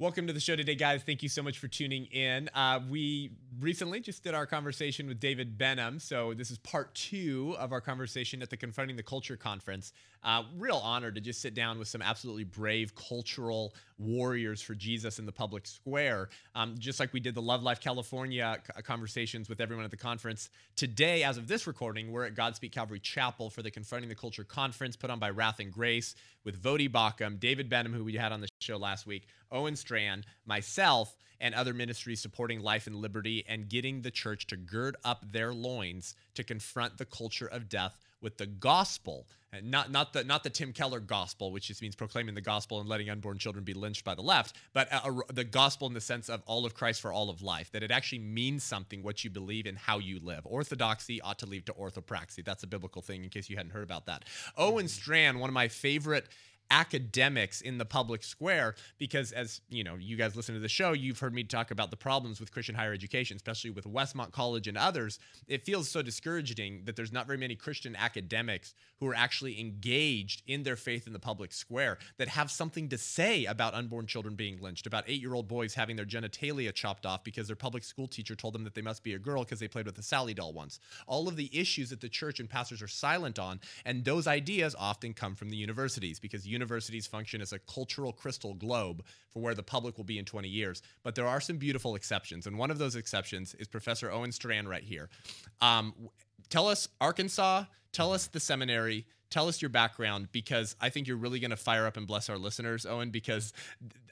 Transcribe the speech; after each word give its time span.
Welcome 0.00 0.28
to 0.28 0.32
the 0.32 0.38
show 0.38 0.54
today, 0.54 0.76
guys. 0.76 1.02
Thank 1.02 1.24
you 1.24 1.28
so 1.28 1.42
much 1.42 1.58
for 1.58 1.66
tuning 1.66 2.04
in. 2.12 2.48
Uh, 2.54 2.78
we 2.88 3.32
recently 3.58 3.98
just 3.98 4.22
did 4.22 4.32
our 4.32 4.46
conversation 4.46 5.08
with 5.08 5.18
David 5.18 5.58
Benham. 5.58 5.98
So, 5.98 6.34
this 6.34 6.52
is 6.52 6.58
part 6.58 6.94
two 6.94 7.56
of 7.58 7.72
our 7.72 7.80
conversation 7.80 8.40
at 8.40 8.48
the 8.48 8.56
Confronting 8.56 8.94
the 8.94 9.02
Culture 9.02 9.36
conference. 9.36 9.92
Uh, 10.22 10.44
real 10.56 10.76
honor 10.84 11.10
to 11.10 11.20
just 11.20 11.42
sit 11.42 11.52
down 11.52 11.80
with 11.80 11.88
some 11.88 12.00
absolutely 12.00 12.44
brave 12.44 12.94
cultural 12.94 13.74
warriors 13.98 14.62
for 14.62 14.74
Jesus 14.74 15.18
in 15.18 15.26
the 15.26 15.32
public 15.32 15.66
square. 15.66 16.28
Um, 16.54 16.76
just 16.78 17.00
like 17.00 17.12
we 17.12 17.20
did 17.20 17.34
the 17.34 17.42
Love 17.42 17.62
Life 17.62 17.80
California 17.80 18.58
conversations 18.84 19.48
with 19.48 19.60
everyone 19.60 19.84
at 19.84 19.90
the 19.90 19.96
conference. 19.96 20.50
Today, 20.76 21.22
as 21.22 21.36
of 21.36 21.48
this 21.48 21.66
recording, 21.66 22.12
we're 22.12 22.24
at 22.24 22.34
Godspeak 22.34 22.72
Calvary 22.72 23.00
Chapel 23.00 23.50
for 23.50 23.62
the 23.62 23.70
Confronting 23.70 24.08
the 24.08 24.14
Culture 24.14 24.44
conference 24.44 24.96
put 24.96 25.10
on 25.10 25.18
by 25.18 25.30
Wrath 25.30 25.60
and 25.60 25.72
Grace 25.72 26.14
with 26.44 26.62
Voddie 26.62 26.90
Baucham, 26.90 27.38
David 27.38 27.68
Benham, 27.68 27.92
who 27.92 28.04
we 28.04 28.14
had 28.14 28.32
on 28.32 28.40
the 28.40 28.48
show 28.60 28.76
last 28.76 29.06
week, 29.06 29.26
Owen 29.50 29.76
Strachan, 29.76 30.24
myself, 30.46 31.16
and 31.40 31.54
other 31.54 31.74
ministries 31.74 32.20
supporting 32.20 32.60
life 32.60 32.86
and 32.86 32.96
liberty 32.96 33.44
and 33.48 33.68
getting 33.68 34.02
the 34.02 34.10
church 34.10 34.46
to 34.48 34.56
gird 34.56 34.96
up 35.04 35.24
their 35.30 35.52
loins 35.54 36.14
to 36.34 36.42
confront 36.42 36.98
the 36.98 37.04
culture 37.04 37.46
of 37.46 37.68
death 37.68 37.98
with 38.20 38.36
the 38.38 38.46
gospel. 38.46 39.26
And 39.50 39.70
not 39.70 39.90
not 39.90 40.12
the 40.12 40.24
not 40.24 40.42
the 40.42 40.50
Tim 40.50 40.74
Keller 40.74 41.00
gospel, 41.00 41.52
which 41.52 41.68
just 41.68 41.80
means 41.80 41.96
proclaiming 41.96 42.34
the 42.34 42.42
gospel 42.42 42.80
and 42.80 42.88
letting 42.88 43.08
unborn 43.08 43.38
children 43.38 43.64
be 43.64 43.72
lynched 43.72 44.04
by 44.04 44.14
the 44.14 44.20
left, 44.20 44.54
but 44.74 44.92
a, 44.92 45.08
a, 45.08 45.32
the 45.32 45.44
gospel 45.44 45.88
in 45.88 45.94
the 45.94 46.02
sense 46.02 46.28
of 46.28 46.42
all 46.44 46.66
of 46.66 46.74
Christ 46.74 47.00
for 47.00 47.14
all 47.14 47.30
of 47.30 47.40
life. 47.40 47.72
That 47.72 47.82
it 47.82 47.90
actually 47.90 48.18
means 48.18 48.62
something 48.62 49.02
what 49.02 49.24
you 49.24 49.30
believe 49.30 49.64
and 49.64 49.78
how 49.78 50.00
you 50.00 50.20
live. 50.22 50.42
Orthodoxy 50.44 51.22
ought 51.22 51.38
to 51.38 51.46
lead 51.46 51.64
to 51.64 51.72
orthopraxy. 51.72 52.44
That's 52.44 52.62
a 52.62 52.66
biblical 52.66 53.00
thing. 53.00 53.24
In 53.24 53.30
case 53.30 53.48
you 53.48 53.56
hadn't 53.56 53.72
heard 53.72 53.84
about 53.84 54.04
that. 54.04 54.26
Owen 54.58 54.84
mm-hmm. 54.84 54.88
Strachan, 54.88 55.38
one 55.38 55.48
of 55.48 55.54
my 55.54 55.68
favorite 55.68 56.28
academics 56.70 57.60
in 57.60 57.78
the 57.78 57.84
public 57.84 58.22
square 58.22 58.74
because 58.98 59.32
as 59.32 59.60
you 59.68 59.82
know 59.82 59.94
you 59.96 60.16
guys 60.16 60.36
listen 60.36 60.54
to 60.54 60.60
the 60.60 60.68
show 60.68 60.92
you've 60.92 61.18
heard 61.18 61.34
me 61.34 61.42
talk 61.42 61.70
about 61.70 61.90
the 61.90 61.96
problems 61.96 62.40
with 62.40 62.52
christian 62.52 62.74
higher 62.74 62.92
education 62.92 63.36
especially 63.36 63.70
with 63.70 63.84
westmont 63.84 64.32
college 64.32 64.68
and 64.68 64.76
others. 64.76 65.18
It 65.46 65.64
feels 65.64 65.88
so 65.88 66.02
discouraging 66.02 66.82
that 66.84 66.96
there's 66.96 67.12
not 67.12 67.26
very 67.26 67.38
many 67.38 67.54
christian 67.54 67.96
academics 67.96 68.74
who 69.00 69.08
are 69.08 69.14
actually 69.14 69.60
engaged 69.60 70.42
in 70.46 70.62
their 70.62 70.76
faith 70.76 71.06
in 71.06 71.12
the 71.12 71.18
public 71.18 71.52
square 71.52 71.98
that 72.18 72.28
have 72.28 72.50
something 72.50 72.88
to 72.88 72.98
say 72.98 73.44
about 73.44 73.74
unborn 73.74 74.06
children 74.06 74.34
being 74.34 74.60
lynched 74.60 74.86
about 74.86 75.04
eight-year-old 75.06 75.48
boys 75.48 75.74
having 75.74 75.96
their 75.96 76.04
genitalia 76.04 76.72
chopped 76.72 77.06
off 77.06 77.24
because 77.24 77.46
their 77.46 77.56
public 77.56 77.84
school 77.84 78.08
teacher 78.08 78.34
told 78.34 78.54
them 78.54 78.64
that 78.64 78.74
they 78.74 78.82
must 78.82 79.02
be 79.02 79.14
a 79.14 79.18
girl 79.18 79.44
because 79.44 79.60
they 79.60 79.68
played 79.68 79.86
with 79.86 79.98
a 79.98 80.02
sally 80.02 80.34
doll 80.34 80.52
once. 80.52 80.80
All 81.06 81.28
of 81.28 81.36
the 81.36 81.50
issues 81.56 81.90
that 81.90 82.00
the 82.00 82.08
church 82.08 82.40
and 82.40 82.50
pastors 82.50 82.82
are 82.82 82.88
silent 82.88 83.38
on 83.38 83.60
and 83.84 84.04
those 84.04 84.26
ideas 84.26 84.74
often 84.78 85.14
come 85.14 85.34
from 85.34 85.50
the 85.50 85.56
universities 85.56 86.18
because 86.18 86.46
universities 86.58 87.06
function 87.06 87.40
as 87.40 87.52
a 87.52 87.58
cultural 87.60 88.12
crystal 88.12 88.54
globe 88.54 89.04
for 89.30 89.40
where 89.40 89.54
the 89.54 89.62
public 89.62 89.96
will 89.96 90.04
be 90.04 90.18
in 90.18 90.24
20 90.24 90.48
years. 90.48 90.82
But 91.02 91.14
there 91.14 91.26
are 91.26 91.40
some 91.40 91.56
beautiful 91.56 91.94
exceptions. 91.94 92.46
And 92.46 92.58
one 92.58 92.70
of 92.70 92.78
those 92.78 92.96
exceptions 92.96 93.54
is 93.54 93.68
Professor 93.68 94.10
Owen 94.10 94.32
Strachan 94.32 94.66
right 94.66 94.82
here. 94.82 95.08
Um, 95.60 95.94
tell 96.48 96.66
us 96.68 96.88
Arkansas, 97.00 97.64
tell 97.92 98.12
us 98.12 98.26
the 98.26 98.40
seminary, 98.40 99.06
tell 99.30 99.48
us 99.48 99.60
your 99.60 99.68
background 99.68 100.28
because 100.32 100.76
I 100.80 100.88
think 100.88 101.06
you're 101.06 101.16
really 101.16 101.40
going 101.40 101.50
to 101.50 101.56
fire 101.56 101.86
up 101.86 101.96
and 101.96 102.06
bless 102.06 102.28
our 102.28 102.38
listeners, 102.38 102.86
Owen, 102.86 103.10
because 103.10 103.52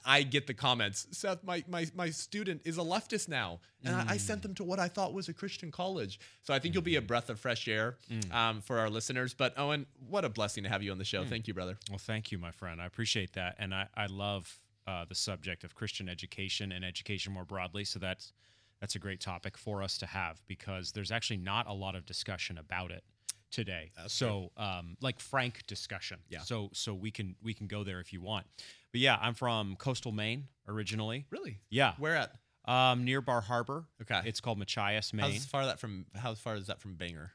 I 0.05 0.22
get 0.22 0.47
the 0.47 0.55
comments. 0.55 1.06
Seth, 1.11 1.42
my 1.42 1.64
my, 1.69 1.86
my 1.95 2.11
student 2.11 2.62
is 2.64 2.78
a 2.78 2.83
leftist 2.83 3.28
now, 3.28 3.61
and 3.84 3.94
I, 3.94 4.05
I 4.11 4.17
sent 4.17 4.42
them 4.42 4.55
to 4.55 4.64
what 4.64 4.78
I 4.78 4.89
thought 4.89 5.12
was 5.12 5.28
a 5.28 5.33
Christian 5.33 5.70
college. 5.70 6.20
So 6.42 6.55
I 6.55 6.59
think 6.59 6.75
you'll 6.75 6.83
be 6.83 6.97
a 6.97 7.03
breath 7.03 7.31
of 7.31 7.41
fresh 7.41 7.67
air 7.69 7.97
um, 8.33 8.61
for 8.61 8.78
our 8.78 8.91
listeners. 8.91 9.34
But 9.34 9.59
Owen, 9.59 9.87
what 10.09 10.25
a 10.25 10.28
blessing 10.28 10.64
to 10.64 10.70
have 10.70 10.83
you 10.83 10.92
on 10.92 10.98
the 10.98 11.05
show. 11.05 11.25
Thank 11.25 11.48
you, 11.48 11.55
brother. 11.55 11.78
Well, 11.91 11.98
thank 11.98 12.31
you, 12.31 12.39
my 12.39 12.50
friend. 12.50 12.81
I 12.81 12.87
appreciate 12.87 13.33
that, 13.34 13.56
and 13.59 13.75
I 13.75 13.89
I 13.97 14.06
love 14.06 14.61
uh, 14.87 15.05
the 15.05 15.14
subject 15.14 15.64
of 15.64 15.75
Christian 15.75 16.09
education 16.09 16.72
and 16.72 16.84
education 16.84 17.33
more 17.33 17.44
broadly. 17.44 17.84
So 17.84 17.98
that's 17.98 18.33
that's 18.81 18.94
a 18.94 18.98
great 18.98 19.20
topic 19.20 19.56
for 19.56 19.83
us 19.83 19.98
to 19.98 20.06
have 20.06 20.42
because 20.47 20.92
there's 20.92 21.11
actually 21.11 21.39
not 21.39 21.67
a 21.67 21.72
lot 21.72 21.94
of 21.94 22.05
discussion 22.05 22.59
about 22.59 22.91
it 22.91 23.03
today. 23.51 23.91
so, 24.09 24.51
um, 24.57 24.97
like 25.01 25.21
frank 25.21 25.67
discussion. 25.67 26.19
Yeah. 26.29 26.41
So 26.41 26.71
so 26.73 26.95
we 26.95 27.11
can 27.11 27.37
we 27.43 27.55
can 27.55 27.67
go 27.67 27.84
there 27.84 28.01
if 28.01 28.12
you 28.12 28.21
want. 28.21 28.47
But 28.93 29.01
yeah, 29.01 29.19
I'm 29.21 29.34
from 29.34 29.77
coastal 29.77 30.12
Maine 30.12 30.49
originally. 30.69 31.27
Really? 31.31 31.59
Yeah. 31.71 31.95
Where 31.99 32.17
at? 32.17 32.33
Um, 32.67 33.05
near 33.05 33.21
Bar 33.21 33.43
Harbor. 33.43 33.84
Okay. 34.03 34.23
It's 34.25 34.41
called 34.41 34.59
Machias, 34.59 35.12
Maine. 35.12 35.33
How's 35.33 35.45
far 35.45 35.67
that 35.67 35.79
from? 35.79 36.07
How 36.15 36.34
far 36.34 36.57
is 36.57 36.67
that 36.67 36.81
from 36.81 36.95
Bangor? 36.95 37.33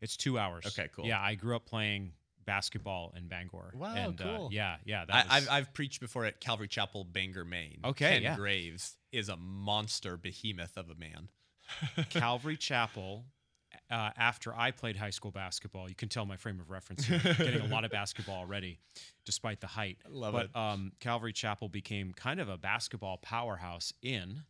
It's 0.00 0.16
two 0.16 0.38
hours. 0.38 0.66
Okay, 0.66 0.88
cool. 0.94 1.06
Yeah, 1.06 1.20
I 1.20 1.36
grew 1.36 1.54
up 1.54 1.64
playing 1.64 2.12
basketball 2.44 3.14
in 3.16 3.28
Bangor. 3.28 3.72
Wow, 3.74 3.94
and, 3.94 4.20
uh, 4.20 4.24
cool. 4.24 4.48
yeah, 4.52 4.76
yeah. 4.84 5.04
That 5.04 5.26
I, 5.30 5.38
was, 5.38 5.48
I've 5.48 5.52
I've 5.52 5.74
preached 5.74 6.00
before 6.00 6.24
at 6.24 6.40
Calvary 6.40 6.66
Chapel, 6.66 7.04
Bangor, 7.04 7.44
Maine. 7.44 7.78
Okay, 7.84 8.14
Ken 8.14 8.22
yeah. 8.22 8.36
Graves 8.36 8.96
is 9.12 9.28
a 9.28 9.36
monster 9.36 10.16
behemoth 10.16 10.76
of 10.76 10.90
a 10.90 10.96
man. 10.96 11.28
Calvary 12.10 12.56
Chapel. 12.56 13.24
Uh, 13.92 14.10
after 14.16 14.54
I 14.54 14.70
played 14.70 14.96
high 14.96 15.10
school 15.10 15.30
basketball, 15.30 15.86
you 15.86 15.94
can 15.94 16.08
tell 16.08 16.24
my 16.24 16.36
frame 16.36 16.58
of 16.58 16.70
reference. 16.70 17.04
Here. 17.04 17.20
Getting 17.36 17.60
a 17.60 17.66
lot 17.66 17.84
of 17.84 17.90
basketball 18.00 18.36
already, 18.36 18.78
despite 19.26 19.60
the 19.60 19.66
height. 19.66 19.98
love 20.08 20.32
but, 20.32 20.46
it. 20.46 20.56
Um, 20.56 20.92
Calvary 20.98 21.34
Chapel 21.34 21.68
became 21.68 22.14
kind 22.14 22.40
of 22.40 22.48
a 22.48 22.56
basketball 22.56 23.18
powerhouse 23.18 23.92
in 24.02 24.44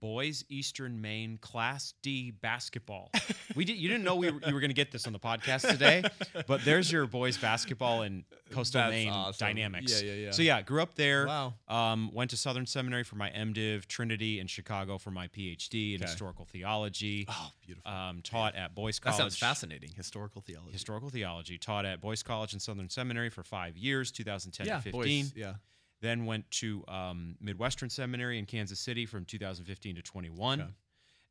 boys 0.00 0.44
Eastern 0.48 1.00
Maine 1.00 1.38
Class 1.38 1.94
D 2.02 2.30
basketball. 2.30 3.10
we 3.56 3.64
did. 3.64 3.76
You 3.76 3.88
didn't 3.88 4.04
know 4.04 4.16
we 4.16 4.30
were, 4.30 4.40
you 4.46 4.54
were 4.54 4.60
going 4.60 4.70
to 4.70 4.74
get 4.74 4.90
this 4.92 5.06
on 5.06 5.12
the 5.12 5.18
podcast 5.18 5.68
today, 5.70 6.02
but 6.46 6.64
there's 6.64 6.90
your 6.90 7.06
boys 7.06 7.36
basketball 7.36 8.02
and 8.02 8.24
coastal 8.50 8.80
That's 8.80 8.90
Maine 8.90 9.08
awesome. 9.10 9.46
dynamics. 9.46 10.00
Yeah, 10.02 10.10
yeah, 10.12 10.24
yeah. 10.26 10.30
So 10.30 10.42
yeah, 10.42 10.62
grew 10.62 10.82
up 10.82 10.94
there. 10.94 11.26
Wow. 11.26 11.54
Um, 11.68 12.10
went 12.12 12.30
to 12.30 12.36
Southern 12.36 12.66
Seminary 12.66 13.04
for 13.04 13.16
my 13.16 13.30
MDiv, 13.30 13.86
Trinity 13.86 14.40
in 14.40 14.46
Chicago 14.46 14.98
for 14.98 15.10
my 15.10 15.28
PhD 15.28 15.94
in 15.94 16.02
Okay. 16.02 16.10
historical 16.10 16.44
theology. 16.44 17.26
Oh, 17.28 17.50
beautiful. 17.64 17.90
Um, 17.90 18.20
taught 18.22 18.54
at 18.54 18.74
Boyce 18.74 18.98
College. 18.98 19.16
that 19.16 19.22
sounds 19.22 19.38
fascinating. 19.38 19.90
Historical 19.96 20.40
theology. 20.42 20.72
Historical 20.72 21.08
theology. 21.10 21.58
Taught 21.58 21.84
at 21.86 22.00
Boyce 22.00 22.22
College 22.22 22.52
and 22.52 22.62
Southern 22.62 22.88
Seminary 22.88 23.30
for 23.30 23.42
five 23.42 23.76
years, 23.76 24.10
2010 24.12 24.66
yeah, 24.66 24.76
to 24.76 24.82
15. 24.82 24.92
boys. 25.24 25.32
Yeah. 25.36 25.54
Then 26.00 26.26
went 26.26 26.50
to 26.52 26.84
um, 26.86 27.36
Midwestern 27.40 27.90
Seminary 27.90 28.38
in 28.38 28.46
Kansas 28.46 28.78
City 28.78 29.04
from 29.04 29.24
2015 29.24 29.96
to 29.96 30.02
21. 30.02 30.60
Okay. 30.60 30.70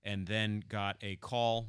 And 0.03 0.27
then 0.27 0.63
got 0.69 0.97
a 1.01 1.15
call 1.17 1.67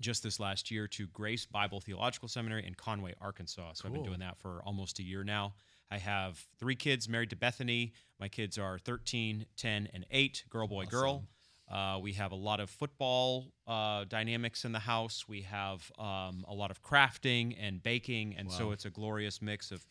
just 0.00 0.22
this 0.22 0.38
last 0.38 0.70
year 0.70 0.86
to 0.88 1.06
Grace 1.08 1.44
Bible 1.46 1.80
Theological 1.80 2.28
Seminary 2.28 2.66
in 2.66 2.74
Conway, 2.74 3.14
Arkansas. 3.20 3.72
So 3.74 3.86
I've 3.86 3.92
been 3.92 4.04
doing 4.04 4.20
that 4.20 4.38
for 4.38 4.62
almost 4.64 4.98
a 4.98 5.02
year 5.02 5.24
now. 5.24 5.54
I 5.90 5.98
have 5.98 6.44
three 6.58 6.76
kids 6.76 7.08
married 7.08 7.30
to 7.30 7.36
Bethany. 7.36 7.92
My 8.20 8.28
kids 8.28 8.58
are 8.58 8.78
13, 8.78 9.46
10, 9.56 9.88
and 9.92 10.06
8, 10.10 10.44
girl, 10.50 10.68
boy, 10.68 10.84
girl. 10.84 11.24
Uh, 11.70 11.98
we 12.00 12.14
have 12.14 12.32
a 12.32 12.36
lot 12.36 12.60
of 12.60 12.70
football 12.70 13.52
uh, 13.66 14.04
dynamics 14.08 14.64
in 14.64 14.72
the 14.72 14.78
house. 14.78 15.26
We 15.28 15.42
have 15.42 15.90
um, 15.98 16.44
a 16.48 16.54
lot 16.54 16.70
of 16.70 16.82
crafting 16.82 17.56
and 17.60 17.82
baking, 17.82 18.36
and 18.38 18.50
so 18.50 18.72
it's 18.72 18.86
a 18.86 18.90
glorious 18.90 19.42
mix 19.42 19.70
of 19.70 19.84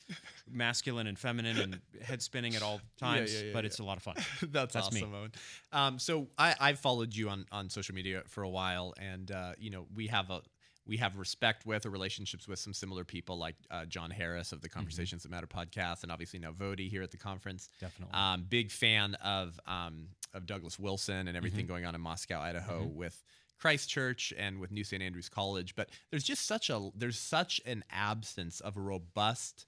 masculine 0.50 1.06
and 1.06 1.20
feminine 1.20 1.58
and 1.60 1.82
head 2.02 2.22
spinning 2.22 2.56
at 2.56 2.64
all 2.64 2.82
times. 3.00 3.34
yeah, 3.34 3.48
yeah, 3.48 3.54
but 3.54 3.64
yeah. 3.64 3.68
it's 3.68 3.80
a 3.80 3.84
lot 3.84 3.98
of 3.98 4.04
fun. 4.04 4.16
That's, 4.52 4.74
That's 4.74 4.92
me. 4.92 5.02
awesome, 5.02 5.14
Owen. 5.14 5.32
Um, 5.72 6.00
so 6.00 6.28
I, 6.38 6.56
I've 6.60 6.80
followed 6.80 7.16
you 7.16 7.30
on, 7.30 7.46
on 7.52 7.70
social 7.70 7.94
media 7.94 8.24
for 8.28 8.44
a 8.44 8.50
while, 8.50 8.96
and 9.00 9.30
uh, 9.30 9.52
you 9.60 9.70
know 9.70 9.86
we 9.94 10.08
have 10.08 10.32
a 10.32 10.42
we 10.88 10.98
have 10.98 11.18
respect 11.18 11.66
with 11.66 11.86
or 11.86 11.90
relationships 11.90 12.48
with 12.48 12.60
some 12.60 12.74
similar 12.74 13.04
people 13.04 13.38
like 13.38 13.56
uh, 13.70 13.86
John 13.86 14.10
Harris 14.10 14.52
of 14.52 14.62
the 14.62 14.70
Conversations 14.70 15.24
That 15.24 15.30
Matter 15.30 15.48
podcast, 15.48 16.04
and 16.04 16.12
obviously 16.12 16.40
now 16.40 16.52
Voddie 16.52 16.90
here 16.90 17.04
at 17.04 17.12
the 17.12 17.18
conference. 17.18 17.70
Definitely. 17.80 18.14
Um, 18.18 18.46
big 18.50 18.72
fan 18.72 19.16
of 19.16 19.60
um, 19.68 20.08
of 20.34 20.46
Douglas 20.46 20.78
Wilson 20.80 21.28
and 21.28 21.36
everything 21.38 21.66
going 21.68 21.86
on 21.86 21.96
in 21.96 22.02
Moscow, 22.02 22.40
Idaho, 22.40 22.84
with 22.86 23.24
Christ 23.60 23.90
Church 23.90 24.34
and 24.38 24.60
with 24.60 24.72
New 24.72 24.84
St. 24.84 25.02
Andrews 25.02 25.30
College. 25.30 25.76
But 25.76 25.90
there's 26.12 26.24
just 26.24 26.46
such 26.46 26.70
a 26.70 26.90
there's 26.96 27.18
such 27.20 27.60
an 27.66 27.84
absence 27.92 28.60
of 28.60 28.78
a 28.78 28.82
robust 28.82 29.66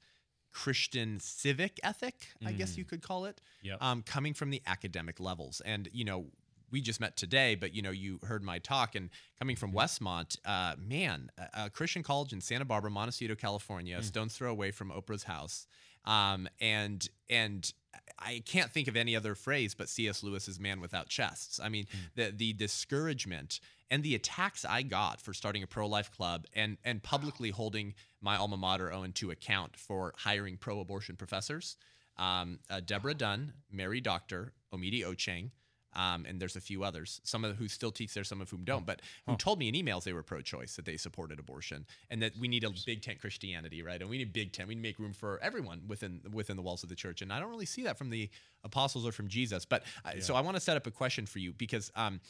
Christian 0.52 1.20
civic 1.20 1.80
ethic, 1.84 2.28
I 2.46 2.52
guess 2.54 2.78
you 2.78 2.84
could 2.84 3.02
call 3.02 3.26
it, 3.26 3.40
Yep. 3.62 3.78
um, 3.82 4.02
coming 4.02 4.34
from 4.34 4.50
the 4.50 4.62
academic 4.66 5.20
levels. 5.20 5.62
And 5.64 5.88
you 5.94 6.06
know, 6.06 6.26
we 6.72 6.82
just 6.82 7.00
met 7.00 7.16
today, 7.18 7.56
but 7.56 7.74
you 7.74 7.82
know, 7.82 7.92
you 7.92 8.20
heard 8.24 8.44
my 8.44 8.60
talk, 8.60 8.96
and 8.96 9.10
coming 9.40 9.56
from 9.56 9.72
Westmont, 9.74 10.38
uh, 10.46 10.76
man, 10.78 11.30
a, 11.38 11.66
a 11.66 11.70
Christian 11.70 12.04
college 12.04 12.34
in 12.34 12.42
Santa 12.42 12.66
Barbara, 12.66 12.92
Montecito, 12.92 13.36
California, 13.36 13.98
a 13.98 14.04
stone's 14.04 14.36
throw 14.36 14.52
away 14.52 14.72
from 14.72 14.92
Oprah's 14.92 15.24
house, 15.24 15.68
um, 16.06 16.48
and 16.60 17.08
and 17.30 17.72
I 18.18 18.42
can't 18.46 18.72
think 18.72 18.88
of 18.88 18.96
any 18.96 19.16
other 19.16 19.36
phrase 19.36 19.76
but 19.76 19.90
C.S. 19.90 20.24
Lewis's 20.24 20.60
"Man 20.60 20.82
Without 20.82 21.10
Chests." 21.10 21.60
I 21.62 21.70
mean, 21.70 21.88
the 22.16 22.32
the 22.36 22.54
discouragement 22.54 23.60
and 23.92 24.04
the 24.04 24.16
attacks 24.16 24.66
I 24.66 24.82
got 24.84 25.22
for 25.22 25.34
starting 25.34 25.64
a 25.64 25.68
pro 25.68 25.88
life 25.88 26.12
club 26.12 26.46
and 26.54 26.78
and 26.84 27.02
publicly 27.02 27.50
holding 27.50 27.94
my 28.22 28.38
alma 28.38 28.58
mater 28.58 28.92
Owen 28.92 29.14
to 29.14 29.32
account 29.32 29.76
for 29.76 30.14
hiring 30.18 30.58
pro 30.58 30.80
abortion 30.80 31.16
professors. 31.16 31.78
Um, 32.18 32.60
uh, 32.70 32.82
Deborah 32.82 33.14
Dunn, 33.14 33.54
Mary 33.72 34.02
Doctor, 34.02 34.52
Omedi 34.74 35.04
Ochieng, 35.04 35.52
um, 36.00 36.26
and 36.26 36.40
there's 36.40 36.56
a 36.56 36.62
few 36.62 36.86
others, 36.86 37.20
some 37.26 37.44
of 37.44 37.58
who 37.58 37.68
still 37.68 37.92
teach 37.92 38.14
there, 38.14 38.24
some 38.24 38.40
of 38.40 38.50
whom 38.50 38.64
don't, 38.64 38.86
but 38.86 39.02
who 39.26 39.36
told 39.36 39.60
me 39.60 39.68
in 39.68 39.76
emails 39.76 40.06
they 40.06 40.14
were 40.14 40.24
pro-choice, 40.24 40.78
that 40.78 40.86
they 40.86 40.96
supported 40.96 41.40
abortion, 41.40 41.86
and 42.10 42.22
that 42.22 42.32
we 42.40 42.48
need 42.48 42.64
a 42.64 42.72
big 42.86 43.02
tent 43.02 43.20
Christianity, 43.20 43.84
right? 43.84 44.00
And 44.00 44.10
we 44.10 44.18
need 44.18 44.32
big 44.32 44.54
tent. 44.54 44.70
We 44.70 44.76
need 44.76 44.82
to 44.82 44.88
make 44.88 45.00
room 45.00 45.12
for 45.12 45.40
everyone 45.44 45.82
within 45.90 46.22
within 46.32 46.56
the 46.56 46.62
walls 46.62 46.84
of 46.84 46.90
the 46.90 46.96
church. 46.96 47.22
And 47.22 47.34
I 47.34 47.40
don't 47.42 47.50
really 47.50 47.66
see 47.66 47.84
that 47.84 47.98
from 47.98 48.10
the 48.12 48.30
apostles 48.64 49.06
or 49.06 49.12
from 49.12 49.28
Jesus. 49.28 49.66
But 49.66 49.84
I 50.06 50.20
so 50.20 50.36
I 50.36 50.42
want 50.42 50.56
to 50.56 50.62
set 50.62 50.78
up 50.78 50.88
a 50.88 50.92
question 50.92 51.26
for 51.26 51.40
you 51.40 51.52
because 51.52 51.92
um, 51.98 52.22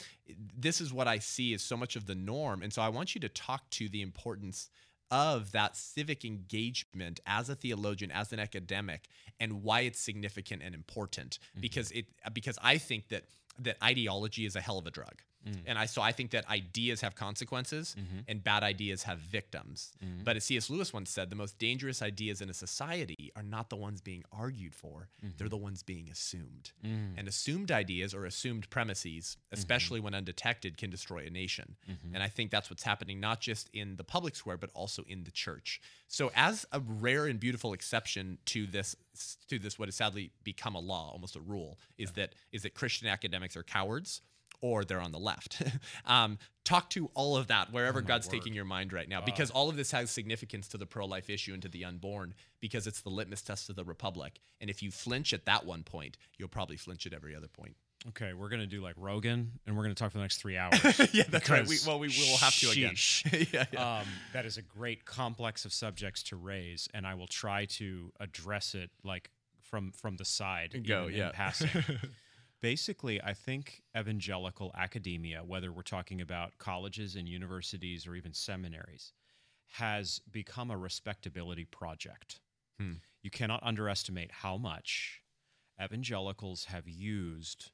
this 0.58 0.80
is 0.80 0.92
what 0.92 1.06
I 1.06 1.20
see 1.20 1.54
as 1.54 1.62
so 1.62 1.76
much 1.76 1.94
of 1.94 2.06
the 2.06 2.16
norm, 2.16 2.62
and 2.62 2.72
so 2.72 2.82
I 2.82 2.88
want 2.88 3.14
you 3.14 3.20
to 3.20 3.28
talk 3.28 3.70
to 3.70 3.88
the 3.88 4.02
importance 4.02 4.68
of 5.12 5.52
that 5.52 5.76
civic 5.76 6.24
engagement 6.24 7.20
as 7.26 7.48
a 7.48 7.54
theologian 7.54 8.10
as 8.12 8.32
an 8.32 8.38
academic 8.38 9.08
and 9.40 9.62
why 9.64 9.80
it's 9.80 9.98
significant 9.98 10.62
and 10.62 10.72
important 10.74 11.38
because 11.60 11.90
it 11.90 12.06
because 12.32 12.58
I 12.62 12.78
think 12.78 13.08
that 13.08 13.24
that 13.58 13.76
ideology 13.82 14.46
is 14.46 14.56
a 14.56 14.60
hell 14.60 14.78
of 14.78 14.86
a 14.86 14.90
drug. 14.90 15.22
Mm. 15.46 15.56
And 15.66 15.78
I 15.78 15.86
so 15.86 16.02
I 16.02 16.12
think 16.12 16.30
that 16.32 16.48
ideas 16.48 17.00
have 17.00 17.14
consequences 17.14 17.96
mm-hmm. 17.98 18.20
and 18.28 18.42
bad 18.42 18.62
ideas 18.62 19.02
have 19.04 19.18
victims. 19.18 19.92
Mm-hmm. 20.04 20.24
But 20.24 20.36
as 20.36 20.44
C.S. 20.44 20.68
Lewis 20.68 20.92
once 20.92 21.10
said, 21.10 21.30
the 21.30 21.36
most 21.36 21.58
dangerous 21.58 22.02
ideas 22.02 22.40
in 22.40 22.50
a 22.50 22.54
society 22.54 23.32
are 23.36 23.42
not 23.42 23.70
the 23.70 23.76
ones 23.76 24.00
being 24.00 24.24
argued 24.32 24.74
for, 24.74 25.08
they're 25.22 25.30
mm-hmm. 25.30 25.48
the 25.48 25.56
ones 25.56 25.82
being 25.82 26.08
assumed. 26.10 26.72
Mm. 26.84 27.18
And 27.18 27.28
assumed 27.28 27.70
ideas 27.70 28.14
or 28.14 28.26
assumed 28.26 28.68
premises, 28.70 29.36
especially 29.52 30.00
when 30.00 30.14
undetected, 30.14 30.76
can 30.76 30.90
destroy 30.90 31.26
a 31.26 31.30
nation. 31.30 31.76
And 32.14 32.22
I 32.22 32.28
think 32.28 32.50
that's 32.50 32.70
what's 32.70 32.82
happening 32.82 33.20
not 33.20 33.40
just 33.40 33.70
in 33.72 33.96
the 33.96 34.04
public 34.04 34.34
square 34.36 34.56
but 34.56 34.70
also 34.74 35.04
in 35.06 35.24
the 35.24 35.30
church. 35.30 35.80
So 36.08 36.30
as 36.34 36.66
a 36.72 36.80
rare 36.80 37.26
and 37.26 37.38
beautiful 37.38 37.72
exception 37.72 38.38
to 38.46 38.66
this 38.66 38.96
to 39.48 39.58
this 39.58 39.78
what 39.78 39.88
has 39.88 39.96
sadly 39.96 40.32
become 40.44 40.74
a 40.74 40.80
law, 40.80 41.10
almost 41.12 41.36
a 41.36 41.40
rule, 41.40 41.78
is 41.98 42.12
that 42.12 42.34
is 42.52 42.62
that 42.62 42.74
Christian 42.74 43.08
academics 43.08 43.56
are 43.56 43.62
cowards 43.62 44.22
or 44.60 44.84
they're 44.84 45.00
on 45.00 45.12
the 45.12 45.18
left. 45.18 45.62
um, 46.06 46.38
talk 46.64 46.90
to 46.90 47.10
all 47.14 47.36
of 47.36 47.48
that 47.48 47.72
wherever 47.72 48.00
God's 48.00 48.28
taking 48.28 48.54
your 48.54 48.64
mind 48.64 48.92
right 48.92 49.08
now, 49.08 49.20
because 49.20 49.50
all 49.50 49.68
of 49.68 49.76
this 49.76 49.90
has 49.92 50.10
significance 50.10 50.68
to 50.68 50.78
the 50.78 50.86
pro 50.86 51.06
life 51.06 51.30
issue 51.30 51.52
and 51.52 51.62
to 51.62 51.68
the 51.68 51.84
unborn, 51.84 52.34
because 52.60 52.86
it's 52.86 53.00
the 53.00 53.10
litmus 53.10 53.42
test 53.42 53.70
of 53.70 53.76
the 53.76 53.84
republic. 53.84 54.38
And 54.60 54.68
if 54.68 54.82
you 54.82 54.90
flinch 54.90 55.32
at 55.32 55.46
that 55.46 55.64
one 55.64 55.82
point, 55.82 56.16
you'll 56.36 56.48
probably 56.48 56.76
flinch 56.76 57.06
at 57.06 57.12
every 57.12 57.34
other 57.34 57.48
point. 57.48 57.74
Okay, 58.08 58.32
we're 58.32 58.48
gonna 58.48 58.66
do 58.66 58.80
like 58.80 58.94
Rogan, 58.96 59.52
and 59.66 59.76
we're 59.76 59.82
gonna 59.82 59.94
talk 59.94 60.10
for 60.12 60.18
the 60.18 60.24
next 60.24 60.38
three 60.38 60.56
hours. 60.58 60.80
yeah, 61.12 61.24
that's 61.28 61.50
right. 61.50 61.66
We, 61.66 61.76
well, 61.86 61.98
we 61.98 62.08
will 62.08 62.38
have 62.38 62.56
to 62.56 62.70
again. 62.70 62.94
yeah, 63.52 63.64
yeah. 63.72 63.98
Um, 63.98 64.06
that 64.32 64.46
is 64.46 64.56
a 64.56 64.62
great 64.62 65.04
complex 65.04 65.66
of 65.66 65.72
subjects 65.72 66.22
to 66.24 66.36
raise, 66.36 66.88
and 66.94 67.06
I 67.06 67.14
will 67.14 67.26
try 67.26 67.66
to 67.66 68.10
address 68.18 68.74
it 68.74 68.90
like 69.04 69.30
from 69.60 69.92
from 69.92 70.16
the 70.16 70.24
side. 70.24 70.82
Go, 70.86 71.04
even 71.04 71.18
yeah. 71.18 71.26
In 71.26 71.32
passing. 71.32 71.68
Basically, 72.60 73.22
I 73.22 73.32
think 73.32 73.82
evangelical 73.96 74.70
academia, 74.76 75.42
whether 75.44 75.72
we're 75.72 75.82
talking 75.82 76.20
about 76.20 76.58
colleges 76.58 77.16
and 77.16 77.26
universities 77.26 78.06
or 78.06 78.14
even 78.14 78.34
seminaries, 78.34 79.12
has 79.74 80.20
become 80.30 80.70
a 80.70 80.76
respectability 80.76 81.64
project. 81.64 82.40
Hmm. 82.78 82.94
You 83.22 83.30
cannot 83.30 83.62
underestimate 83.62 84.30
how 84.30 84.58
much 84.58 85.22
evangelicals 85.82 86.64
have 86.64 86.86
used 86.86 87.70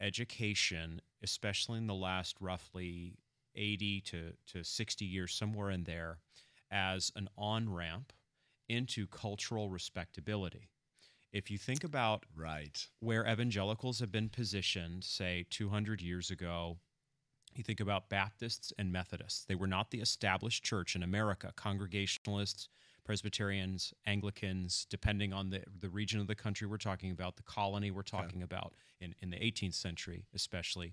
education, 0.00 1.00
especially 1.22 1.78
in 1.78 1.86
the 1.86 1.94
last 1.94 2.36
roughly 2.40 3.14
80 3.54 4.00
to, 4.02 4.32
to 4.52 4.64
60 4.64 5.04
years, 5.04 5.34
somewhere 5.34 5.70
in 5.70 5.84
there, 5.84 6.18
as 6.70 7.10
an 7.16 7.28
on 7.36 7.72
ramp 7.72 8.12
into 8.68 9.06
cultural 9.06 9.68
respectability. 9.68 10.68
If 11.32 11.50
you 11.50 11.58
think 11.58 11.84
about 11.84 12.24
right. 12.36 12.86
where 12.98 13.26
evangelicals 13.26 14.00
have 14.00 14.10
been 14.10 14.28
positioned, 14.28 15.04
say 15.04 15.46
200 15.50 16.02
years 16.02 16.30
ago, 16.30 16.78
you 17.54 17.62
think 17.62 17.80
about 17.80 18.08
Baptists 18.08 18.72
and 18.78 18.92
Methodists. 18.92 19.44
They 19.44 19.54
were 19.54 19.66
not 19.66 19.90
the 19.90 20.00
established 20.00 20.64
church 20.64 20.96
in 20.96 21.02
America. 21.02 21.52
Congregationalists, 21.56 22.68
Presbyterians, 23.04 23.94
Anglicans, 24.06 24.86
depending 24.90 25.32
on 25.32 25.50
the, 25.50 25.62
the 25.80 25.88
region 25.88 26.20
of 26.20 26.26
the 26.26 26.34
country 26.34 26.66
we're 26.66 26.78
talking 26.78 27.10
about, 27.10 27.36
the 27.36 27.42
colony 27.42 27.90
we're 27.90 28.02
talking 28.02 28.42
about 28.42 28.74
in, 29.00 29.14
in 29.20 29.30
the 29.30 29.36
18th 29.36 29.74
century, 29.74 30.24
especially, 30.34 30.92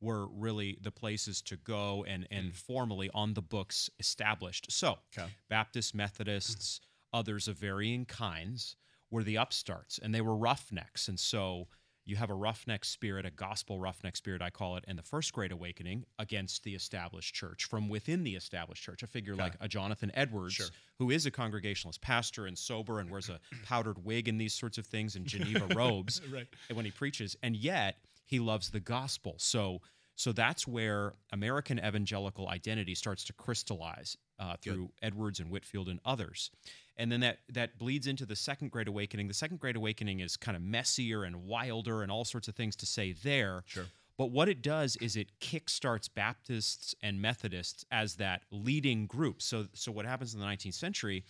were 0.00 0.26
really 0.28 0.78
the 0.82 0.90
places 0.90 1.40
to 1.42 1.56
go 1.56 2.04
and, 2.06 2.26
and 2.30 2.52
mm. 2.52 2.56
formally 2.56 3.10
on 3.14 3.34
the 3.34 3.42
books 3.42 3.88
established. 3.98 4.70
So, 4.70 4.98
Okay. 5.16 5.28
Baptists, 5.48 5.94
Methodists, 5.94 6.80
others 7.12 7.48
of 7.48 7.56
varying 7.56 8.04
kinds 8.04 8.76
were 9.14 9.22
the 9.24 9.36
upstarts 9.36 9.98
and 10.02 10.14
they 10.14 10.20
were 10.20 10.36
roughnecks. 10.36 11.08
And 11.08 11.18
so 11.18 11.68
you 12.06 12.16
have 12.16 12.28
a 12.28 12.34
roughneck 12.34 12.84
spirit, 12.84 13.24
a 13.24 13.30
gospel 13.30 13.78
roughneck 13.80 14.14
spirit, 14.16 14.42
I 14.42 14.50
call 14.50 14.76
it, 14.76 14.84
in 14.86 14.96
the 14.96 15.02
first 15.02 15.32
great 15.32 15.52
awakening 15.52 16.04
against 16.18 16.62
the 16.64 16.74
established 16.74 17.34
church 17.34 17.64
from 17.64 17.88
within 17.88 18.24
the 18.24 18.34
established 18.34 18.82
church. 18.82 19.02
A 19.02 19.06
figure 19.06 19.34
like 19.34 19.54
a 19.60 19.68
Jonathan 19.68 20.10
Edwards, 20.14 20.54
Sure. 20.54 20.66
who 20.98 21.10
is 21.10 21.24
a 21.24 21.30
congregationalist 21.30 22.02
pastor 22.02 22.44
and 22.46 22.58
sober 22.58 22.98
and 23.00 23.08
wears 23.10 23.30
a 23.30 23.40
powdered 23.64 24.04
wig 24.04 24.28
and 24.28 24.38
these 24.38 24.52
sorts 24.52 24.76
of 24.76 24.84
things 24.84 25.16
and 25.16 25.24
Geneva 25.24 25.66
robes 25.74 26.20
Right. 26.30 26.46
when 26.72 26.84
he 26.84 26.90
preaches, 26.90 27.36
and 27.42 27.56
yet 27.56 27.96
he 28.26 28.38
loves 28.38 28.68
the 28.70 28.80
gospel. 28.80 29.36
So, 29.38 29.80
so 30.14 30.32
that's 30.32 30.66
where 30.68 31.14
American 31.32 31.78
evangelical 31.78 32.48
identity 32.48 32.94
starts 32.94 33.24
to 33.24 33.32
crystallize 33.32 34.16
uh, 34.38 34.56
through 34.60 34.90
Edwards 35.02 35.40
and 35.40 35.50
Whitefield 35.50 35.88
and 35.88 36.00
others, 36.04 36.50
and 36.96 37.10
then 37.10 37.20
that 37.20 37.38
that 37.48 37.78
bleeds 37.78 38.06
into 38.06 38.26
the 38.26 38.36
Second 38.36 38.70
Great 38.70 38.88
Awakening. 38.88 39.28
The 39.28 39.34
Second 39.34 39.60
Great 39.60 39.76
Awakening 39.76 40.20
is 40.20 40.36
kind 40.36 40.56
of 40.56 40.62
messier 40.62 41.24
and 41.24 41.44
wilder 41.46 42.02
and 42.02 42.10
all 42.10 42.24
sorts 42.24 42.48
of 42.48 42.54
things 42.54 42.76
to 42.76 42.86
say 42.86 43.12
there. 43.12 43.62
Sure. 43.66 43.84
But 44.16 44.30
what 44.30 44.48
it 44.48 44.62
does 44.62 44.94
is 44.96 45.16
it 45.16 45.28
kickstarts 45.40 46.08
Baptists 46.12 46.94
and 47.02 47.20
Methodists 47.20 47.84
as 47.90 48.14
that 48.16 48.42
leading 48.52 49.06
group. 49.06 49.42
So, 49.42 49.66
so 49.74 49.90
what 49.90 50.06
happens 50.06 50.34
in 50.34 50.40
the 50.40 50.46
19th 50.46 50.74
century 50.74 51.24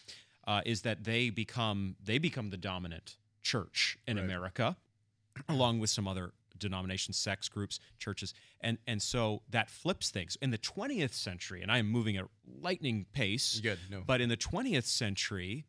uh, 0.47 0.61
is 0.67 0.83
that 0.83 1.05
they 1.05 1.31
become 1.31 1.97
they 2.05 2.19
become 2.19 2.51
the 2.51 2.59
dominant 2.59 3.17
church 3.43 3.97
in 4.07 4.17
Right. 4.17 4.25
America, 4.25 4.77
along 5.49 5.79
with 5.81 5.89
some 5.91 6.07
other 6.07 6.33
denominations, 6.59 7.17
sects, 7.17 7.49
groups, 7.49 7.79
churches, 7.99 8.35
and 8.61 8.79
and 8.87 9.01
so 9.03 9.43
that 9.51 9.71
flips 9.71 10.11
things. 10.11 10.37
In 10.41 10.51
the 10.51 10.59
20th 10.59 11.13
century, 11.13 11.63
and 11.63 11.71
I 11.71 11.79
am 11.79 11.89
moving 11.89 12.17
at 12.17 12.27
lightning 12.61 13.07
pace. 13.13 13.61
Good. 13.61 13.79
No. 13.91 14.03
But 14.07 14.21
in 14.21 14.29
the 14.29 14.37
20th 14.37 14.85
century, 14.85 15.65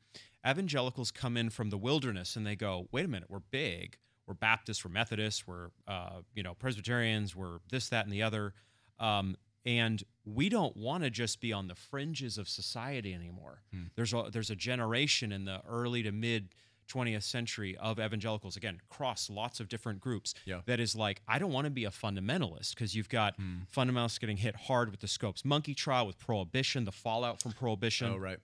evangelicals 0.47 1.11
come 1.11 1.37
in 1.37 1.49
from 1.49 1.69
the 1.69 1.77
wilderness 1.77 2.35
and 2.35 2.45
they 2.45 2.55
go, 2.55 2.87
wait 2.91 3.05
a 3.05 3.07
minute, 3.07 3.29
we're 3.29 3.39
big. 3.51 3.97
We're 4.27 4.33
Baptists, 4.33 4.83
we're 4.83 4.91
Methodists, 4.91 5.45
we're 5.45 5.69
uh, 5.87 6.21
you 6.33 6.41
know 6.41 6.55
Presbyterians, 6.55 7.35
we're 7.35 7.59
this, 7.69 7.89
that, 7.89 8.05
and 8.05 8.13
the 8.13 8.23
other, 8.23 8.53
um, 8.99 9.35
and 9.67 10.03
we 10.25 10.49
don't 10.49 10.75
want 10.75 11.03
to 11.03 11.11
just 11.11 11.39
be 11.41 11.53
on 11.53 11.67
the 11.67 11.75
fringes 11.75 12.39
of 12.39 12.49
society 12.49 13.13
anymore. 13.13 13.61
There's 13.95 14.13
a 14.13 14.29
there's 14.31 14.49
a 14.49 14.55
generation 14.55 15.31
in 15.31 15.45
the 15.45 15.61
early 15.69 16.01
to 16.03 16.11
mid 16.11 16.55
20th 16.87 17.23
century 17.23 17.75
of 17.77 17.99
evangelicals 17.99 18.55
again 18.55 18.79
cross 18.89 19.29
lots 19.29 19.59
of 19.59 19.67
different 19.67 19.99
groups 19.99 20.33
Yeah. 20.45 20.61
that 20.65 20.79
is 20.79 20.95
like 20.95 21.21
i 21.27 21.39
don't 21.39 21.51
want 21.51 21.65
to 21.65 21.71
be 21.71 21.85
a 21.85 21.89
fundamentalist 21.89 22.75
because 22.75 22.95
you've 22.95 23.09
got 23.09 23.35
hmm. 23.35 23.59
fundamentalists 23.75 24.19
getting 24.19 24.37
hit 24.37 24.55
hard 24.55 24.91
with 24.91 24.99
the 24.99 25.07
scopes 25.07 25.43
monkey 25.43 25.73
trial 25.73 26.05
with 26.05 26.19
prohibition 26.19 26.85
the 26.85 26.91
fallout 26.91 27.41
from 27.41 27.53
prohibition 27.53 28.13
oh, 28.13 28.17
right. 28.17 28.39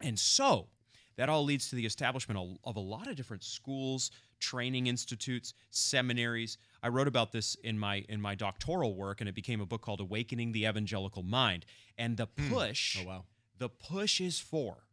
and 0.00 0.18
so 0.18 0.68
that 1.16 1.28
all 1.28 1.44
leads 1.44 1.70
to 1.70 1.76
the 1.76 1.86
establishment 1.86 2.58
of- 2.64 2.76
a 2.76 2.80
lot 2.80 3.06
of 3.06 3.16
different 3.16 3.44
schools, 3.44 4.10
training 4.40 4.88
institutes, 4.88 5.54
seminaries. 5.70 6.58
I 6.82 6.88
wrote 6.88 7.08
about 7.08 7.32
this 7.32 7.54
in 7.56 7.78
my 7.78 8.04
in 8.08 8.20
my 8.20 8.34
doctoral 8.34 8.94
work 8.94 9.20
and 9.20 9.28
it 9.28 9.34
became 9.34 9.60
a 9.60 9.66
book 9.66 9.80
called 9.80 10.00
Awakening 10.00 10.52
the 10.52 10.66
Evangelical 10.66 11.22
Mind. 11.22 11.64
And 11.96 12.16
the 12.16 12.26
hmm. 12.26 12.52
oh, 12.52 12.56
push 12.58 12.98
Oh, 13.00 13.06
wow. 13.06 13.24
the 13.58 13.68
push 13.68 14.20
is 14.20 14.38
for 14.38 14.88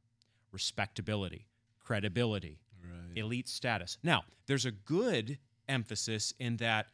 respectability, 0.51 1.47
credibility. 1.79 2.59
Elite 3.15 3.47
status. 3.47 3.97
Now, 4.03 4.23
there's 4.47 4.65
a 4.65 4.71
good 4.71 5.37
emphasis 5.67 6.33
in 6.39 6.57
that 6.57 6.87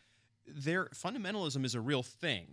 their 0.48 0.86
fundamentalism 0.86 1.66
is 1.66 1.76
a 1.76 1.82
real 1.82 2.04
thing. 2.04 2.48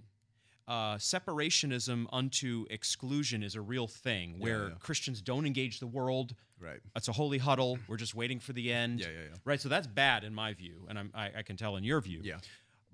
Uh, 0.66 0.96
separationism 0.96 2.06
unto 2.10 2.64
exclusion 2.70 3.42
is 3.42 3.54
a 3.54 3.60
real 3.60 3.86
thing 3.86 4.36
where 4.38 4.68
yeah. 4.68 4.74
Christians 4.80 5.20
don't 5.20 5.44
engage 5.44 5.78
the 5.78 5.86
world. 5.86 6.34
Right. 6.58 6.80
It's 6.96 7.08
a 7.08 7.12
holy 7.12 7.36
huddle. 7.36 7.78
We're 7.86 7.98
just 7.98 8.14
waiting 8.14 8.40
for 8.40 8.54
the 8.54 8.72
end. 8.72 9.00
Yeah, 9.00 9.08
yeah, 9.08 9.22
yeah. 9.30 9.36
Right. 9.44 9.60
So 9.60 9.68
that's 9.68 9.86
bad 9.86 10.24
in 10.24 10.34
my 10.34 10.54
view, 10.54 10.86
and 10.88 10.98
I'm, 10.98 11.10
I, 11.14 11.30
I 11.38 11.42
can 11.42 11.56
tell 11.56 11.76
in 11.76 11.84
your 11.84 12.00
view. 12.00 12.20
Yeah. 12.22 12.36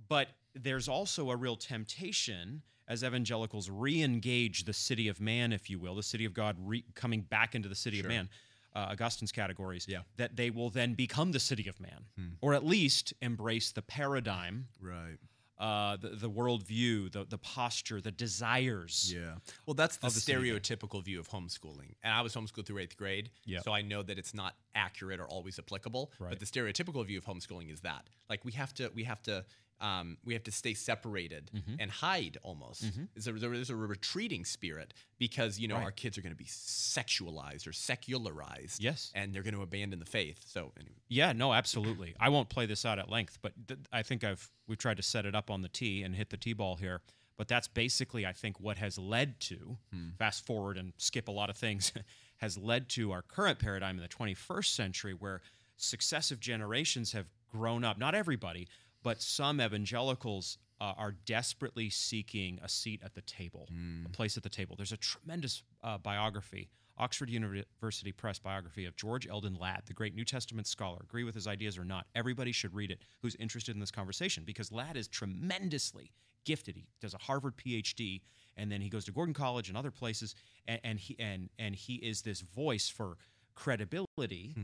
But 0.08 0.28
there's 0.54 0.88
also 0.88 1.30
a 1.30 1.36
real 1.36 1.54
temptation 1.54 2.62
as 2.88 3.04
evangelicals 3.04 3.70
re-engage 3.70 4.64
the 4.64 4.72
city 4.72 5.06
of 5.06 5.20
man, 5.20 5.52
if 5.52 5.70
you 5.70 5.78
will, 5.78 5.94
the 5.94 6.02
city 6.02 6.24
of 6.24 6.34
God 6.34 6.56
re- 6.58 6.84
coming 6.96 7.20
back 7.20 7.54
into 7.54 7.68
the 7.68 7.74
city 7.76 7.98
Sure. 7.98 8.06
of 8.06 8.08
man, 8.08 8.28
uh, 8.74 8.88
Augustine's 8.90 9.32
categories, 9.32 9.86
Yeah. 9.88 9.98
Hmm. 9.98 10.04
that 10.16 10.36
they 10.36 10.50
will 10.50 10.70
then 10.70 10.94
become 10.94 11.32
the 11.32 11.40
city 11.40 11.68
of 11.68 11.80
man, 11.80 12.04
or 12.40 12.54
at 12.54 12.64
least 12.64 13.12
embrace 13.20 13.72
the 13.72 13.82
paradigm, 13.82 14.68
Right. 14.80 15.18
uh, 15.58 15.96
the, 15.96 16.10
the 16.10 16.30
worldview, 16.30 17.12
the, 17.12 17.24
the 17.24 17.36
posture, 17.38 18.00
the 18.00 18.10
desires. 18.12 19.12
Yeah. 19.14 19.34
Well, 19.66 19.74
that's 19.74 19.96
the, 19.98 20.08
the 20.08 20.12
stereotypical 20.20 21.02
view 21.04 21.20
of 21.20 21.28
homeschooling. 21.28 21.94
And 22.02 22.12
I 22.14 22.22
was 22.22 22.34
homeschooled 22.34 22.66
through 22.66 22.78
eighth 22.78 22.96
grade. 22.96 23.30
Yep. 23.44 23.64
So 23.64 23.72
I 23.72 23.82
know 23.82 24.02
that 24.02 24.18
it's 24.18 24.32
not 24.34 24.54
accurate 24.74 25.20
or 25.20 25.26
always 25.28 25.58
applicable. 25.58 26.12
Right. 26.18 26.30
But 26.30 26.38
the 26.40 26.46
stereotypical 26.46 27.04
view 27.06 27.18
of 27.18 27.24
homeschooling 27.26 27.70
is 27.72 27.80
that. 27.80 28.08
Like 28.30 28.44
we 28.44 28.52
have 28.52 28.72
to 28.74 28.90
we 28.94 29.04
have 29.04 29.20
to 29.24 29.44
um, 29.80 30.18
we 30.24 30.34
have 30.34 30.42
to 30.44 30.52
stay 30.52 30.74
separated 30.74 31.50
Mhm. 31.54 31.76
and 31.80 31.90
hide 31.90 32.36
almost. 32.42 32.84
Mhm. 32.84 33.08
There's, 33.14 33.26
a, 33.42 33.48
there's 33.48 33.70
a 33.70 33.76
retreating 33.76 34.44
spirit 34.44 34.92
because 35.18 35.58
you 35.58 35.68
know 35.68 35.76
Right. 35.76 35.84
our 35.84 35.92
kids 35.92 36.18
are 36.18 36.22
going 36.22 36.32
to 36.32 36.36
be 36.36 36.44
sexualized 36.44 37.66
or 37.66 37.72
secularized, 37.72 38.82
Yes. 38.82 39.10
and 39.14 39.34
they're 39.34 39.42
going 39.42 39.54
to 39.54 39.62
abandon 39.62 39.98
the 39.98 40.04
faith. 40.06 40.42
So 40.46 40.72
anyway, 40.78 40.96
Yeah, 41.08 41.32
no, 41.32 41.52
absolutely. 41.52 42.14
I 42.20 42.28
won't 42.28 42.48
play 42.50 42.66
this 42.66 42.84
out 42.84 42.98
at 42.98 43.08
length, 43.08 43.38
but 43.42 43.52
th- 43.68 43.80
I 43.92 44.02
think 44.02 44.24
I've 44.24 44.50
we've 44.66 44.78
tried 44.78 44.98
to 44.98 45.02
set 45.02 45.26
it 45.26 45.34
up 45.34 45.50
on 45.50 45.62
the 45.62 45.68
tee 45.68 46.02
and 46.02 46.14
hit 46.14 46.30
the 46.30 46.36
tee 46.36 46.52
ball 46.52 46.76
here. 46.76 47.02
But 47.36 47.48
that's 47.48 47.68
basically, 47.68 48.26
I 48.26 48.32
think, 48.34 48.60
what 48.60 48.76
has 48.76 48.98
led 48.98 49.40
to 49.40 49.78
fast 50.18 50.44
forward 50.44 50.76
and 50.76 50.92
skip 50.98 51.26
a 51.26 51.30
lot 51.32 51.48
of 51.48 51.56
things 51.56 51.92
has 52.36 52.58
led 52.58 52.88
to 52.90 53.12
our 53.12 53.22
current 53.22 53.58
paradigm 53.58 53.96
in 53.96 54.02
the 54.02 54.08
21st 54.08 54.74
century, 54.74 55.14
where 55.14 55.40
successive 55.76 56.38
generations 56.38 57.12
have 57.12 57.26
grown 57.48 57.82
up. 57.82 57.96
Not 57.98 58.14
everybody, 58.14 58.68
but 59.02 59.20
some 59.22 59.60
evangelicals 59.60 60.58
uh, 60.80 60.94
are 60.96 61.12
desperately 61.26 61.90
seeking 61.90 62.58
a 62.62 62.68
seat 62.68 63.00
at 63.04 63.14
the 63.14 63.20
table, 63.22 63.68
a 64.06 64.08
place 64.08 64.36
at 64.36 64.42
the 64.42 64.48
table. 64.48 64.76
There's 64.76 64.92
a 64.92 64.96
tremendous 64.96 65.62
uh, 65.84 65.98
biography, 65.98 66.70
Oxford 66.96 67.28
University 67.30 68.12
Press 68.12 68.38
biography 68.38 68.86
of 68.86 68.96
George 68.96 69.26
Eldon 69.28 69.54
Ladd, 69.54 69.82
the 69.86 69.92
great 69.94 70.14
New 70.14 70.24
Testament 70.24 70.66
scholar. 70.66 70.98
Agree 71.02 71.24
with 71.24 71.34
his 71.34 71.46
ideas 71.46 71.78
or 71.78 71.84
not? 71.84 72.06
Everybody 72.14 72.52
should 72.52 72.74
read 72.74 72.90
it 72.90 73.00
who's 73.20 73.34
interested 73.36 73.74
in 73.74 73.80
this 73.80 73.90
conversation 73.90 74.44
because 74.46 74.72
Ladd 74.72 74.96
is 74.96 75.08
tremendously 75.08 76.12
gifted. 76.44 76.76
He 76.76 76.86
does 77.00 77.14
a 77.14 77.18
Harvard 77.18 77.56
PhD, 77.56 78.20
and 78.56 78.70
then 78.72 78.80
he 78.80 78.88
goes 78.88 79.04
to 79.06 79.12
Gordon 79.12 79.34
College 79.34 79.68
and 79.68 79.76
other 79.76 79.90
places, 79.90 80.34
and, 80.66 80.80
and 80.82 80.98
he 80.98 81.16
and 81.18 81.50
and 81.58 81.74
he 81.74 81.96
is 81.96 82.22
this 82.22 82.40
voice 82.40 82.88
for 82.88 83.16
credibility 83.54 84.54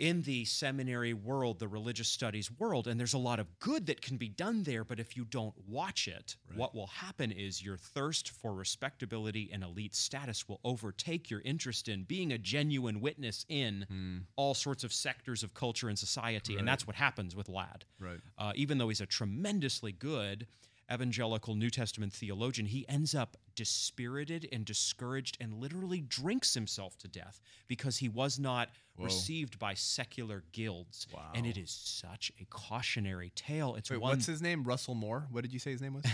in 0.00 0.22
the 0.22 0.44
seminary 0.46 1.12
world, 1.12 1.58
the 1.58 1.68
religious 1.68 2.08
studies 2.08 2.50
world, 2.58 2.88
and 2.88 2.98
there's 2.98 3.12
a 3.12 3.18
lot 3.18 3.38
of 3.38 3.58
good 3.60 3.86
that 3.86 4.00
can 4.00 4.16
be 4.16 4.28
done 4.28 4.62
there. 4.62 4.82
But 4.82 4.98
if 4.98 5.16
you 5.16 5.26
don't 5.26 5.54
watch 5.68 6.08
it, 6.08 6.36
what 6.56 6.74
will 6.74 6.86
happen 6.86 7.30
is 7.30 7.62
your 7.62 7.76
thirst 7.76 8.30
for 8.30 8.54
respectability 8.54 9.50
and 9.52 9.62
elite 9.62 9.94
status 9.94 10.48
will 10.48 10.58
overtake 10.64 11.30
your 11.30 11.42
interest 11.42 11.86
in 11.88 12.04
being 12.04 12.32
a 12.32 12.38
genuine 12.38 13.00
witness 13.00 13.44
in 13.48 14.24
all 14.36 14.54
sorts 14.54 14.82
of 14.84 14.92
sectors 14.92 15.42
of 15.42 15.52
culture 15.54 15.88
and 15.88 15.98
society. 15.98 16.56
And 16.56 16.66
that's 16.66 16.86
what 16.86 16.96
happens 16.96 17.36
with 17.36 17.48
Ladd. 17.48 17.84
Right. 17.98 18.20
Uh, 18.38 18.52
even 18.54 18.78
though 18.78 18.88
he's 18.88 19.02
a 19.02 19.06
tremendously 19.06 19.92
good 19.92 20.46
evangelical 20.92 21.54
New 21.54 21.70
Testament 21.70 22.12
theologian, 22.12 22.66
he 22.66 22.86
ends 22.88 23.14
up 23.14 23.36
dispirited 23.54 24.48
and 24.52 24.64
discouraged 24.64 25.36
and 25.40 25.54
literally 25.54 26.00
drinks 26.00 26.54
himself 26.54 26.96
to 26.98 27.08
death 27.08 27.40
because 27.68 27.98
he 27.98 28.08
was 28.08 28.38
not 28.38 28.70
received 28.98 29.58
by 29.58 29.74
secular 29.74 30.44
guilds. 30.52 31.06
Wow. 31.12 31.30
And 31.34 31.46
it 31.46 31.56
is 31.56 31.70
such 31.70 32.32
a 32.40 32.44
cautionary 32.46 33.32
tale. 33.34 33.74
It's 33.76 33.90
Wait, 33.90 34.00
one 34.00 34.10
what's 34.10 34.26
his 34.26 34.42
name? 34.42 34.64
Russell 34.64 34.94
Moore. 34.94 35.26
What 35.30 35.42
did 35.42 35.52
you 35.52 35.58
say 35.58 35.70
his 35.70 35.80
name 35.80 35.94
was? 35.94 36.04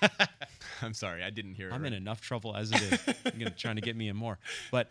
I'm 0.82 0.94
sorry, 0.94 1.24
I 1.24 1.30
didn't 1.30 1.54
hear 1.54 1.68
it. 1.68 1.72
I'm 1.72 1.82
right. 1.82 1.92
in 1.92 1.98
enough 1.98 2.20
trouble 2.20 2.54
as 2.56 2.70
it 2.70 2.82
is. 2.82 3.00
You're 3.36 3.50
trying 3.50 3.76
to 3.76 3.82
get 3.82 3.96
me 3.96 4.08
in 4.08 4.16
more. 4.16 4.38
But 4.70 4.88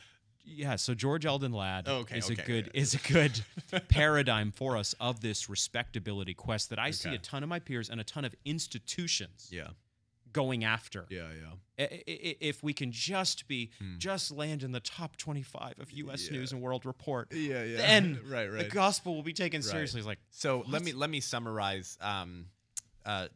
yeah, 0.47 0.75
so 0.77 0.93
George 0.93 1.25
Eldon 1.25 1.51
Ladd 1.51 1.85
Oh, 1.87 1.97
okay, 1.97 2.17
is 2.17 2.31
okay, 2.31 2.41
a 2.41 2.45
good 2.45 2.67
okay. 2.69 2.79
is 2.79 2.93
a 2.93 2.99
good 3.13 3.41
paradigm 3.89 4.51
for 4.51 4.77
us 4.77 4.95
of 4.99 5.19
this 5.21 5.49
respectability 5.49 6.33
quest 6.33 6.69
that 6.69 6.79
I 6.79 6.91
see 6.91 7.13
a 7.13 7.17
ton 7.17 7.43
of 7.43 7.49
my 7.49 7.59
peers 7.59 7.89
and 7.89 7.99
a 7.99 8.03
ton 8.03 8.23
of 8.25 8.33
institutions 8.45 9.49
Yeah, 9.51 9.67
going 10.33 10.63
after. 10.63 11.05
yeah, 11.09 11.27
yeah. 11.41 11.85
If 11.89 12.63
we 12.63 12.73
can 12.73 12.91
just 12.91 13.47
be 13.47 13.69
just 13.99 14.31
land 14.31 14.63
in 14.63 14.71
the 14.71 14.79
top 14.79 15.15
25 15.17 15.75
of 15.79 15.91
U.S. 15.91 16.27
Hmm. 16.27 16.33
Yeah. 16.33 16.39
News 16.39 16.51
and 16.51 16.61
World 16.61 16.85
Report, 16.85 17.31
Yeah, 17.31 17.63
yeah. 17.63 17.77
then 17.85 18.19
right, 18.27 18.47
right. 18.51 18.63
the 18.63 18.69
gospel 18.69 19.13
will 19.15 19.23
be 19.23 19.33
taken 19.33 19.61
seriously. 19.61 19.99
It's 19.99 20.07
like 20.07 20.19
So 20.31 20.63
let 20.67 20.83
me 20.83 20.93
let 20.93 21.09
me 21.09 21.19
summarize, 21.19 21.97
um, 22.01 22.45
uh, 23.05 23.27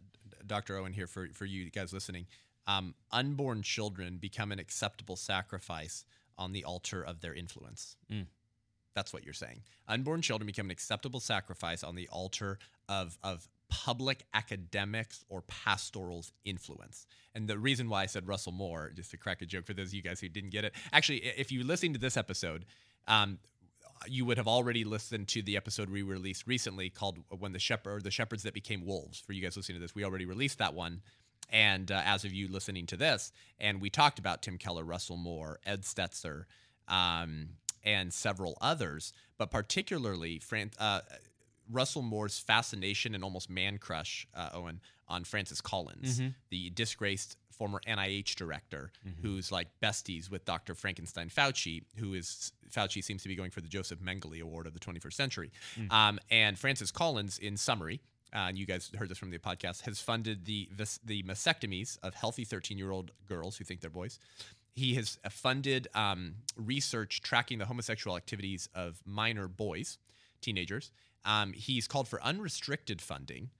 Dr. 0.47 0.77
Owen 0.77 0.91
here 0.93 1.07
for 1.07 1.27
for 1.33 1.45
you 1.45 1.69
guys 1.69 1.93
listening. 1.93 2.25
Um, 2.67 2.93
unborn 3.11 3.63
children 3.63 4.17
become 4.17 4.51
an 4.51 4.59
acceptable 4.59 5.15
sacrifice 5.15 6.05
on 6.41 6.51
the 6.51 6.65
altar 6.65 7.03
of 7.03 7.21
their 7.21 7.33
influence. 7.33 7.95
Mm. 8.11 8.25
That's 8.95 9.13
what 9.13 9.23
you're 9.23 9.33
saying. 9.33 9.61
Unborn 9.87 10.21
children 10.21 10.47
become 10.47 10.65
an 10.67 10.71
acceptable 10.71 11.19
sacrifice 11.19 11.83
on 11.83 11.95
the 11.95 12.07
altar 12.09 12.57
of 12.89 13.17
of 13.23 13.47
public 13.69 14.25
academics 14.33 15.23
or 15.29 15.43
pastoral's 15.43 16.33
influence. 16.43 17.07
And 17.33 17.47
the 17.47 17.57
reason 17.57 17.87
why 17.87 18.03
I 18.03 18.05
said 18.07 18.27
Russell 18.27 18.51
Moore, 18.51 18.91
just 18.93 19.11
to 19.11 19.17
crack 19.17 19.41
a 19.41 19.45
joke 19.45 19.65
for 19.65 19.73
those 19.73 19.89
of 19.89 19.93
you 19.93 20.01
guys 20.01 20.19
who 20.19 20.27
didn't 20.27 20.49
get 20.49 20.65
it, 20.65 20.73
actually, 20.91 21.19
if 21.19 21.51
you're 21.53 21.63
listening 21.63 21.93
to 21.93 21.99
this 21.99 22.17
episode, 22.17 22.65
um, 23.07 23.39
you 24.07 24.25
would 24.25 24.37
have 24.37 24.47
already 24.47 24.83
listened 24.83 25.27
to 25.29 25.41
the 25.41 25.55
episode 25.55 25.89
we 25.89 26.01
released 26.01 26.47
recently 26.47 26.89
called 26.89 27.19
"When 27.29 27.53
the 27.53 27.59
Shepherd," 27.59 28.03
the 28.03 28.11
shepherds 28.11 28.43
that 28.43 28.53
became 28.53 28.85
wolves. 28.85 29.19
For 29.19 29.31
you 29.31 29.41
guys 29.41 29.55
listening 29.55 29.77
to 29.77 29.81
this, 29.81 29.95
we 29.95 30.03
already 30.03 30.25
released 30.25 30.57
that 30.57 30.73
one. 30.73 31.01
And 31.51 31.91
uh, 31.91 32.01
as 32.05 32.23
of 32.23 32.33
you 32.33 32.47
listening 32.47 32.85
to 32.87 32.97
this, 32.97 33.31
and 33.59 33.81
we 33.81 33.89
talked 33.89 34.19
about 34.19 34.41
Tim 34.41 34.57
Keller, 34.57 34.83
Russell 34.83 35.17
Moore, 35.17 35.59
Ed 35.65 35.81
Stetzer, 35.83 36.45
um, 36.87 37.49
and 37.83 38.13
several 38.13 38.57
others, 38.61 39.11
but 39.37 39.51
particularly 39.51 40.39
Fran- 40.39 40.71
uh, 40.79 41.01
Russell 41.69 42.01
Moore's 42.01 42.39
fascination 42.39 43.15
and 43.15 43.23
almost 43.23 43.49
man 43.49 43.77
crush, 43.77 44.27
uh, 44.35 44.49
Owen, 44.53 44.79
on 45.07 45.23
Francis 45.25 45.59
Collins, 45.61 46.21
the 46.49 46.69
disgraced 46.69 47.37
former 47.51 47.81
NIH 47.85 48.35
director, 48.35 48.91
who's 49.21 49.51
like 49.51 49.67
besties 49.83 50.31
with 50.31 50.45
Dr. 50.45 50.73
Frankenstein 50.73 51.29
Fauci, 51.29 51.83
who 51.97 52.13
is 52.13 52.53
Fauci 52.71 53.03
seems 53.03 53.21
to 53.23 53.27
be 53.27 53.35
going 53.35 53.51
for 53.51 53.59
the 53.61 53.67
Joseph 53.67 53.99
Mengele 53.99 54.41
Award 54.41 54.67
of 54.67 54.73
the 54.73 54.79
21st 54.79 55.13
century. 55.13 55.51
Um, 55.89 56.17
and 56.29 56.57
Francis 56.57 56.91
Collins, 56.91 57.37
in 57.37 57.57
summary, 57.57 57.99
uh, 58.33 58.47
and 58.47 58.57
you 58.57 58.65
guys 58.65 58.91
heard 58.97 59.09
this 59.09 59.17
from 59.17 59.31
the 59.31 59.39
podcast, 59.39 59.81
has 59.81 59.99
funded 59.99 60.45
the 60.45 60.69
the 61.03 61.23
mastectomies 61.23 61.97
of 62.03 62.13
healthy 62.15 62.43
13 62.43 62.77
year 62.77 62.91
old 62.91 63.11
girls 63.27 63.57
who 63.57 63.63
think 63.63 63.81
they're 63.81 63.89
boys. 63.89 64.19
He 64.73 64.95
has 64.95 65.17
uh, 65.23 65.29
funded 65.29 65.87
um, 65.93 66.35
research 66.55 67.21
tracking 67.21 67.57
the 67.59 67.65
homosexual 67.65 68.15
activities 68.15 68.69
of 68.73 69.01
minor 69.05 69.47
boys, 69.47 69.97
teenagers. 70.41 70.91
Um, 71.25 71.53
he's 71.53 71.87
called 71.87 72.07
for 72.07 72.21
unrestricted 72.23 73.01
funding 73.01 73.51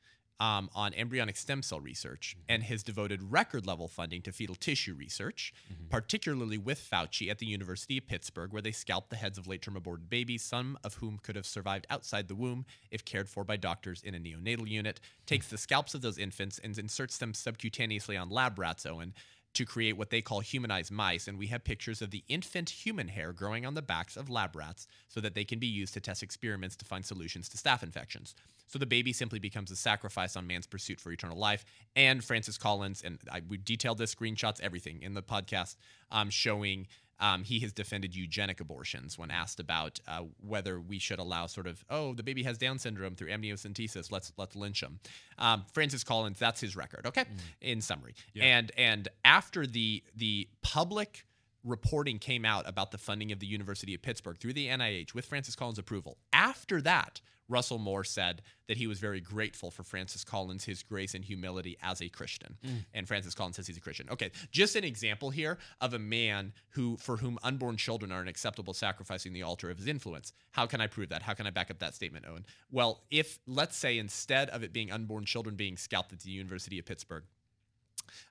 um, 0.42 0.72
on 0.74 0.92
embryonic 0.96 1.38
stem 1.38 1.62
cell 1.62 1.80
research 1.80 2.36
mm-hmm. 2.36 2.54
and 2.54 2.64
has 2.64 2.82
devoted 2.82 3.32
record 3.32 3.68
level 3.68 3.88
funding 3.88 4.24
to 4.24 4.32
fetal 4.32 4.56
tissue 4.56 4.96
research, 4.96 5.54
mm-hmm. 5.72 5.88
particularly 5.90 6.58
with 6.58 6.80
Fauci 6.80 7.30
at 7.30 7.38
the 7.38 7.46
University 7.46 8.00
of 8.00 8.08
Pittsburgh, 8.08 8.52
where 8.52 8.62
they 8.62 8.72
scalped 8.72 9.12
the 9.12 9.16
heads 9.16 9.38
of 9.38 9.48
late 9.48 9.62
term 9.62 9.78
aborted 9.78 10.10
babies, 10.10 10.42
some 10.42 10.80
of 10.84 10.96
whom 10.96 11.20
could 11.22 11.36
have 11.36 11.46
survived 11.46 11.86
outside 11.92 12.28
the 12.28 12.36
womb 12.36 12.66
if 12.90 13.06
cared 13.06 13.30
for 13.30 13.44
by 13.44 13.56
doctors 13.56 14.02
in 14.02 14.16
a 14.16 14.20
neonatal 14.20 14.68
unit, 14.68 15.00
takes 15.28 15.48
hmm. 15.48 15.54
the 15.54 15.60
scalps 15.60 15.94
of 15.94 16.02
those 16.02 16.18
infants 16.18 16.60
and 16.62 16.78
inserts 16.78 17.20
them 17.20 17.34
subcutaneously 17.34 18.20
on 18.20 18.30
lab 18.30 18.58
rats, 18.58 18.86
Owen. 18.88 19.14
To 19.56 19.66
create 19.66 19.98
what 19.98 20.12
they 20.12 20.22
call 20.22 20.40
humanized 20.40 20.92
mice, 20.92 21.28
and 21.28 21.38
we 21.38 21.48
have 21.48 21.66
pictures 21.66 22.02
of 22.02 22.10
the 22.10 22.24
infant 22.30 22.70
human 22.70 23.10
hair 23.10 23.34
growing 23.34 23.66
on 23.66 23.74
the 23.74 23.82
backs 23.82 24.16
of 24.16 24.30
lab 24.30 24.56
rats 24.56 24.88
so 25.10 25.20
that 25.20 25.36
they 25.36 25.44
can 25.44 25.60
be 25.60 25.68
used 25.68 25.94
to 25.96 26.00
test 26.00 26.24
experiments 26.24 26.78
to 26.78 26.86
find 26.86 27.06
solutions 27.06 27.50
to 27.50 27.58
staph 27.58 27.84
infections. 27.84 28.34
So 28.68 28.80
the 28.80 28.86
baby 28.86 29.12
simply 29.12 29.40
becomes 29.40 29.70
a 29.70 29.76
sacrifice 29.76 30.38
on 30.38 30.48
man's 30.48 30.68
pursuit 30.68 31.02
for 31.02 31.12
eternal 31.12 31.38
life. 31.38 31.66
And 31.98 32.24
Francis 32.24 32.58
Collins, 32.58 33.02
and 33.04 33.20
I, 33.30 33.42
we 33.46 33.58
detailed 33.58 33.98
this, 33.98 34.16
screenshots, 34.16 34.62
everything 34.62 35.02
in 35.02 35.14
the 35.14 35.22
podcast, 35.22 35.76
um, 36.10 36.30
showing 36.30 36.88
um, 37.22 37.44
he 37.44 37.60
has 37.60 37.72
defended 37.72 38.16
eugenic 38.16 38.60
abortions 38.60 39.18
when 39.18 39.32
asked 39.32 39.60
about 39.60 40.00
uh, 40.08 40.24
whether 40.46 40.80
we 40.80 41.00
should 41.00 41.20
allow 41.20 41.46
sort 41.46 41.68
of 41.68 41.86
oh 41.90 42.14
the 42.14 42.24
baby 42.24 42.44
has 42.44 42.58
Down 42.58 42.80
syndrome 42.80 43.16
through 43.16 43.30
amniocentesis 43.30 44.12
let's 44.12 44.34
let's 44.38 44.56
lynch 44.56 44.84
him. 44.84 45.00
Um, 45.38 45.66
Francis 45.72 46.04
Collins 46.04 46.40
that's 46.40 46.60
his 46.60 46.76
record. 46.76 47.06
Okay, 47.06 47.26
in 47.62 47.82
summary, 47.82 48.16
and 48.40 48.72
and 48.78 49.08
after 49.24 49.66
the 49.66 50.04
the 50.16 50.50
public 50.62 51.26
reporting 51.64 52.18
came 52.18 52.44
out 52.44 52.68
about 52.68 52.92
the 52.92 52.98
funding 52.98 53.32
of 53.32 53.40
the 53.40 53.46
University 53.46 53.94
of 53.94 54.02
Pittsburgh 54.02 54.38
through 54.38 54.54
the 54.54 54.68
NIH 54.68 55.14
with 55.14 55.26
Francis 55.26 55.56
Collins' 55.56 55.78
approval. 55.78 56.18
After 56.34 56.82
that, 56.82 57.22
Russell 57.52 57.78
Moore 57.78 58.04
said 58.04 58.42
that 58.68 58.78
he 58.78 58.88
was 58.88 59.00
very 59.00 59.20
grateful 59.20 59.70
for 59.70 59.84
Francis 59.84 60.24
Collins, 60.24 60.64
his 60.64 60.82
grace 60.82 61.14
and 61.14 61.24
humility 61.24 61.78
as 61.84 62.02
a 62.02 62.10
Christian. 62.10 62.58
And 62.94 63.08
Francis 63.08 63.36
Collins 63.36 63.58
says 63.58 63.68
he's 63.68 63.78
a 63.78 63.82
Christian. 63.82 64.08
Okay, 64.10 64.32
just 64.52 64.76
an 64.76 64.84
example 64.84 65.30
here 65.30 65.58
of 65.82 65.94
a 65.94 66.00
man 66.00 66.54
who, 66.70 66.98
for 66.98 67.18
whom 67.18 67.38
unborn 67.44 67.78
children 67.78 68.12
are 68.12 68.22
an 68.22 68.28
acceptable 68.28 68.74
sacrifice 68.74 69.26
in 69.26 69.34
the 69.34 69.44
altar 69.44 69.70
of 69.70 69.78
his 69.78 69.88
influence. 69.88 70.34
How 70.52 70.66
can 70.66 70.82
I 70.82 70.88
prove 70.88 71.10
that? 71.10 71.22
How 71.22 71.34
can 71.34 71.46
I 71.46 71.50
back 71.50 71.70
up 71.70 71.80
that 71.80 71.94
statement, 71.94 72.26
Owen? 72.28 72.46
Well, 72.72 73.04
if 73.12 73.40
let's 73.46 73.76
say 73.76 73.98
instead 73.98 74.50
of 74.50 74.64
it 74.64 74.72
being 74.72 74.92
unborn 74.92 75.26
children 75.26 75.56
being 75.56 75.78
scalped 75.78 76.14
at 76.14 76.22
the 76.22 76.32
University 76.32 76.80
of 76.80 76.86
Pittsburgh, 76.86 77.24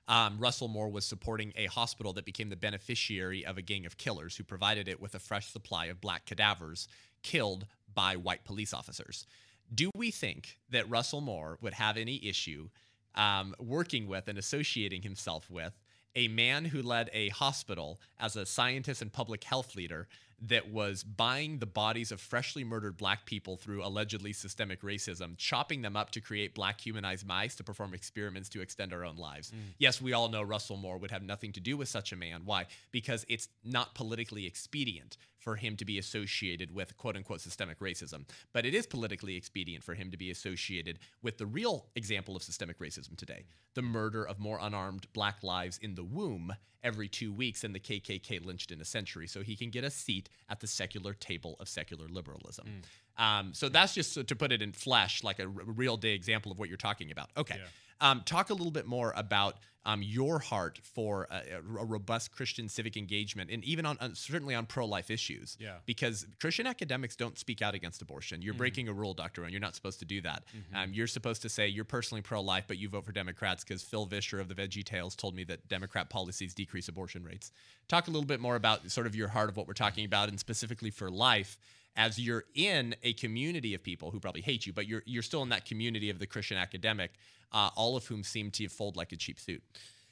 um, 0.07 0.37
Russell 0.39 0.67
Moore 0.67 0.89
was 0.89 1.05
supporting 1.05 1.53
a 1.55 1.65
hospital 1.65 2.13
that 2.13 2.25
became 2.25 2.49
the 2.49 2.55
beneficiary 2.55 3.45
of 3.45 3.57
a 3.57 3.61
gang 3.61 3.85
of 3.85 3.97
killers 3.97 4.35
who 4.35 4.43
provided 4.43 4.87
it 4.87 4.99
with 4.99 5.15
a 5.15 5.19
fresh 5.19 5.47
supply 5.47 5.85
of 5.85 6.01
black 6.01 6.25
cadavers 6.25 6.87
killed 7.23 7.65
by 7.93 8.15
white 8.15 8.43
police 8.43 8.73
officers. 8.73 9.25
Do 9.73 9.89
we 9.95 10.11
think 10.11 10.57
that 10.69 10.89
Russell 10.89 11.21
Moore 11.21 11.57
would 11.61 11.73
have 11.73 11.97
any 11.97 12.25
issue 12.25 12.69
um, 13.15 13.55
working 13.59 14.07
with 14.07 14.27
and 14.27 14.37
associating 14.37 15.01
himself 15.01 15.49
with 15.49 15.73
a 16.15 16.27
man 16.27 16.65
who 16.65 16.81
led 16.81 17.09
a 17.13 17.29
hospital 17.29 17.99
as 18.19 18.35
a 18.35 18.45
scientist 18.45 19.01
and 19.01 19.11
public 19.11 19.43
health 19.43 19.75
leader 19.75 20.07
that 20.41 20.71
was 20.71 21.03
buying 21.03 21.59
the 21.59 21.65
bodies 21.65 22.11
of 22.11 22.19
freshly 22.19 22.63
murdered 22.63 22.97
black 22.97 23.25
people 23.25 23.57
through 23.57 23.85
allegedly 23.85 24.33
systemic 24.33 24.81
racism, 24.81 25.37
chopping 25.37 25.81
them 25.81 25.95
up 25.95 26.09
to 26.11 26.21
create 26.21 26.55
black 26.55 26.81
humanized 26.81 27.25
mice 27.25 27.55
to 27.55 27.63
perform 27.63 27.93
experiments 27.93 28.49
to 28.49 28.61
extend 28.61 28.91
our 28.91 29.05
own 29.05 29.17
lives. 29.17 29.51
Mm. 29.51 29.73
Yes, 29.77 30.01
we 30.01 30.13
all 30.13 30.29
know 30.29 30.41
Russell 30.41 30.77
Moore 30.77 30.97
would 30.97 31.11
have 31.11 31.21
nothing 31.21 31.51
to 31.53 31.59
do 31.59 31.77
with 31.77 31.89
such 31.89 32.11
a 32.11 32.15
man. 32.15 32.41
Why? 32.45 32.65
Because 32.91 33.25
it's 33.29 33.49
not 33.63 33.93
politically 33.93 34.47
expedient 34.47 35.17
for 35.37 35.55
him 35.55 35.75
to 35.75 35.85
be 35.85 35.97
associated 35.97 36.73
with 36.73 36.97
quote 36.97 37.15
unquote 37.15 37.41
systemic 37.41 37.79
racism. 37.79 38.25
But 38.53 38.65
it 38.65 38.73
is 38.73 38.85
politically 38.87 39.35
expedient 39.35 39.83
for 39.83 39.93
him 39.93 40.11
to 40.11 40.17
be 40.17 40.31
associated 40.31 40.99
with 41.21 41.37
the 41.37 41.45
real 41.45 41.87
example 41.95 42.35
of 42.35 42.43
systemic 42.43 42.79
racism 42.79 43.15
today 43.15 43.45
the 43.73 43.81
murder 43.81 44.23
of 44.23 44.39
more 44.39 44.59
unarmed 44.61 45.07
black 45.13 45.43
lives 45.43 45.77
in 45.81 45.95
the 45.95 46.03
womb 46.03 46.53
every 46.83 47.07
two 47.07 47.31
weeks 47.31 47.61
than 47.61 47.73
the 47.73 47.79
KKK 47.79 48.43
lynched 48.45 48.71
in 48.71 48.81
a 48.81 48.85
century. 48.85 49.27
So 49.27 49.41
he 49.41 49.55
can 49.55 49.69
get 49.69 49.83
a 49.83 49.89
seat 49.91 50.29
at 50.49 50.59
the 50.59 50.67
secular 50.67 51.13
table 51.13 51.55
of 51.59 51.69
secular 51.69 52.07
liberalism. 52.07 52.81
Um, 53.17 53.53
so 53.53 53.69
that's 53.69 53.93
just 53.93 54.25
to 54.27 54.35
put 54.35 54.51
it 54.51 54.61
in 54.61 54.71
flesh, 54.71 55.23
like 55.23 55.39
a 55.39 55.43
r- 55.43 55.49
real 55.49 55.97
day 55.97 56.13
example 56.13 56.51
of 56.51 56.57
what 56.59 56.69
you're 56.69 56.77
talking 56.77 57.11
about. 57.11 57.29
Okay. 57.37 57.55
Um, 58.01 58.23
talk 58.25 58.49
a 58.49 58.53
little 58.53 58.71
bit 58.71 58.85
more 58.85 59.13
about 59.15 59.55
um, 59.83 60.01
your 60.03 60.37
heart 60.39 60.79
for 60.83 61.27
a, 61.31 61.57
a 61.57 61.85
robust 61.85 62.31
Christian 62.31 62.69
civic 62.69 62.97
engagement, 62.97 63.49
and 63.49 63.63
even 63.63 63.85
on, 63.85 63.97
on 63.99 64.13
certainly 64.13 64.53
on 64.53 64.65
pro-life 64.65 65.09
issues. 65.09 65.57
Yeah. 65.59 65.77
Because 65.85 66.27
Christian 66.39 66.67
academics 66.67 67.15
don't 67.15 67.37
speak 67.39 67.61
out 67.61 67.73
against 67.73 68.01
abortion. 68.01 68.41
You're 68.41 68.53
breaking 68.53 68.89
a 68.89 68.93
rule, 68.93 69.13
Doctor 69.13 69.41
Owen. 69.41 69.51
You're 69.51 69.59
not 69.59 69.75
supposed 69.75 69.99
to 69.99 70.05
do 70.05 70.21
that. 70.21 70.43
Um, 70.75 70.93
you're 70.93 71.07
supposed 71.07 71.41
to 71.43 71.49
say 71.49 71.67
you're 71.67 71.85
personally 71.85 72.21
pro-life, 72.21 72.65
but 72.67 72.77
you 72.77 72.89
vote 72.89 73.05
for 73.05 73.11
Democrats 73.11 73.63
because 73.63 73.81
Phil 73.81 74.05
Vischer 74.05 74.39
of 74.39 74.47
the 74.49 74.55
Veggie 74.55 74.83
Tales 74.83 75.15
told 75.15 75.35
me 75.35 75.43
that 75.45 75.67
Democrat 75.67 76.09
policies 76.09 76.53
decrease 76.53 76.87
abortion 76.87 77.23
rates. 77.23 77.51
Talk 77.87 78.07
a 78.07 78.11
little 78.11 78.27
bit 78.27 78.39
more 78.39 78.55
about 78.55 78.89
sort 78.91 79.07
of 79.07 79.15
your 79.15 79.29
heart 79.29 79.49
of 79.49 79.57
what 79.57 79.67
we're 79.67 79.73
talking 79.73 80.05
about, 80.05 80.29
and 80.29 80.39
specifically 80.39 80.91
for 80.91 81.09
life 81.09 81.57
as 81.95 82.19
you're 82.19 82.45
in 82.55 82.95
a 83.03 83.13
community 83.13 83.73
of 83.73 83.83
people 83.83 84.11
who 84.11 84.19
probably 84.19 84.41
hate 84.41 84.65
you, 84.65 84.73
but 84.73 84.87
you're 84.87 85.03
you're 85.05 85.23
still 85.23 85.43
in 85.43 85.49
that 85.49 85.65
community 85.65 86.09
of 86.09 86.19
the 86.19 86.27
Christian 86.27 86.57
academic, 86.57 87.11
uh, 87.51 87.69
all 87.75 87.95
of 87.95 88.05
whom 88.05 88.23
seem 88.23 88.51
to 88.51 88.67
fold 88.67 88.95
like 88.95 89.11
a 89.11 89.17
cheap 89.17 89.39
suit. 89.39 89.63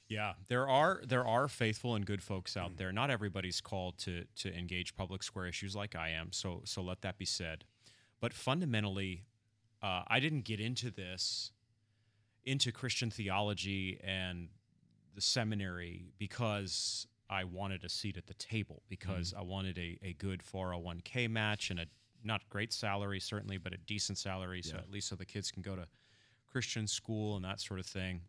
Yeah, 0.07 0.33
there 0.47 0.67
are 0.67 1.01
there 1.05 1.25
are 1.25 1.47
faithful 1.47 1.95
and 1.95 2.05
good 2.05 2.23
folks 2.23 2.57
out 2.57 2.77
there. 2.77 2.91
Not 2.91 3.11
everybody's 3.11 3.61
called 3.61 3.97
to 3.99 4.25
to 4.37 4.53
engage 4.53 4.95
public 4.95 5.23
square 5.23 5.45
issues 5.45 5.75
like 5.75 5.95
I 5.95 6.09
am. 6.09 6.31
So 6.31 6.61
so 6.65 6.81
let 6.81 7.01
that 7.01 7.17
be 7.17 7.25
said. 7.25 7.63
But 8.19 8.33
fundamentally, 8.33 9.23
uh, 9.81 10.03
I 10.07 10.19
didn't 10.19 10.41
get 10.41 10.59
into 10.59 10.91
this 10.91 11.51
into 12.43 12.71
Christian 12.71 13.11
theology 13.11 13.99
and 14.03 14.49
the 15.13 15.21
seminary 15.21 16.05
because 16.17 17.05
I 17.29 17.43
wanted 17.43 17.83
a 17.83 17.89
seat 17.89 18.17
at 18.17 18.27
the 18.27 18.33
table 18.35 18.81
because 18.89 19.33
I 19.37 19.41
wanted 19.41 19.77
a, 19.77 19.99
a 20.03 20.13
good 20.13 20.41
401k 20.41 21.29
match 21.29 21.69
and 21.69 21.79
a 21.79 21.85
not 22.23 22.47
great 22.49 22.73
salary 22.73 23.19
certainly, 23.19 23.57
but 23.57 23.73
a 23.73 23.77
decent 23.77 24.17
salary, 24.17 24.61
so 24.61 24.75
Yeah. 24.75 24.81
at 24.81 24.91
least 24.91 25.07
so 25.09 25.15
the 25.15 25.25
kids 25.25 25.51
can 25.51 25.61
go 25.61 25.75
to 25.75 25.87
Christian 26.51 26.87
school 26.87 27.35
and 27.35 27.45
that 27.45 27.59
sort 27.61 27.79
of 27.79 27.85
thing 27.85 28.21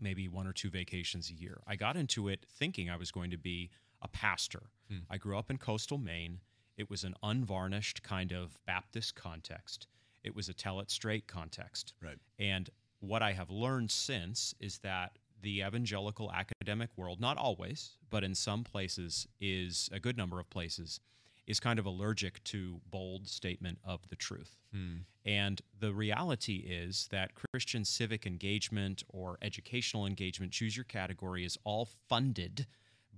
maybe 0.00 0.28
one 0.28 0.46
or 0.46 0.52
two 0.52 0.70
vacations 0.70 1.28
a 1.30 1.34
year. 1.34 1.60
I 1.66 1.74
got 1.74 1.96
into 1.96 2.28
it 2.28 2.46
thinking 2.48 2.88
I 2.88 2.96
was 2.96 3.10
going 3.10 3.32
to 3.32 3.36
be 3.38 3.70
a 4.00 4.06
pastor. 4.08 4.62
Hmm. 4.88 4.98
I 5.10 5.16
grew 5.16 5.36
up 5.36 5.50
in 5.50 5.58
coastal 5.58 5.98
Maine. 5.98 6.38
It 6.76 6.88
was 6.88 7.02
an 7.02 7.14
unvarnished 7.22 8.04
kind 8.04 8.30
of 8.30 8.56
Baptist 8.64 9.16
context. 9.16 9.88
It 10.22 10.36
was 10.36 10.48
a 10.48 10.54
tell 10.54 10.78
it 10.78 10.90
straight 10.92 11.26
context. 11.26 11.94
Right. 12.00 12.18
And 12.38 12.70
what 13.00 13.22
I 13.24 13.32
have 13.32 13.50
learned 13.50 13.90
since 13.90 14.54
is 14.60 14.78
that 14.78 15.18
the 15.42 15.60
evangelical 15.60 16.32
academic 16.32 16.90
world, 16.96 17.20
not 17.20 17.36
always, 17.36 17.92
but 18.10 18.24
in 18.24 18.34
some 18.34 18.64
places, 18.64 19.26
is 19.40 19.88
a 19.92 20.00
good 20.00 20.16
number 20.16 20.40
of 20.40 20.50
places, 20.50 21.00
is 21.46 21.60
kind 21.60 21.78
of 21.78 21.86
allergic 21.86 22.42
to 22.44 22.80
bold 22.90 23.26
statement 23.26 23.78
of 23.84 24.08
the 24.08 24.16
truth. 24.16 24.58
Hmm. 24.72 24.96
And 25.24 25.60
the 25.78 25.92
reality 25.92 26.64
is 26.68 27.08
that 27.10 27.32
Christian 27.34 27.84
civic 27.84 28.26
engagement 28.26 29.02
or 29.08 29.38
educational 29.42 30.06
engagement, 30.06 30.52
choose 30.52 30.76
your 30.76 30.84
category, 30.84 31.44
is 31.44 31.58
all 31.64 31.88
funded 32.08 32.66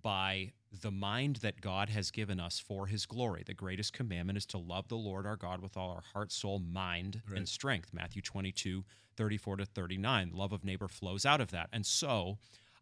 by 0.03 0.53
the 0.83 0.91
mind 0.91 1.37
that 1.37 1.61
God 1.61 1.89
has 1.89 2.11
given 2.11 2.39
us 2.39 2.59
for 2.61 2.87
his 2.87 3.07
glory. 3.07 3.43
The 3.45 3.55
greatest 3.55 3.93
commandment 3.93 4.39
is 4.39 4.47
to 4.47 4.59
love 4.59 4.89
the 4.89 4.97
Lord 4.97 5.27
our 5.27 5.37
God 5.37 5.61
with 5.61 5.77
all 5.77 5.91
our 5.91 6.03
heart, 6.13 6.31
soul, 6.31 6.61
mind, 6.61 7.23
and 7.35 7.49
strength. 7.49 7.93
Matthew 7.93 8.23
22, 8.23 8.85
34 9.17 9.57
to 9.57 9.65
39. 9.67 10.31
Love 10.33 10.53
of 10.53 10.65
neighbor 10.65 10.89
flows 10.89 11.27
out 11.27 11.41
of 11.41 11.51
that. 11.51 11.69
And 11.73 11.85
so 11.85 12.39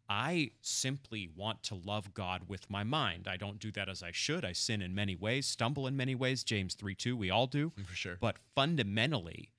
I 0.09 0.51
simply 0.63 1.29
want 1.35 1.63
to 1.65 1.75
love 1.75 2.15
God 2.15 2.43
with 2.49 2.71
my 2.71 2.83
mind. 2.83 3.29
I 3.29 3.37
don't 3.37 3.59
do 3.59 3.71
that 3.73 3.89
as 3.89 4.03
I 4.03 4.11
should. 4.11 4.45
I 4.45 4.53
sin 4.53 4.81
in 4.81 4.95
many 4.95 5.17
ways, 5.17 5.47
stumble 5.47 5.87
in 5.87 5.97
many 5.97 6.15
ways. 6.15 6.45
James 6.45 6.75
3 6.75 6.95
2, 6.95 7.17
we 7.17 7.31
all 7.31 7.47
do. 7.47 7.73
For 7.87 7.95
sure. 7.95 8.17
But 8.21 8.37
fundamentally, 8.55 9.51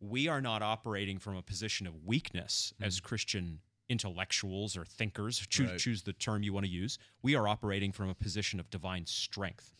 we 0.00 0.28
are 0.28 0.40
not 0.40 0.62
operating 0.62 1.18
from 1.18 1.36
a 1.36 1.42
position 1.42 1.86
of 1.86 2.04
weakness 2.04 2.72
as 2.80 2.96
mm-hmm. 2.96 3.06
Christian 3.06 3.60
intellectuals 3.88 4.76
or 4.76 4.84
thinkers. 4.84 5.38
Choose, 5.48 5.70
Right. 5.70 5.78
choose 5.80 6.02
the 6.02 6.12
term 6.12 6.42
you 6.42 6.52
want 6.52 6.66
to 6.66 6.72
use. 6.72 6.98
We 7.22 7.34
are 7.34 7.46
operating 7.48 7.92
from 7.92 8.08
a 8.08 8.14
position 8.14 8.60
of 8.60 8.70
divine 8.70 9.06
strength. 9.06 9.72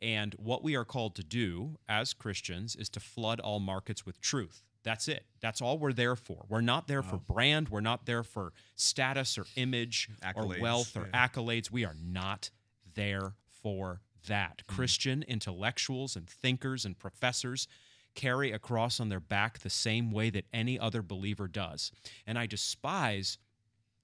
And 0.00 0.34
what 0.34 0.62
we 0.62 0.76
are 0.76 0.84
called 0.84 1.14
to 1.16 1.22
do 1.24 1.78
as 1.88 2.14
Christians 2.14 2.74
is 2.76 2.88
to 2.90 3.00
flood 3.00 3.40
all 3.40 3.60
markets 3.60 4.06
with 4.06 4.20
truth. 4.20 4.62
That's 4.82 5.08
it. 5.08 5.26
That's 5.40 5.60
all 5.60 5.78
we're 5.78 5.92
there 5.92 6.16
for. 6.16 6.46
We're 6.48 6.62
not 6.62 6.88
there 6.88 7.02
for 7.02 7.18
brand. 7.18 7.68
We're 7.68 7.82
not 7.82 8.06
there 8.06 8.22
for 8.22 8.54
status 8.76 9.36
or 9.36 9.44
image 9.56 10.08
or 10.34 10.46
wealth 10.58 10.96
or 10.96 11.08
yeah. 11.12 11.28
accolades. 11.28 11.70
We 11.70 11.84
are 11.84 11.96
not 12.02 12.50
there 12.94 13.34
for 13.48 14.00
that. 14.26 14.62
Hmm. 14.66 14.74
Christian 14.74 15.22
intellectuals 15.24 16.16
and 16.16 16.26
thinkers 16.28 16.86
and 16.86 16.98
professors 16.98 17.68
carry 18.14 18.52
a 18.52 18.58
cross 18.58 19.00
on 19.00 19.08
their 19.08 19.20
back 19.20 19.58
the 19.58 19.70
same 19.70 20.10
way 20.10 20.30
that 20.30 20.46
any 20.52 20.78
other 20.78 21.02
believer 21.02 21.48
does. 21.48 21.92
And 22.26 22.38
I 22.38 22.46
despise 22.46 23.38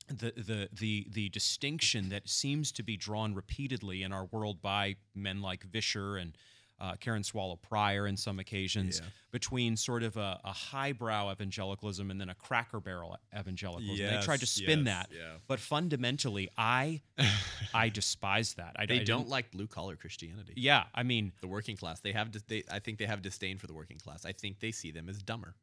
the 0.08 0.32
the 0.36 0.68
the 0.72 1.06
the 1.10 1.28
distinction 1.30 2.08
that 2.10 2.28
seems 2.28 2.70
to 2.72 2.82
be 2.82 2.96
drawn 2.96 3.34
repeatedly 3.34 4.02
in 4.02 4.12
our 4.12 4.26
world 4.26 4.62
by 4.62 4.96
men 5.14 5.42
like 5.42 5.64
Vischer 5.64 6.16
and 6.16 6.36
uh, 6.78 6.94
Karen 7.00 7.22
Swallow 7.22 7.56
Prior 7.56 8.06
in 8.06 8.16
some 8.16 8.38
occasions 8.38 9.00
Yeah. 9.02 9.08
between 9.32 9.76
sort 9.76 10.02
of 10.02 10.16
a, 10.16 10.40
a 10.44 10.52
highbrow 10.52 11.30
evangelicalism 11.32 12.10
and 12.10 12.20
then 12.20 12.28
a 12.28 12.34
cracker 12.34 12.80
barrel 12.80 13.16
evangelicalism. 13.34 13.96
they 14.18 14.22
tried 14.24 14.40
to 14.40 14.46
spin 14.46 14.80
yes, 14.80 14.86
that, 14.86 15.08
yeah. 15.16 15.36
but 15.48 15.58
fundamentally, 15.58 16.50
I 16.58 17.00
I 17.74 17.88
despise 17.88 18.54
that. 18.54 18.76
I, 18.76 18.86
They 18.86 19.00
I 19.00 19.04
don't 19.04 19.28
like 19.28 19.50
blue 19.50 19.66
collar 19.66 19.96
Christianity. 19.96 20.52
Yeah, 20.56 20.84
I 20.94 21.02
mean, 21.02 21.32
The 21.40 21.48
working 21.48 21.76
class. 21.76 22.00
They 22.00 22.12
have. 22.12 22.30
They, 22.46 22.62
I 22.70 22.78
think 22.78 22.98
they 22.98 23.06
have 23.06 23.22
disdain 23.22 23.58
for 23.58 23.66
the 23.66 23.74
working 23.74 23.98
class. 23.98 24.24
I 24.26 24.32
think 24.32 24.60
they 24.60 24.70
see 24.72 24.90
them 24.90 25.08
as 25.08 25.22
dumber. 25.22 25.54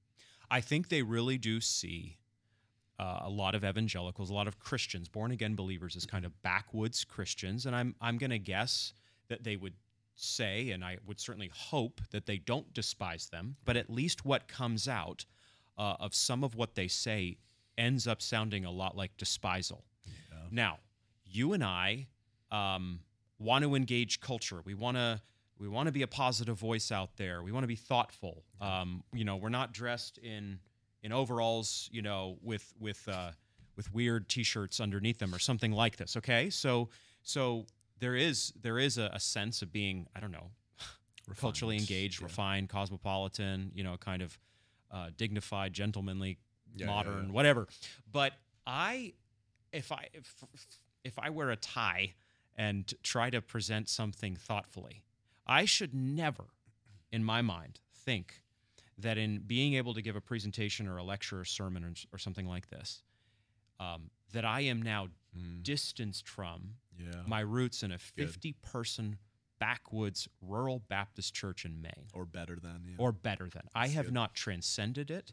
I 0.49 0.61
think 0.61 0.89
they 0.89 1.01
really 1.03 1.37
do 1.37 1.61
see 1.61 2.17
uh, 2.99 3.21
a 3.23 3.29
lot 3.29 3.55
of 3.55 3.63
evangelicals, 3.63 4.29
a 4.29 4.33
lot 4.33 4.47
of 4.47 4.59
Christians, 4.59 5.07
born 5.09 5.31
again 5.31 5.55
believers, 5.55 5.95
as 5.95 6.05
kind 6.05 6.25
of 6.25 6.41
backwoods 6.43 7.03
Christians, 7.03 7.65
and 7.65 7.75
I'm 7.75 7.95
I'm 8.01 8.17
going 8.17 8.29
to 8.31 8.39
guess 8.39 8.93
that 9.29 9.43
they 9.43 9.55
would 9.55 9.73
say, 10.15 10.71
and 10.71 10.83
I 10.83 10.97
would 11.05 11.19
certainly 11.19 11.51
hope 11.53 12.01
that 12.11 12.25
they 12.25 12.37
don't 12.37 12.73
despise 12.73 13.27
them, 13.27 13.55
but 13.65 13.77
at 13.77 13.89
least 13.89 14.25
what 14.25 14.47
comes 14.47 14.87
out 14.87 15.25
uh, 15.77 15.95
of 15.99 16.13
some 16.13 16.43
of 16.43 16.55
what 16.55 16.75
they 16.75 16.87
say 16.87 17.37
ends 17.77 18.07
up 18.07 18.21
sounding 18.21 18.65
a 18.65 18.71
lot 18.71 18.95
like 18.95 19.17
despisal. 19.17 19.83
Now, 20.53 20.77
you 21.25 21.53
and 21.53 21.63
I 21.63 22.07
um, 22.51 22.99
want 23.39 23.63
to 23.63 23.73
engage 23.73 24.19
culture. 24.21 24.61
We 24.63 24.75
want 24.75 24.97
to 24.97 25.19
we 25.57 25.67
want 25.67 25.87
to 25.87 25.91
be 25.91 26.01
a 26.01 26.07
positive 26.07 26.57
voice 26.57 26.91
out 26.91 27.15
there. 27.17 27.41
We 27.41 27.51
want 27.51 27.63
to 27.63 27.67
be 27.67 27.75
thoughtful. 27.75 28.43
Um, 28.61 29.03
you 29.13 29.23
know, 29.23 29.37
we're 29.37 29.49
not 29.49 29.73
dressed 29.73 30.19
in 30.19 30.59
in 31.01 31.11
overalls. 31.11 31.89
You 31.91 32.03
know, 32.03 32.37
with 32.43 32.71
with 32.79 33.07
uh, 33.07 33.31
with 33.75 33.91
weird 33.93 34.29
T-shirts 34.29 34.79
underneath 34.79 35.17
them 35.17 35.33
or 35.33 35.39
something 35.39 35.71
like 35.71 35.97
this. 35.97 36.17
Okay, 36.17 36.51
so 36.51 36.89
so 37.23 37.65
there 37.99 38.15
is 38.15 38.53
there 38.61 38.79
is 38.79 38.97
a, 38.97 39.09
a 39.13 39.19
sense 39.19 39.61
of 39.61 39.71
being 39.71 40.07
I 40.15 40.19
don't 40.19 40.31
know 40.31 40.51
culturally 41.39 41.77
engaged, 41.77 42.19
yeah. 42.21 42.25
refined, 42.25 42.69
cosmopolitan. 42.69 43.71
You 43.73 43.83
know, 43.83 43.97
kind 43.97 44.21
of 44.21 44.37
uh, 44.91 45.09
dignified, 45.15 45.73
gentlemanly, 45.73 46.37
Yeah, 46.75 46.87
modern, 46.87 47.27
yeah. 47.27 47.31
whatever. 47.31 47.67
But 48.11 48.33
I, 48.67 49.13
if 49.71 49.91
I 49.91 50.07
if, 50.13 50.33
if 51.03 51.19
I 51.19 51.29
wear 51.29 51.49
a 51.49 51.55
tie 51.55 52.13
and 52.55 52.93
try 53.03 53.29
to 53.29 53.41
present 53.41 53.89
something 53.89 54.35
thoughtfully, 54.35 55.03
I 55.47 55.65
should 55.65 55.93
never, 55.93 56.45
in 57.11 57.23
my 57.23 57.41
mind, 57.41 57.79
think 57.95 58.43
that 58.97 59.17
in 59.17 59.39
being 59.39 59.73
able 59.73 59.93
to 59.95 60.01
give 60.01 60.15
a 60.15 60.21
presentation 60.21 60.87
or 60.87 60.97
a 60.97 61.03
lecture 61.03 61.39
or 61.39 61.45
sermon 61.45 61.83
or, 61.83 61.93
or 62.13 62.19
something 62.19 62.47
like 62.47 62.69
this, 62.69 63.01
um, 63.79 64.11
that 64.33 64.45
I 64.45 64.61
am 64.61 64.81
now 64.81 65.07
distanced 65.63 66.27
from 66.27 66.61
Mm. 66.61 66.69
Yeah. 66.97 67.23
my 67.27 67.39
roots 67.41 67.83
in 67.83 67.91
a 67.91 67.97
Good. 68.15 68.27
50 68.29 68.53
person 68.61 69.17
backwoods 69.59 70.27
rural 70.41 70.79
Baptist 70.89 71.33
church 71.33 71.63
in 71.65 71.81
Maine 71.81 72.07
or 72.13 72.25
better 72.25 72.57
than. 72.61 72.83
Yeah. 72.87 72.95
or 72.97 73.11
better 73.11 73.47
than. 73.49 73.63
I 73.73 73.87
have 73.87 74.05
good. 74.05 74.13
not 74.13 74.33
transcended 74.35 75.09
it. 75.11 75.31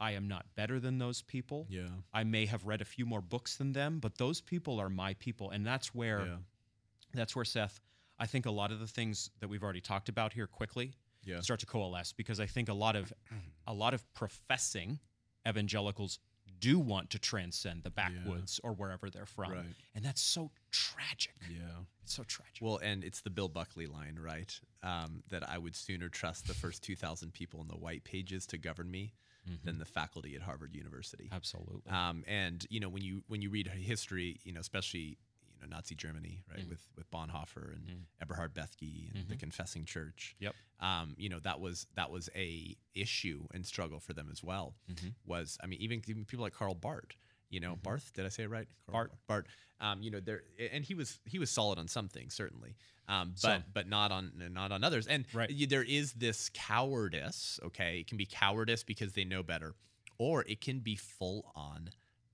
I 0.00 0.12
am 0.12 0.28
not 0.28 0.46
better 0.54 0.78
than 0.78 0.98
those 0.98 1.22
people. 1.22 1.66
yeah. 1.68 1.88
I 2.12 2.22
may 2.24 2.46
have 2.46 2.64
read 2.66 2.80
a 2.80 2.84
few 2.84 3.04
more 3.04 3.20
books 3.20 3.56
than 3.56 3.72
them, 3.72 3.98
but 3.98 4.16
those 4.16 4.40
people 4.40 4.78
are 4.80 4.88
my 4.88 5.14
people, 5.14 5.50
and 5.50 5.66
that's 5.66 5.92
where 5.94 6.24
Yeah. 6.26 6.36
that's 7.14 7.34
where 7.34 7.44
Seth. 7.44 7.80
I 8.18 8.26
think 8.26 8.46
a 8.46 8.50
lot 8.50 8.70
of 8.72 8.78
the 8.80 8.86
things 8.86 9.30
that 9.40 9.48
we've 9.48 9.62
already 9.62 9.80
talked 9.80 10.08
about 10.08 10.32
here 10.32 10.46
quickly 10.46 10.94
Yeah. 11.24 11.40
start 11.40 11.60
to 11.60 11.66
coalesce 11.66 12.12
because 12.12 12.38
I 12.40 12.46
think 12.46 12.68
a 12.68 12.74
lot 12.74 12.94
of 12.96 13.12
a 13.66 13.74
lot 13.74 13.92
of 13.94 14.04
professing 14.14 15.00
evangelicals 15.48 16.18
do 16.60 16.78
want 16.78 17.10
to 17.10 17.18
transcend 17.18 17.82
the 17.84 17.90
backwoods 17.90 18.60
or 18.62 18.72
wherever 18.72 19.10
they're 19.10 19.26
from, 19.26 19.52
Right. 19.52 19.74
and 19.94 20.04
that's 20.04 20.20
so 20.20 20.50
tragic. 20.70 21.34
Yeah. 21.50 21.58
It's 22.02 22.14
so 22.14 22.22
tragic. 22.24 22.58
Well, 22.60 22.78
and 22.78 23.04
it's 23.04 23.20
the 23.20 23.30
Bill 23.30 23.48
Buckley 23.48 23.86
line, 23.86 24.18
right? 24.20 24.58
Um, 24.82 25.22
that 25.28 25.48
I 25.48 25.58
would 25.58 25.74
sooner 25.76 26.08
trust 26.08 26.46
the 26.46 26.54
first 26.54 26.82
2,000 26.82 27.32
people 27.32 27.60
in 27.60 27.68
the 27.68 27.76
white 27.76 28.04
pages 28.04 28.46
to 28.46 28.58
govern 28.58 28.90
me 28.90 29.14
than 29.64 29.78
the 29.78 29.86
faculty 29.86 30.36
at 30.36 30.42
Harvard 30.42 30.74
University. 30.74 31.30
Absolutely. 31.32 31.90
Um, 31.90 32.22
and 32.28 32.66
you 32.68 32.80
know, 32.80 32.90
when 32.90 33.02
you 33.02 33.22
when 33.28 33.40
you 33.40 33.48
read 33.48 33.66
history, 33.66 34.38
you 34.44 34.52
know, 34.52 34.60
especially 34.60 35.16
you 35.60 35.68
know 35.68 35.76
Nazi 35.76 35.94
Germany, 35.94 36.42
right, 36.50 36.64
Mm. 36.64 36.68
with 36.68 36.86
with 36.96 37.10
Bonhoeffer 37.10 37.74
and 37.74 38.06
Eberhard 38.20 38.54
Bethge 38.54 39.14
and 39.14 39.28
the 39.28 39.36
Confessing 39.36 39.84
Church. 39.84 40.34
Mm-hmm. 40.36 40.44
Yep. 40.44 40.54
Um, 40.80 41.14
you 41.18 41.28
know, 41.28 41.40
that 41.40 41.60
was 41.60 41.86
that 41.94 42.10
was 42.10 42.28
a 42.36 42.76
issue 42.94 43.46
and 43.52 43.66
struggle 43.66 44.00
for 44.00 44.12
them 44.12 44.28
as 44.30 44.42
well. 44.42 44.74
Mm-hmm. 44.90 45.08
Was 45.26 45.58
I 45.62 45.66
mean, 45.66 45.80
even, 45.80 46.02
even 46.06 46.24
people 46.24 46.44
like 46.44 46.54
Karl 46.54 46.74
Barth. 46.74 47.16
You 47.50 47.60
know, 47.60 47.76
Barth. 47.82 48.12
Did 48.12 48.26
I 48.26 48.28
say 48.28 48.42
it 48.42 48.50
right? 48.50 48.68
Karl 48.90 49.06
Barth. 49.08 49.18
Barth. 49.26 49.46
Um, 49.80 50.02
you 50.02 50.10
know, 50.10 50.20
there 50.20 50.42
and 50.72 50.84
he 50.84 50.94
was 50.94 51.18
he 51.24 51.38
was 51.38 51.50
solid 51.50 51.78
on 51.78 51.88
some 51.88 52.08
things 52.08 52.34
certainly, 52.34 52.74
um, 53.08 53.30
but 53.30 53.38
Some. 53.40 53.64
but 53.72 53.88
not 53.88 54.10
on 54.12 54.32
not 54.52 54.70
on 54.72 54.82
others. 54.84 55.06
And 55.06 55.24
Right. 55.32 55.50
there 55.68 55.84
is 55.84 56.12
this 56.14 56.50
cowardice. 56.52 57.60
Okay, 57.64 58.00
it 58.00 58.06
can 58.06 58.18
be 58.18 58.26
cowardice 58.26 58.82
because 58.82 59.12
they 59.12 59.24
know 59.24 59.42
better, 59.42 59.74
or 60.18 60.44
it 60.48 60.60
can 60.60 60.80
be 60.80 60.96
full 60.96 61.52
on 61.54 61.90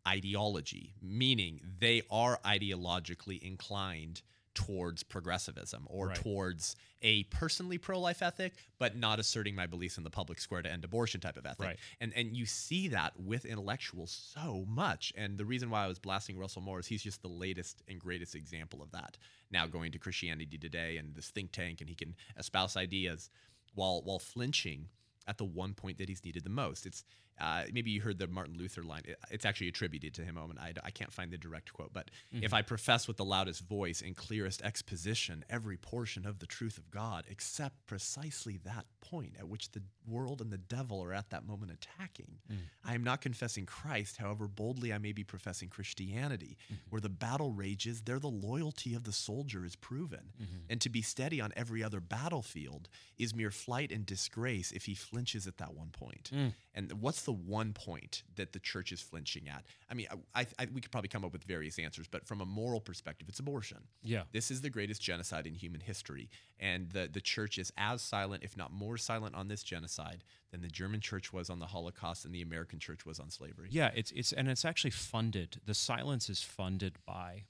ideology, 0.07 0.95
meaning 1.03 1.61
they 1.79 2.03
are 2.11 2.39
ideologically 2.45 3.41
inclined 3.43 4.23
towards 4.55 5.03
progressivism 5.03 5.85
or 5.91 6.07
Right. 6.09 6.17
towards 6.17 6.77
a 7.03 7.25
personally 7.25 7.77
pro-life 7.77 8.23
ethic 8.23 8.53
but 8.79 8.95
not 8.97 9.19
asserting 9.19 9.53
my 9.57 9.67
beliefs 9.67 9.99
in 9.99 10.05
the 10.05 10.11
public 10.11 10.41
square 10.41 10.63
to 10.63 10.71
end 10.71 10.85
abortion 10.85 11.21
type 11.21 11.37
of 11.37 11.45
ethic 11.45 11.67
Right. 11.67 11.79
and 12.01 12.13
and 12.15 12.37
you 12.37 12.47
see 12.47 12.87
that 12.89 13.19
with 13.19 13.45
intellectuals 13.47 14.13
so 14.33 14.65
much 14.69 15.13
and 15.17 15.39
the 15.39 15.45
reason 15.45 15.71
why 15.71 15.83
i 15.85 15.89
was 15.89 15.99
blasting 15.99 16.39
russell 16.39 16.63
moore 16.63 16.79
is 16.79 16.87
he's 16.87 17.03
just 17.03 17.21
the 17.23 17.29
latest 17.29 17.83
and 17.89 17.99
greatest 17.99 18.37
example 18.37 18.81
of 18.81 18.93
that 18.93 19.19
now 19.51 19.67
going 19.67 19.91
to 19.91 19.99
christianity 19.99 20.57
today 20.57 20.99
and 20.99 21.17
this 21.17 21.31
think 21.31 21.51
tank 21.51 21.81
and 21.81 21.89
he 21.91 21.97
can 21.97 22.15
espouse 22.39 22.77
ideas 22.77 23.31
while 23.75 24.03
while 24.05 24.21
flinching 24.21 24.87
at 25.27 25.37
the 25.37 25.45
one 25.45 25.75
point 25.75 25.99
that 25.99 26.09
he's 26.09 26.25
needed 26.25 26.45
the 26.45 26.49
most 26.51 26.87
it's 26.87 27.03
uh, 27.41 27.65
maybe 27.73 27.91
you 27.91 28.01
heard 28.01 28.19
the 28.19 28.27
Martin 28.27 28.57
Luther 28.57 28.83
line. 28.83 29.03
It- 29.07 29.19
it's 29.31 29.45
actually 29.45 29.69
attributed 29.69 30.15
to 30.15 30.23
him. 30.25 30.39
Owen. 30.39 30.59
I, 30.59 30.73
I 30.85 30.91
can't 30.91 31.13
find 31.13 31.31
the 31.31 31.39
direct 31.39 31.73
quote, 31.73 31.93
but 31.93 32.11
if 32.33 32.43
mm-hmm. 32.43 32.55
I 32.55 32.63
profess 32.63 33.09
with 33.09 33.17
the 33.17 33.25
loudest 33.25 33.63
voice 33.63 34.03
and 34.03 34.17
clearest 34.17 34.63
exposition 34.63 35.45
every 35.51 35.77
portion 35.77 36.27
of 36.27 36.39
the 36.39 36.47
truth 36.47 36.79
of 36.79 36.91
God, 36.91 37.25
except 37.29 37.87
precisely 37.87 38.59
that 38.65 38.87
point 39.01 39.35
at 39.39 39.49
which 39.49 39.73
the 39.73 39.83
world 40.07 40.41
and 40.41 40.51
the 40.51 40.59
devil 40.59 41.03
are 41.03 41.13
at 41.13 41.31
that 41.31 41.47
moment 41.47 41.73
attacking, 41.73 42.39
mm. 42.51 42.57
I 42.85 42.95
am 42.95 43.03
not 43.03 43.21
confessing 43.21 43.67
Christ. 43.67 44.17
However 44.17 44.47
boldly 44.47 44.93
I 44.93 44.99
may 44.99 45.13
be 45.13 45.25
professing 45.25 45.69
Christianity, 45.69 46.57
mm-hmm. 46.67 46.91
where 46.91 47.01
the 47.01 47.09
battle 47.09 47.51
rages, 47.51 48.03
there 48.03 48.19
the 48.19 48.29
loyalty 48.29 48.95
of 48.95 49.05
the 49.05 49.13
soldier 49.13 49.65
is 49.65 49.77
proven, 49.77 50.33
mm-hmm. 50.41 50.71
and 50.71 50.81
to 50.81 50.89
be 50.89 51.03
steady 51.03 51.41
on 51.41 51.53
every 51.57 51.83
other 51.83 52.01
battlefield 52.01 52.89
is 53.19 53.35
mere 53.35 53.51
flight 53.51 53.91
and 53.91 54.07
disgrace 54.07 54.73
if 54.73 54.85
he 54.85 54.95
flinches 54.95 55.47
at 55.47 55.59
that 55.59 55.75
one 55.75 55.91
point. 55.91 56.31
Mm. 56.33 56.53
And 56.75 56.93
what's 57.01 57.23
the 57.23 57.33
one 57.33 57.73
point 57.73 58.25
that 58.35 58.53
the 58.53 58.59
church 58.59 58.91
is 58.91 59.01
flinching 59.01 59.49
at? 59.49 59.65
I 59.89 59.95
mean, 59.95 60.09
I, 60.35 60.47
I, 60.59 60.67
we 60.73 60.81
could 60.81 60.91
probably 60.91 61.09
come 61.09 61.25
up 61.25 61.33
with 61.33 61.45
various 61.45 61.79
answers, 61.79 62.09
but 62.09 62.27
from 62.27 62.41
a 62.41 62.45
moral 62.45 62.81
perspective, 62.81 63.29
it's 63.29 63.39
abortion. 63.39 63.79
yeah. 64.03 64.23
This 64.33 64.51
is 64.51 64.61
the 64.61 64.71
greatest 64.71 65.01
genocide 65.01 65.47
in 65.47 65.55
human 65.55 65.81
history, 65.81 66.29
and 66.59 66.91
the 66.91 67.09
the 67.13 67.21
church 67.21 67.59
is 67.59 67.73
as 67.77 68.03
silent, 68.03 68.43
if 68.43 68.57
not 68.57 68.73
more 68.73 68.97
silent, 68.97 69.35
on 69.37 69.49
this 69.49 69.63
genocide 69.63 70.25
than 70.51 70.63
the 70.63 70.69
German 70.69 71.01
church 71.01 71.33
was 71.33 71.49
on 71.49 71.61
the 71.61 71.67
Holocaust 71.67 72.25
and 72.25 72.35
the 72.35 72.43
American 72.43 72.79
church 72.79 73.07
was 73.07 73.21
on 73.21 73.31
slavery. 73.31 73.69
Yeah, 73.71 73.91
it's 73.95 74.11
it's 74.13 74.33
and 74.33 74.49
it's 74.49 74.65
actually 74.65 74.91
funded. 74.91 75.61
The 75.65 75.75
silence 75.75 76.29
is 76.29 76.43
funded 76.43 76.99
by 77.07 77.45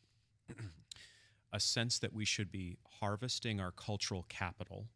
a 1.52 1.60
sense 1.60 1.98
that 2.00 2.12
we 2.12 2.24
should 2.24 2.50
be 2.50 2.76
harvesting 3.00 3.60
our 3.60 3.70
cultural 3.70 4.26
capital 4.28 4.88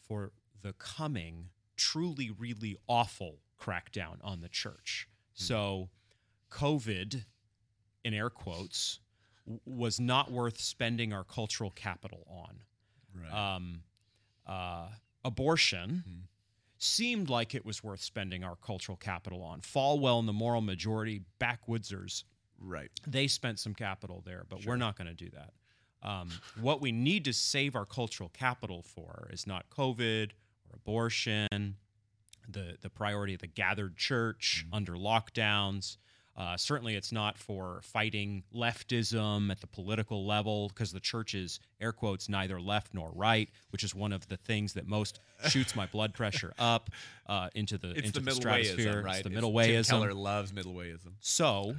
for 0.00 0.32
the 0.62 0.72
coming 0.72 1.50
truly 1.76 2.30
really 2.30 2.76
awful 2.88 3.38
crackdown 3.60 4.16
on 4.22 4.40
the 4.40 4.48
church. 4.48 5.08
So 5.34 5.88
COVID 6.50 7.24
in 8.04 8.14
air 8.14 8.30
quotes 8.30 9.00
w- 9.46 9.60
was 9.64 10.00
not 10.00 10.30
worth 10.30 10.60
spending 10.60 11.12
our 11.12 11.24
cultural 11.24 11.70
capital 11.70 12.26
on. 12.28 12.60
Right. 13.22 13.54
Um, 13.54 13.82
uh, 14.46 14.88
abortion 15.24 16.04
seemed 16.78 17.28
like 17.28 17.54
it 17.54 17.64
was 17.64 17.84
worth 17.84 18.00
spending 18.00 18.42
our 18.42 18.56
cultural 18.56 18.96
capital 18.96 19.42
on. 19.42 19.60
Falwell 19.60 20.18
and 20.18 20.28
the 20.28 20.32
moral 20.32 20.62
majority 20.62 21.22
backwoodsers, 21.38 22.24
right. 22.58 22.90
they 23.06 23.26
spent 23.26 23.58
some 23.58 23.74
capital 23.74 24.22
there, 24.24 24.44
but 24.48 24.64
we're 24.64 24.76
not 24.76 24.96
going 24.96 25.08
to 25.08 25.14
do 25.14 25.30
that. 25.30 25.52
Um, 26.02 26.30
what 26.60 26.80
we 26.80 26.92
need 26.92 27.26
to 27.26 27.34
save 27.34 27.76
our 27.76 27.84
cultural 27.84 28.30
capital 28.30 28.82
for 28.82 29.28
is 29.30 29.46
not 29.46 29.68
COVID 29.68 30.30
or 30.70 30.76
abortion, 30.76 31.76
the 32.52 32.76
the 32.80 32.90
priority 32.90 33.34
of 33.34 33.40
the 33.40 33.46
gathered 33.46 33.96
church 33.96 34.66
under 34.72 34.92
lockdowns. 34.94 35.96
Uh, 36.36 36.56
certainly, 36.56 36.94
it's 36.94 37.12
not 37.12 37.36
for 37.36 37.80
fighting 37.82 38.42
leftism 38.54 39.50
at 39.50 39.60
the 39.60 39.66
political 39.66 40.24
level 40.26 40.68
because 40.68 40.90
the 40.92 41.00
church 41.00 41.34
is 41.34 41.60
air 41.80 41.92
quotes 41.92 42.28
neither 42.28 42.60
left 42.60 42.94
nor 42.94 43.10
right, 43.14 43.50
which 43.70 43.84
is 43.84 43.94
one 43.94 44.12
of 44.12 44.26
the 44.28 44.36
things 44.38 44.72
that 44.72 44.86
most 44.86 45.20
shoots 45.48 45.74
my 45.76 45.84
blood 45.86 46.14
pressure 46.14 46.52
up 46.58 46.88
uh, 47.26 47.48
into 47.54 47.76
the 47.76 47.90
It's 47.90 47.98
into 48.06 48.12
the 48.12 48.20
the, 48.20 48.24
middle 48.26 48.40
stratosphere. 48.40 49.02
right? 49.02 49.16
It's 49.16 49.24
the 49.24 49.30
middle 49.30 49.52
wayism. 49.52 49.88
Keller 49.90 50.14
loves 50.14 50.52
middle 50.52 50.72
wayism. 50.72 51.12
So, 51.20 51.74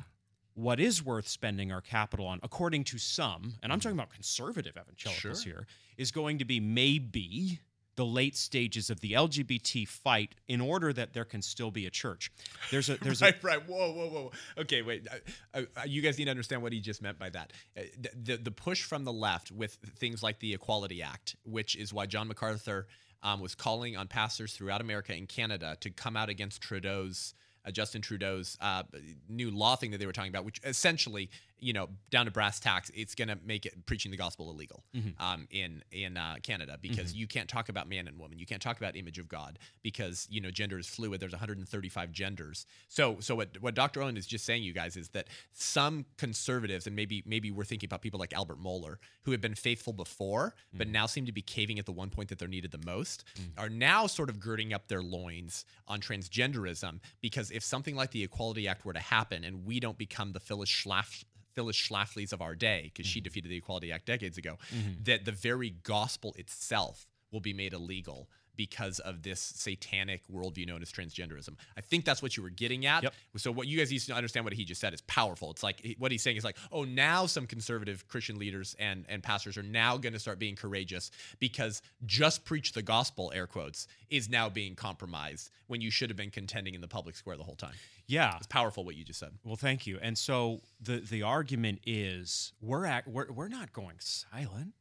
what 0.54 0.80
is 0.80 1.04
worth 1.04 1.28
spending 1.28 1.72
our 1.72 1.82
capital 1.82 2.28
on, 2.28 2.40
according 2.44 2.84
to 2.86 2.98
some, 3.00 3.54
and 3.64 3.72
I'm 3.72 3.80
talking 3.80 3.98
about 3.98 4.12
conservative 4.12 4.74
evangelicals 4.78 5.42
Sure. 5.42 5.54
here, 5.54 5.68
is 5.98 6.12
going 6.12 6.38
to 6.40 6.46
be 6.46 6.60
maybe 6.60 7.60
the 8.02 8.06
late 8.08 8.36
stages 8.36 8.90
of 8.90 9.00
the 9.02 9.12
LGBT 9.12 9.88
fight 9.88 10.34
in 10.48 10.60
order 10.60 10.92
that 10.92 11.14
there 11.14 11.24
can 11.24 11.40
still 11.40 11.70
be 11.70 11.86
a 11.86 11.90
church. 11.92 12.32
There's 12.72 12.90
a 12.90 12.98
there's 12.98 13.22
a 13.22 13.26
right, 13.26 13.44
right. 13.44 13.70
Whoa, 13.70 13.92
whoa, 13.94 14.10
whoa. 14.10 14.32
Okay, 14.58 14.82
wait. 14.82 15.08
Uh, 15.54 15.62
you 15.86 16.02
guys 16.02 16.18
need 16.18 16.26
to 16.26 16.32
understand 16.32 16.64
what 16.64 16.74
he 16.74 16.80
just 16.80 17.04
meant 17.04 17.20
by 17.20 17.30
that. 17.30 17.54
Uh, 17.78 17.82
the, 18.00 18.10
the 18.24 18.38
the 18.38 18.52
push 18.52 18.82
from 18.82 19.04
the 19.04 19.14
left 19.14 19.52
with 19.52 19.78
things 20.00 20.24
like 20.24 20.40
the 20.40 20.52
Equality 20.52 21.04
Act, 21.04 21.36
which 21.46 21.76
is 21.76 21.94
why 21.94 22.08
John 22.08 22.28
MacArthur 22.28 22.88
um, 23.22 23.40
was 23.40 23.54
calling 23.54 23.96
on 23.96 24.08
pastors 24.08 24.54
throughout 24.54 24.82
America 24.82 25.14
and 25.14 25.30
Canada 25.30 25.78
to 25.82 25.92
come 25.92 26.18
out 26.18 26.30
against 26.30 26.60
Trudeau's. 26.60 27.36
Uh, 27.64 27.70
Justin 27.70 28.02
Trudeau's 28.02 28.58
uh, 28.60 28.82
new 29.30 29.52
law 29.52 29.76
thing 29.76 29.92
that 29.92 30.00
they 30.00 30.08
were 30.08 30.12
talking 30.12 30.32
about, 30.32 30.44
which 30.44 30.60
essentially, 30.64 31.30
you 31.62 31.74
know, 31.74 31.88
down 32.10 32.26
to 32.26 32.32
brass 32.32 32.60
tacks, 32.60 32.92
it's 32.94 33.16
going 33.16 33.28
to 33.28 33.38
make 33.46 33.66
it 33.66 33.86
preaching 33.86 34.12
the 34.12 34.18
gospel 34.18 34.50
illegal 34.50 34.84
um, 35.20 35.48
in 35.52 35.84
in 35.92 36.18
uh, 36.18 36.36
Canada 36.44 36.78
because 36.82 37.14
you 37.14 37.28
can't 37.28 37.48
talk 37.48 37.70
about 37.70 37.88
man 37.88 38.08
and 38.08 38.18
woman, 38.20 38.38
you 38.40 38.46
can't 38.46 38.62
talk 38.62 38.78
about 38.78 38.96
image 38.98 39.20
of 39.20 39.30
God 39.30 39.60
because 39.84 40.28
you 40.30 40.42
know 40.42 40.52
gender 40.52 40.78
is 40.80 40.88
fluid. 40.88 41.20
There's 41.22 41.32
135 41.32 42.12
genders. 42.12 42.66
So 42.88 43.18
so 43.20 43.36
what 43.36 43.50
what 43.62 43.76
Dr. 43.76 44.02
Owen 44.02 44.18
is 44.18 44.26
just 44.26 44.44
saying, 44.44 44.64
you 44.64 44.74
guys, 44.74 44.98
is 44.98 45.10
that 45.10 45.28
some 45.54 46.06
conservatives 46.18 46.88
and 46.88 46.96
maybe 46.96 47.24
maybe 47.26 47.52
we're 47.52 47.64
thinking 47.64 47.88
about 47.88 48.02
people 48.02 48.20
like 48.20 48.34
Albert 48.34 48.60
Mohler 48.60 48.96
who 49.24 49.32
have 49.32 49.42
been 49.42 49.56
faithful 49.56 49.94
before, 49.94 50.56
but 50.74 50.88
now 50.88 51.06
seem 51.06 51.26
to 51.28 51.32
be 51.32 51.44
caving 51.44 51.78
at 51.78 51.86
the 51.86 51.92
one 51.92 52.10
point 52.10 52.30
that 52.30 52.40
they're 52.40 52.48
needed 52.48 52.72
the 52.72 52.84
most, 52.86 53.24
are 53.58 53.70
now 53.70 54.08
sort 54.08 54.30
of 54.30 54.40
girding 54.40 54.74
up 54.74 54.88
their 54.88 55.04
loins 55.04 55.64
on 55.88 56.00
transgenderism 56.00 57.00
because 57.22 57.52
if 57.52 57.64
something 57.64 57.96
like 57.96 58.12
the 58.12 58.24
Equality 58.24 58.68
Act 58.68 58.84
were 58.86 58.94
to 58.94 59.00
happen 59.00 59.44
and 59.44 59.66
we 59.66 59.80
don't 59.80 59.98
become 59.98 60.32
the 60.34 60.40
Phyllis 60.40 60.70
Schlaf 60.70 61.24
Phyllis 61.54 61.76
Schlafly's 61.76 62.34
of 62.34 62.42
our 62.42 62.56
day, 62.56 62.92
because 62.94 63.06
she 63.06 63.20
mm-hmm. 63.20 63.26
defeated 63.26 63.52
the 63.52 63.58
Equality 63.58 63.92
Act 63.92 64.06
decades 64.06 64.38
ago, 64.38 64.58
mm-hmm. 64.74 65.04
that 65.04 65.26
the 65.26 65.32
very 65.32 65.70
gospel 65.70 66.34
itself 66.38 67.08
will 67.32 67.40
be 67.40 67.54
made 67.54 67.74
illegal 67.74 68.30
because 68.56 69.00
of 69.00 69.24
this 69.24 69.40
satanic 69.40 70.22
worldview 70.32 70.68
known 70.68 70.82
as 70.82 70.92
transgenderism. 70.92 71.56
I 71.78 71.82
think 71.82 72.06
that's 72.06 72.22
what 72.22 72.38
you 72.38 72.44
were 72.44 72.50
getting 72.50 72.86
at. 72.86 73.04
Yep. 73.04 73.14
So 73.38 73.52
what 73.52 73.68
you 73.68 73.78
guys 73.78 73.92
need 73.92 74.02
to 74.02 74.14
understand 74.14 74.46
what 74.46 74.54
he 74.54 74.66
just 74.66 74.82
said 74.82 74.94
is 74.94 75.02
powerful. 75.02 75.52
It's 75.52 75.64
like 75.64 75.96
what 75.98 76.12
he's 76.12 76.22
saying 76.22 76.38
is 76.38 76.44
like, 76.44 76.58
oh, 76.72 76.84
now 76.84 77.26
some 77.26 77.48
conservative 77.48 78.08
Christian 78.08 78.38
leaders 78.38 78.76
and 78.80 79.06
and 79.10 79.24
pastors 79.24 79.58
are 79.58 79.64
now 79.64 79.98
going 79.98 80.14
to 80.14 80.20
start 80.20 80.40
being 80.40 80.56
courageous 80.56 81.12
because 81.40 81.82
just 82.06 82.46
preach 82.46 82.74
the 82.74 82.82
gospel, 82.82 83.32
air 83.34 83.48
quotes, 83.48 83.88
is 84.10 84.30
now 84.30 84.50
being 84.50 84.76
compromised 84.76 85.50
when 85.68 85.82
you 85.82 85.90
should 85.90 86.10
have 86.10 86.18
been 86.18 86.32
contending 86.32 86.76
in 86.76 86.82
the 86.82 86.88
public 86.88 87.16
square 87.16 87.38
the 87.38 87.44
whole 87.44 87.56
time. 87.56 87.74
yeah. 88.08 88.36
It's 88.38 88.48
powerful 88.48 88.84
what 88.84 88.96
you 88.96 89.04
just 89.06 89.20
said. 89.20 89.32
Well, 89.44 89.56
thank 89.56 89.88
you. 89.88 89.98
And 90.02 90.18
so 90.18 90.62
the 90.82 90.98
the 91.00 91.24
argument 91.24 91.80
is 91.86 92.54
we're 92.62 92.86
act, 92.86 93.08
we're 93.08 93.32
we're 93.32 93.48
not 93.48 93.72
going 93.74 93.96
silent. 94.00 94.74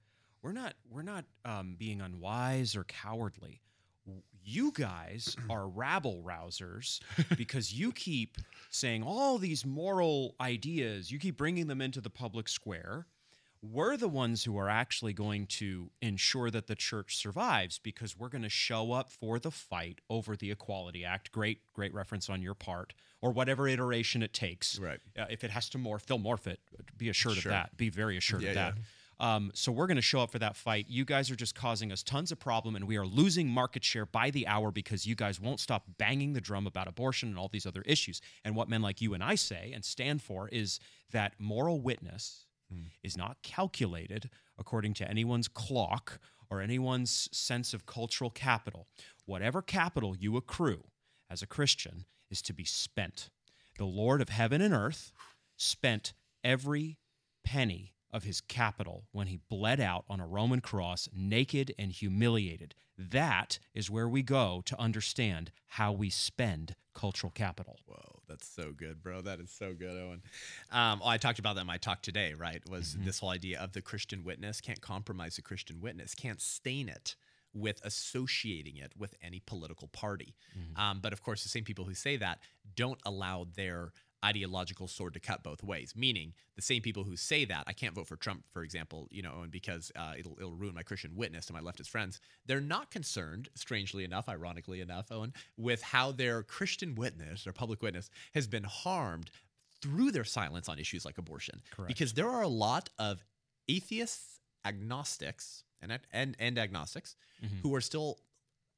We're 0.43 0.53
not 0.53 0.75
we're 0.91 1.03
not 1.03 1.25
um, 1.45 1.77
being 1.79 2.01
unwise 2.01 2.75
or 2.77 2.85
cowardly. 2.85 3.61
You 4.43 4.73
guys 4.75 5.37
are 5.51 5.69
rabble 5.69 6.23
rousers 6.27 7.01
because 7.37 7.73
you 7.73 7.93
keep 7.93 8.39
saying 8.71 9.03
all 9.03 9.39
these 9.39 9.67
moral 9.67 10.35
ideas. 10.41 11.11
You 11.11 11.19
keep 11.19 11.37
bringing 11.37 11.67
them 11.67 11.81
into 11.81 12.01
the 12.01 12.11
public 12.11 12.49
square. 12.49 13.07
we're 13.63 13.99
the 13.99 14.09
ones 14.09 14.43
who 14.43 14.57
are 14.57 14.71
actually 14.71 15.13
going 15.13 15.47
to 15.47 15.91
ensure 16.01 16.51
that 16.51 16.67
the 16.67 16.75
church 16.75 17.17
survives 17.19 17.79
because 17.79 18.17
we're 18.19 18.31
going 18.31 18.43
to 18.43 18.49
show 18.49 18.93
up 18.93 19.11
for 19.11 19.39
the 19.39 19.51
fight 19.51 20.01
over 20.09 20.35
the 20.35 20.51
Equality 20.51 21.05
Act. 21.05 21.31
Great, 21.31 21.59
great 21.75 21.93
reference 21.93 22.31
on 22.31 22.41
your 22.41 22.55
part, 22.55 22.95
or 23.21 23.31
whatever 23.33 23.69
iteration 23.69 24.23
it 24.23 24.33
takes. 24.33 24.79
Right. 24.79 25.01
Uh, 25.19 25.27
if 25.29 25.45
it 25.45 25.51
has 25.51 25.69
to 25.69 25.79
morph, 25.79 26.07
they'll 26.07 26.19
morph 26.19 26.47
it. 26.47 26.59
Be 26.97 27.11
assured 27.11 27.37
Sure. 27.37 27.53
of 27.53 27.57
that. 27.57 27.77
Be 27.77 27.91
very 27.91 28.17
assured 28.17 28.41
Yeah, 28.43 28.49
of 28.49 28.55
that. 28.55 28.75
Um, 29.21 29.51
so 29.55 29.71
we're 29.71 29.87
going 29.87 29.97
to 29.97 30.03
show 30.03 30.21
up 30.21 30.33
for 30.33 30.39
that 30.39 30.57
fight. 30.57 30.87
You 30.89 31.05
guys 31.05 31.31
are 31.31 31.37
just 31.37 31.55
causing 31.55 31.93
us 31.93 32.03
tons 32.03 32.33
of 32.33 32.41
problem, 32.41 32.75
and 32.75 32.87
we 32.87 32.97
are 32.97 33.07
losing 33.07 33.49
market 33.49 33.85
share 33.85 34.07
by 34.07 34.31
the 34.31 34.47
hour 34.47 34.73
because 34.73 35.07
you 35.07 35.15
guys 35.15 35.39
won't 35.39 35.61
stop 35.61 35.85
banging 35.99 36.33
the 36.33 36.41
drum 36.41 36.67
about 36.67 36.89
abortion 36.89 37.29
and 37.29 37.39
all 37.39 37.49
these 37.49 37.67
other 37.67 37.83
issues. 37.83 38.23
And 38.45 38.57
what 38.57 38.69
men 38.69 38.81
like 38.81 39.01
you 39.01 39.13
and 39.13 39.23
I 39.23 39.35
say 39.35 39.73
and 39.75 39.85
stand 39.85 40.23
for 40.23 40.49
is 40.49 40.81
that 41.13 41.35
moral 41.39 41.81
witness 41.81 42.47
is 43.03 43.17
not 43.17 43.43
calculated 43.43 44.31
according 44.59 44.95
to 44.95 45.09
anyone's 45.09 45.49
clock 45.49 46.19
or 46.51 46.61
anyone's 46.61 47.29
sense 47.33 47.75
of 47.75 47.87
cultural 47.87 48.31
capital. 48.31 48.87
Whatever 49.27 49.63
capital 49.63 50.17
you 50.17 50.37
accrue 50.37 50.85
as 51.29 51.43
a 51.43 51.47
Christian 51.47 52.05
is 52.31 52.43
to 52.43 52.53
be 52.53 52.65
spent. 52.65 53.31
The 53.79 53.85
Lord 53.85 54.21
of 54.21 54.29
heaven 54.29 54.61
and 54.61 54.75
earth 54.75 55.13
spent 55.57 56.13
every 56.45 56.99
penny 57.45 57.95
of 58.13 58.25
his 58.25 58.41
capital 58.41 59.05
when 59.13 59.29
he 59.29 59.39
bled 59.49 59.81
out 59.81 60.05
on 60.09 60.21
a 60.21 60.27
Roman 60.27 60.61
cross, 60.61 61.09
naked 61.15 61.75
and 61.79 61.93
humiliated. 61.93 62.75
That 62.99 63.59
is 63.75 63.91
where 63.91 64.09
we 64.09 64.23
go 64.23 64.63
to 64.67 64.79
understand 64.79 65.53
how 65.69 65.93
we 65.93 66.11
spend 66.11 66.75
cultural 66.95 67.31
capital. 67.31 67.79
Whoa, 67.87 68.21
that's 68.29 68.47
so 68.49 68.73
good, 68.77 69.03
bro. 69.03 69.23
That 69.23 69.41
is 69.41 69.51
so 69.51 69.73
good, 69.73 69.97
Owen. 69.97 70.23
Um, 70.71 71.01
oh, 71.03 71.09
I 71.09 71.17
talked 71.17 71.39
about 71.39 71.55
that 71.55 71.63
in 71.63 71.67
my 71.67 71.79
talk 71.79 72.03
today, 72.03 72.35
right? 72.35 72.63
Was 72.69 72.97
this 73.05 73.21
whole 73.21 73.31
idea 73.31 73.59
of 73.61 73.73
the 73.73 73.81
Christian 73.83 74.25
witness 74.25 74.61
can't 74.61 74.81
compromise 74.81 75.37
the 75.37 75.43
Christian 75.43 75.81
witness, 75.81 76.15
can't 76.15 76.41
stain 76.41 76.89
it 76.89 77.17
with 77.53 77.81
associating 77.85 78.77
it 78.77 78.93
with 78.97 79.15
any 79.23 79.41
political 79.41 79.89
party. 79.89 80.37
Um, 80.77 81.01
but 81.01 81.13
of 81.13 81.23
course, 81.23 81.43
the 81.43 81.49
same 81.49 81.65
people 81.65 81.85
who 81.85 81.95
say 81.95 82.17
that 82.17 82.39
don't 82.77 83.01
allow 83.05 83.47
their 83.57 83.93
ideological 84.25 84.89
sword 84.89 85.15
to 85.15 85.21
cut 85.21 85.43
both 85.43 85.63
ways. 85.63 85.95
Meaning, 85.97 86.35
the 86.57 86.63
same 86.63 86.83
people 86.83 87.05
who 87.05 87.17
say 87.17 87.45
that 87.47 87.65
I 87.67 87.73
can't 87.73 87.95
vote 87.95 88.07
for 88.07 88.17
Trump, 88.17 88.45
for 88.53 88.63
example, 88.63 89.09
you 89.11 89.23
know, 89.23 89.43
and 89.43 89.51
because 89.51 89.91
uh, 89.97 90.15
it'll 90.19 90.37
it'll 90.39 90.57
ruin 90.57 90.75
my 90.75 90.83
Christian 90.83 91.17
witness 91.17 91.47
to 91.47 91.53
my 91.53 91.61
leftist 91.61 91.89
friends, 91.89 92.21
they're 92.47 92.61
not 92.61 92.91
concerned, 92.91 93.49
strangely 93.55 94.05
enough, 94.05 94.29
ironically 94.29 94.81
enough, 94.81 95.11
Owen, 95.11 95.33
with 95.57 95.83
how 95.83 96.13
their 96.13 96.43
Christian 96.43 96.95
witness, 96.95 97.45
their 97.45 97.53
public 97.53 97.83
witness, 97.83 98.11
has 98.35 98.47
been 98.47 98.65
harmed 98.65 99.31
through 99.81 100.11
their 100.11 100.25
silence 100.25 100.69
on 100.69 100.79
issues 100.79 101.05
like 101.05 101.17
abortion. 101.19 101.63
Correct. 101.71 101.89
Because 101.89 102.13
there 102.13 102.29
are 102.29 102.43
a 102.43 102.49
lot 102.49 102.91
of 102.99 103.25
atheists, 103.69 104.41
agnostics, 104.65 105.65
and 105.81 105.99
and 106.13 106.37
and 106.39 106.59
agnostics 106.59 107.17
Mhm. 107.43 107.63
who 107.63 107.75
are 107.75 107.81
still 107.81 108.19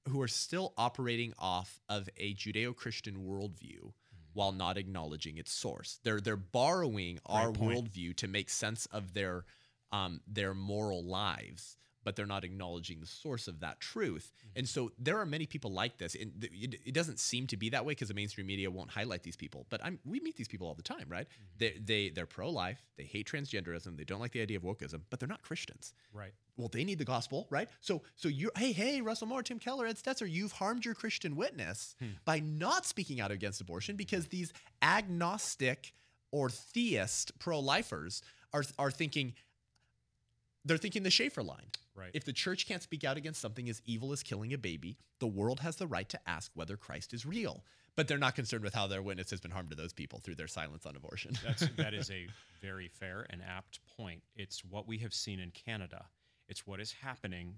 who 0.09 0.20
are 0.20 0.28
still 0.28 0.74
operating 0.76 1.33
off 1.38 1.81
of 1.88 2.09
a 2.16 2.35
Judeo-Christian 2.35 3.24
worldview 3.24 3.92
while 4.35 4.53
not 4.53 4.79
acknowledging 4.79 5.38
its 5.38 5.53
source. 5.53 5.99
They're 6.03 6.21
they're 6.21 6.37
borrowing 6.37 7.18
our 7.27 7.53
worldview 7.53 8.16
to 8.16 8.29
make 8.29 8.51
sense 8.51 8.87
of 8.87 9.14
their 9.14 9.45
um, 9.92 10.21
their 10.27 10.55
moral 10.55 11.05
lives, 11.05 11.77
but 12.05 12.17
they're 12.17 12.27
not 12.27 12.45
acknowledging 12.45 13.01
the 13.01 13.07
source 13.07 13.49
of 13.49 13.61
that 13.61 13.81
truth. 13.81 14.33
Mm-hmm. 14.38 14.59
And 14.59 14.69
so 14.69 14.93
there 14.99 15.19
are 15.19 15.27
many 15.27 15.47
people 15.47 15.73
like 15.73 15.99
this. 15.99 16.15
And 16.15 16.33
it, 16.53 16.93
doesn't 16.95 17.19
seem 17.19 17.47
to 17.49 17.57
be 17.57 17.71
that 17.71 17.85
way 17.85 17.93
because 17.93 18.09
the 18.09 18.15
mainstream 18.15 18.47
media 18.47 18.71
won't 18.71 18.91
highlight 18.91 19.23
these 19.23 19.37
people. 19.37 19.67
But 19.71 19.81
I'm, 19.85 19.99
we 20.05 20.21
meet 20.21 20.37
these 20.37 20.49
people 20.49 20.67
all 20.67 20.75
the 20.75 20.83
time, 20.83 21.07
right? 21.09 21.27
Mm-hmm. 21.27 21.59
They 21.59 21.81
they 21.85 22.11
they're 22.11 22.27
pro-life. 22.27 22.83
They 22.97 23.05
hate 23.05 23.27
transgenderism. 23.27 23.97
They 23.97 24.05
don't 24.05 24.21
like 24.21 24.33
the 24.33 24.43
idea 24.43 24.59
of 24.59 24.62
wokeism, 24.62 25.01
but 25.11 25.21
they're 25.21 25.29
not 25.29 25.43
Christians 25.43 25.95
Right. 26.12 26.33
well, 26.57 26.69
they 26.69 26.85
need 26.85 26.99
the 26.99 27.05
gospel, 27.05 27.47
right? 27.51 27.69
So, 27.81 28.03
so 28.17 28.29
you're, 28.29 28.51
hey, 28.57 28.73
hey, 28.73 29.01
Russell 29.01 29.27
Moore, 29.27 29.43
Tim 29.43 29.59
Keller, 29.59 29.87
Ed 29.87 29.97
Stetzer, 29.97 30.31
you've 30.31 30.53
harmed 30.53 30.85
your 30.85 30.95
Christian 30.95 31.37
witness 31.37 31.97
hmm. 31.99 32.11
by 32.25 32.41
not 32.41 32.85
speaking 32.87 33.21
out 33.21 33.31
against 33.31 33.61
abortion 33.61 33.97
because 33.97 34.25
mm-hmm. 34.25 34.37
these 34.37 34.53
agnostic 34.83 35.95
or 36.31 36.51
theist 36.51 37.38
pro-lifers 37.38 38.23
are 38.53 38.65
are 38.79 38.91
thinking 38.91 39.35
they're 40.64 40.79
thinking 40.79 41.03
the 41.03 41.11
Schaeffer 41.11 41.42
line. 41.42 41.66
Right. 41.94 42.11
If 42.14 42.25
the 42.25 42.33
church 42.33 42.66
can't 42.66 42.83
speak 42.83 43.05
out 43.05 43.16
against 43.16 43.40
something 43.40 43.68
as 43.68 43.83
evil 43.85 44.12
as 44.12 44.22
killing 44.22 44.53
a 44.53 44.59
baby, 44.59 44.96
the 45.18 45.27
world 45.27 45.61
has 45.61 45.77
the 45.77 45.87
right 45.87 46.09
to 46.09 46.20
ask 46.27 46.51
whether 46.55 46.77
Christ 46.77 47.12
is 47.12 47.27
real. 47.27 47.64
But 47.94 48.09
they're 48.09 48.18
not 48.18 48.35
concerned 48.35 48.64
with 48.64 48.75
how 48.75 48.87
their 48.87 49.03
witness 49.03 49.31
has 49.31 49.40
been 49.40 49.51
harmed 49.51 49.70
to 49.70 49.77
those 49.77 49.92
people 49.92 50.20
through 50.20 50.37
their 50.37 50.46
silence 50.46 50.87
on 50.87 50.96
abortion. 50.96 51.33
That's 51.44 51.68
that 51.77 51.92
is 51.92 52.11
a 52.11 52.27
very 52.62 52.88
fair 52.88 53.27
and 53.29 53.42
apt 53.42 53.81
point. 53.98 54.22
It's 54.35 54.64
what 54.64 54.88
we 54.88 54.98
have 54.98 55.12
seen 55.12 55.40
in 55.40 55.51
Canada. 55.51 56.07
It's 56.48 56.66
what 56.66 56.81
is 56.81 56.92
happening 56.92 57.57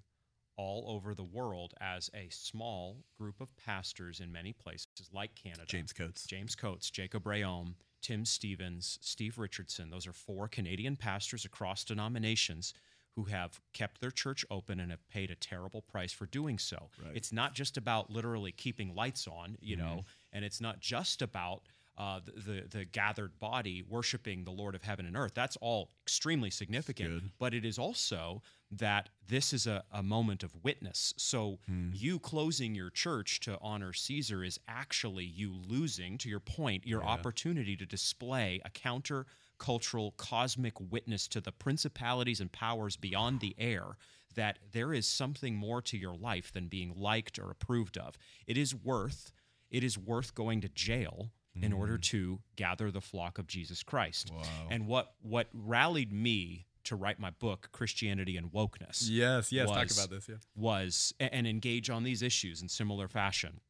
all 0.57 0.85
over 0.89 1.15
the 1.15 1.25
world 1.25 1.75
as 1.81 2.11
a 2.15 2.29
small 2.31 3.05
group 3.19 3.41
of 3.41 3.57
pastors 3.57 4.21
in 4.21 4.31
many 4.31 4.53
places 4.53 4.89
like 5.13 5.35
Canada. 5.35 5.65
James 5.67 5.93
Coates. 5.93 6.27
James 6.27 6.55
Coates, 6.55 6.91
Jacob 6.91 7.25
Reaume, 7.25 7.75
Tim 8.03 8.25
Stephens, 8.25 8.99
Steve 9.01 9.39
Richardson. 9.39 9.91
Those 9.91 10.07
are 10.07 10.13
four 10.13 10.47
Canadian 10.49 10.97
pastors 10.97 11.45
across 11.45 11.85
denominations 11.85 12.75
who 13.17 13.25
have 13.25 13.61
kept 13.73 14.01
their 14.01 14.11
church 14.11 14.45
open 14.51 14.81
and 14.81 14.91
have 14.91 15.07
paid 15.09 15.31
a 15.31 15.37
terrible 15.37 15.83
price 15.83 16.13
for 16.13 16.27
doing 16.27 16.59
so. 16.59 16.89
Right. 17.03 17.17
It's 17.17 17.33
not 17.33 17.55
just 17.55 17.77
about 17.77 18.11
literally 18.11 18.53
keeping 18.53 18.95
lights 18.95 19.27
on, 19.27 19.57
you 19.61 19.77
know, 19.77 20.01
and 20.33 20.45
it's 20.45 20.61
not 20.61 20.81
just 20.81 21.23
about 21.23 21.63
uh, 21.97 22.19
the, 22.25 22.33
the 22.41 22.65
the 22.79 22.85
gathered 22.85 23.39
body 23.39 23.85
worshiping 23.89 24.43
the 24.43 24.51
Lord 24.51 24.75
of 24.75 24.83
heaven 24.83 25.07
and 25.07 25.17
earth. 25.17 25.33
That's 25.33 25.57
all 25.61 25.91
extremely 26.03 26.51
significant. 26.51 27.09
Good. 27.09 27.31
But 27.39 27.55
it 27.55 27.65
is 27.65 27.79
also 27.79 28.43
that 28.73 29.11
this 29.29 29.53
is 29.53 29.69
a, 29.69 29.85
a 29.93 30.03
moment 30.03 30.43
of 30.43 30.51
witness. 30.65 31.15
So 31.17 31.61
you 31.93 32.19
closing 32.19 32.75
your 32.75 32.91
church 32.91 33.39
to 33.41 33.57
honor 33.61 33.93
Caesar 33.93 34.43
is 34.43 34.59
actually 34.67 35.25
you 35.25 35.55
losing, 35.69 36.19
to 36.19 36.29
your 36.29 36.41
point, 36.41 36.85
your 36.85 37.05
opportunity 37.05 37.77
to 37.77 37.87
display 37.87 38.61
a 38.65 38.71
counter 38.71 39.27
cultural 39.65 40.13
cosmic 40.19 40.79
witness 40.79 41.27
to 41.27 41.41
the 41.41 41.51
principalities 41.51 42.39
and 42.39 42.53
powers 42.53 42.97
beyond 42.97 43.41
the 43.41 43.55
air 43.59 43.97
that 44.35 44.59
there 44.73 44.93
is 44.93 45.07
something 45.09 45.55
more 45.55 45.81
to 45.81 45.97
your 45.97 46.15
life 46.15 46.53
than 46.53 46.69
being 46.69 46.93
liked 46.95 47.39
or 47.39 47.51
approved 47.51 47.97
of. 47.97 48.19
It 48.47 48.59
is 48.59 48.75
worth 48.75 49.33
it 49.71 49.83
is 49.83 49.97
worth 49.97 50.35
going 50.35 50.61
to 50.61 50.69
jail 50.69 51.31
in 51.63 51.73
order 51.73 51.97
mm. 51.97 52.03
to 52.03 52.41
gather 52.57 52.91
the 52.91 53.01
flock 53.01 53.39
of 53.39 53.47
Jesus 53.47 53.83
Christ. 53.83 54.31
Wow. 54.35 54.43
And 54.71 54.87
what 54.87 55.15
what 55.23 55.49
rallied 55.55 56.13
me 56.13 56.67
to 56.85 56.95
write 56.95 57.19
my 57.19 57.31
book 57.31 57.71
Christianity 57.73 58.37
and 58.37 58.53
Wokeness 58.53 59.09
Yes, 59.09 59.51
yes. 59.51 59.71
talk 59.71 59.85
was- 59.85 59.97
about 59.97 60.11
this. 60.11 60.29
Yeah. 60.29 60.37
was 60.55 61.15
and 61.19 61.47
engage 61.47 61.89
on 61.89 62.03
these 62.03 62.21
issues 62.21 62.61
in 62.61 62.69
similar 62.69 63.09
fashion 63.09 63.61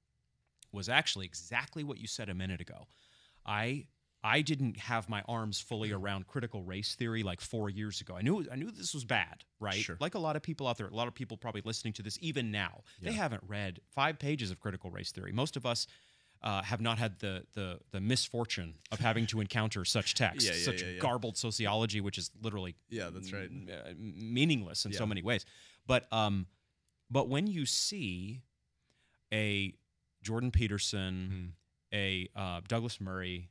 was 0.72 0.88
actually 0.88 1.26
exactly 1.26 1.84
what 1.84 1.98
you 1.98 2.08
said 2.08 2.28
a 2.28 2.34
minute 2.34 2.60
ago. 2.60 2.88
I 3.46 3.86
I 4.26 4.40
didn't 4.40 4.78
have 4.78 5.08
my 5.08 5.22
arms 5.28 5.60
fully 5.60 5.92
around 5.92 6.26
critical 6.26 6.62
race 6.62 6.94
theory 6.94 7.22
like 7.22 7.40
4 7.42 7.68
years 7.68 8.00
ago. 8.00 8.16
I 8.16 8.22
knew 8.22 8.46
I 8.50 8.56
knew 8.56 8.70
this 8.70 8.94
was 8.94 9.04
bad, 9.04 9.44
right? 9.60 9.74
Sure. 9.74 9.98
Like 10.00 10.14
a 10.14 10.18
lot 10.18 10.34
of 10.34 10.42
people 10.42 10.66
out 10.66 10.78
there, 10.78 10.86
a 10.88 10.94
lot 10.94 11.08
of 11.08 11.14
people 11.14 11.36
probably 11.36 11.60
listening 11.64 11.92
to 11.94 12.02
this 12.02 12.16
even 12.22 12.50
now. 12.50 12.82
They 13.02 13.12
haven't 13.12 13.42
read 13.46 13.80
5 13.90 14.18
pages 14.18 14.50
of 14.50 14.58
critical 14.60 14.90
race 14.90 15.12
theory. 15.12 15.30
Most 15.32 15.56
of 15.56 15.66
us 15.66 15.86
uh, 16.42 16.62
have 16.62 16.80
not 16.80 16.98
had 16.98 17.18
the, 17.20 17.44
the 17.54 17.78
the 17.92 18.00
misfortune 18.00 18.74
of 18.92 18.98
having 19.00 19.26
to 19.26 19.40
encounter 19.40 19.84
such 19.84 20.14
text, 20.24 20.46
Yeah, 20.46 20.52
yeah, 20.54 20.64
such 20.64 20.82
yeah, 20.82 20.88
yeah. 20.92 20.98
garbled 21.00 21.36
sociology, 21.36 22.00
which 22.00 22.18
is 22.18 22.30
literally 22.42 22.74
Yeah, 22.88 23.10
that's 23.12 23.32
right. 23.32 23.48
m- 23.50 23.68
uh, 23.70 23.92
meaningless 23.98 24.84
in 24.86 24.92
so 24.92 25.06
many 25.06 25.22
ways. 25.22 25.44
But 25.86 26.10
um, 26.12 26.46
but 27.10 27.28
when 27.28 27.46
you 27.46 27.66
see 27.66 28.42
a 29.32 29.74
Jordan 30.22 30.50
Peterson, 30.50 31.28
Mm-hmm. 31.32 31.46
a 31.94 32.28
uh, 32.34 32.60
Douglas 32.66 33.00
Murray, 33.00 33.50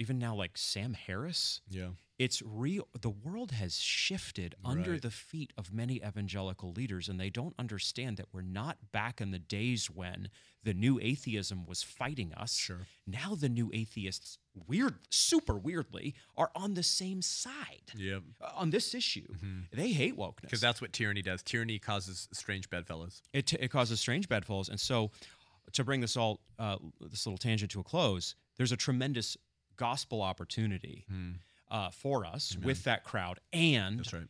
even 0.00 0.18
now 0.18 0.34
like 0.34 0.56
Sam 0.56 0.94
Harris, 0.94 1.60
Yeah. 1.68 1.90
it's 2.18 2.40
real. 2.42 2.88
The 2.98 3.10
world 3.10 3.50
has 3.52 3.78
shifted 3.78 4.54
under 4.64 4.98
the 4.98 5.10
feet 5.10 5.52
of 5.58 5.72
many 5.74 5.96
evangelical 5.96 6.72
leaders, 6.72 7.08
and 7.08 7.20
they 7.20 7.28
don't 7.28 7.54
understand 7.58 8.16
that 8.16 8.26
we're 8.32 8.40
not 8.40 8.78
back 8.92 9.20
in 9.20 9.30
the 9.30 9.38
days 9.38 9.90
when 9.90 10.30
the 10.62 10.72
new 10.72 10.98
atheism 11.00 11.66
was 11.66 11.82
fighting 11.82 12.32
us. 12.34 12.56
Sure. 12.56 12.86
Now 13.06 13.34
the 13.34 13.48
new 13.50 13.70
atheists, 13.74 14.38
weird, 14.66 15.00
super 15.10 15.58
weirdly, 15.58 16.14
are 16.36 16.50
on 16.54 16.74
the 16.74 16.82
same 16.82 17.20
side 17.20 17.92
Yep. 17.94 18.22
uh, 18.40 18.52
on 18.54 18.70
this 18.70 18.94
issue. 18.94 19.34
They 19.70 19.92
hate 19.92 20.16
wokeness 20.16 20.40
Because 20.42 20.60
that's 20.62 20.80
what 20.80 20.92
tyranny 20.94 21.22
does. 21.22 21.42
Tyranny 21.42 21.78
causes 21.78 22.26
strange 22.32 22.70
bedfellows. 22.70 23.22
it, 23.34 23.52
it 23.52 23.68
causes 23.70 24.00
strange 24.00 24.28
bedfalls. 24.30 24.70
And 24.70 24.80
so, 24.80 25.10
to 25.72 25.84
bring 25.84 26.00
this 26.00 26.16
all 26.16 26.40
uh, 26.58 26.78
this 27.00 27.26
little 27.26 27.38
tangent 27.38 27.70
to 27.72 27.80
a 27.80 27.84
close, 27.84 28.34
there's 28.56 28.72
a 28.72 28.76
tremendous 28.76 29.36
gospel 29.80 30.20
opportunity 30.22 31.06
uh, 31.70 31.90
for 31.90 32.26
us 32.26 32.54
with 32.62 32.84
that 32.84 33.02
crowd. 33.02 33.40
And 33.52 33.98
That's 34.00 34.12
right. 34.12 34.28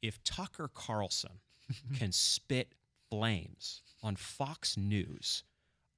if 0.00 0.22
Tucker 0.22 0.70
Carlson 0.72 1.40
can 1.98 2.12
spit 2.12 2.72
flames 3.10 3.82
on 4.02 4.14
Fox 4.16 4.76
News 4.76 5.42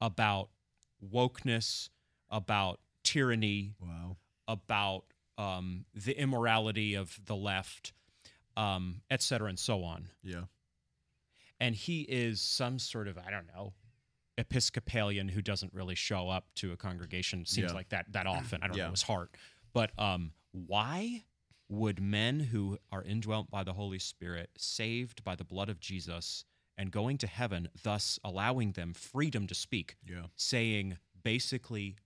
about 0.01 0.49
wokeness, 1.13 1.91
about 2.31 2.81
tyranny, 3.05 3.75
Wow. 3.81 4.17
about 4.49 5.05
um, 5.39 5.85
the 5.95 6.19
immorality 6.19 6.95
of 6.95 7.19
the 7.27 7.37
left, 7.37 7.93
um, 8.57 9.03
et 9.11 9.21
cetera, 9.23 9.49
and 9.49 9.59
so 9.59 9.85
on. 9.85 10.09
Yeah. 10.23 10.45
And 11.61 11.75
he 11.75 12.03
is 12.03 12.41
some 12.41 12.79
sort 12.79 13.07
of 13.09 13.19
I 13.19 13.31
don't 13.31 13.47
know 13.55 13.73
Episcopalian 14.39 15.29
who 15.29 15.41
doesn't 15.43 15.73
really 15.73 15.95
show 15.95 16.29
up 16.29 16.47
to 16.57 16.73
a 16.73 16.77
congregation. 16.77 17.45
Seems 17.47 17.71
Yeah. 17.71 17.75
like 17.77 17.89
that 17.91 18.13
that 18.13 18.27
often. 18.27 18.63
I 18.63 18.69
don't 18.69 18.77
Yeah. 18.77 18.85
know 18.87 18.91
his 18.93 19.03
heart, 19.03 19.35
but 19.73 19.99
um, 19.99 20.33
why 20.53 21.25
would 21.69 22.01
men 22.01 22.39
who 22.41 22.79
are 22.93 23.03
indwelt 23.03 23.51
by 23.51 23.65
the 23.65 23.73
Holy 23.73 23.99
Spirit, 23.99 24.51
saved 24.57 25.25
by 25.25 25.35
the 25.35 25.45
blood 25.45 25.69
of 25.69 25.81
Jesus, 25.81 26.45
and 26.79 26.91
going 26.93 27.19
to 27.19 27.27
heaven, 27.27 27.69
thus 27.83 28.19
allowing 28.23 28.73
them 28.73 28.93
freedom 28.95 29.47
to 29.47 29.55
speak, 29.55 29.97
Yeah. 30.07 30.27
saying 30.37 30.99
basically 31.23 31.97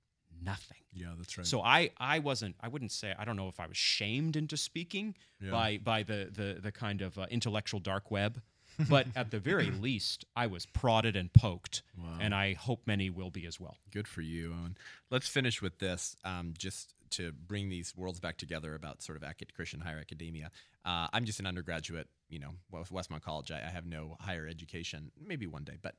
nothing? 0.40 0.78
Yeah, 0.92 1.14
that's 1.18 1.36
right. 1.36 1.46
So 1.46 1.60
I 1.62 1.90
I 1.98 2.20
wasn't 2.20 2.56
I 2.60 2.68
wouldn't 2.68 2.92
say 2.92 3.14
I 3.18 3.24
don't 3.24 3.36
know 3.36 3.48
if 3.48 3.60
I 3.60 3.66
was 3.66 3.76
shamed 3.76 4.36
into 4.36 4.56
speaking 4.56 5.16
Yeah. 5.40 5.50
by 5.50 5.78
by 5.78 6.02
the 6.04 6.30
the 6.32 6.60
the 6.60 6.72
kind 6.72 7.02
of 7.02 7.18
uh, 7.18 7.26
intellectual 7.30 7.80
dark 7.80 8.10
web, 8.10 8.42
but 8.88 9.06
at 9.16 9.30
the 9.30 9.38
very 9.38 9.70
least 9.88 10.24
I 10.36 10.46
was 10.46 10.66
prodded 10.66 11.16
and 11.16 11.32
poked, 11.32 11.82
Wow. 11.98 12.18
and 12.20 12.34
I 12.34 12.54
hope 12.54 12.86
many 12.86 13.10
will 13.10 13.30
be 13.30 13.46
as 13.46 13.58
well. 13.60 13.76
Good 13.90 14.08
for 14.08 14.20
you, 14.22 14.52
Owen. 14.52 14.76
Let's 15.10 15.28
finish 15.28 15.60
with 15.60 15.78
this, 15.78 16.16
um, 16.24 16.54
just 16.56 16.94
to 17.10 17.32
bring 17.32 17.68
these 17.68 17.96
worlds 17.96 18.20
back 18.20 18.36
together 18.36 18.74
about 18.74 19.02
sort 19.02 19.16
of 19.16 19.22
acad- 19.24 19.52
Christian 19.54 19.80
higher 19.80 19.98
academia. 19.98 20.50
Uh, 20.84 21.08
I'm 21.12 21.24
just 21.24 21.40
an 21.40 21.46
undergraduate, 21.46 22.08
you 22.28 22.38
know, 22.38 22.50
with 22.70 22.90
Westmont 22.90 23.22
College. 23.22 23.50
I, 23.50 23.56
I 23.58 23.70
have 23.70 23.84
no 23.86 24.16
higher 24.20 24.46
education, 24.46 25.10
maybe 25.20 25.46
one 25.46 25.64
day, 25.64 25.76
but. 25.82 25.94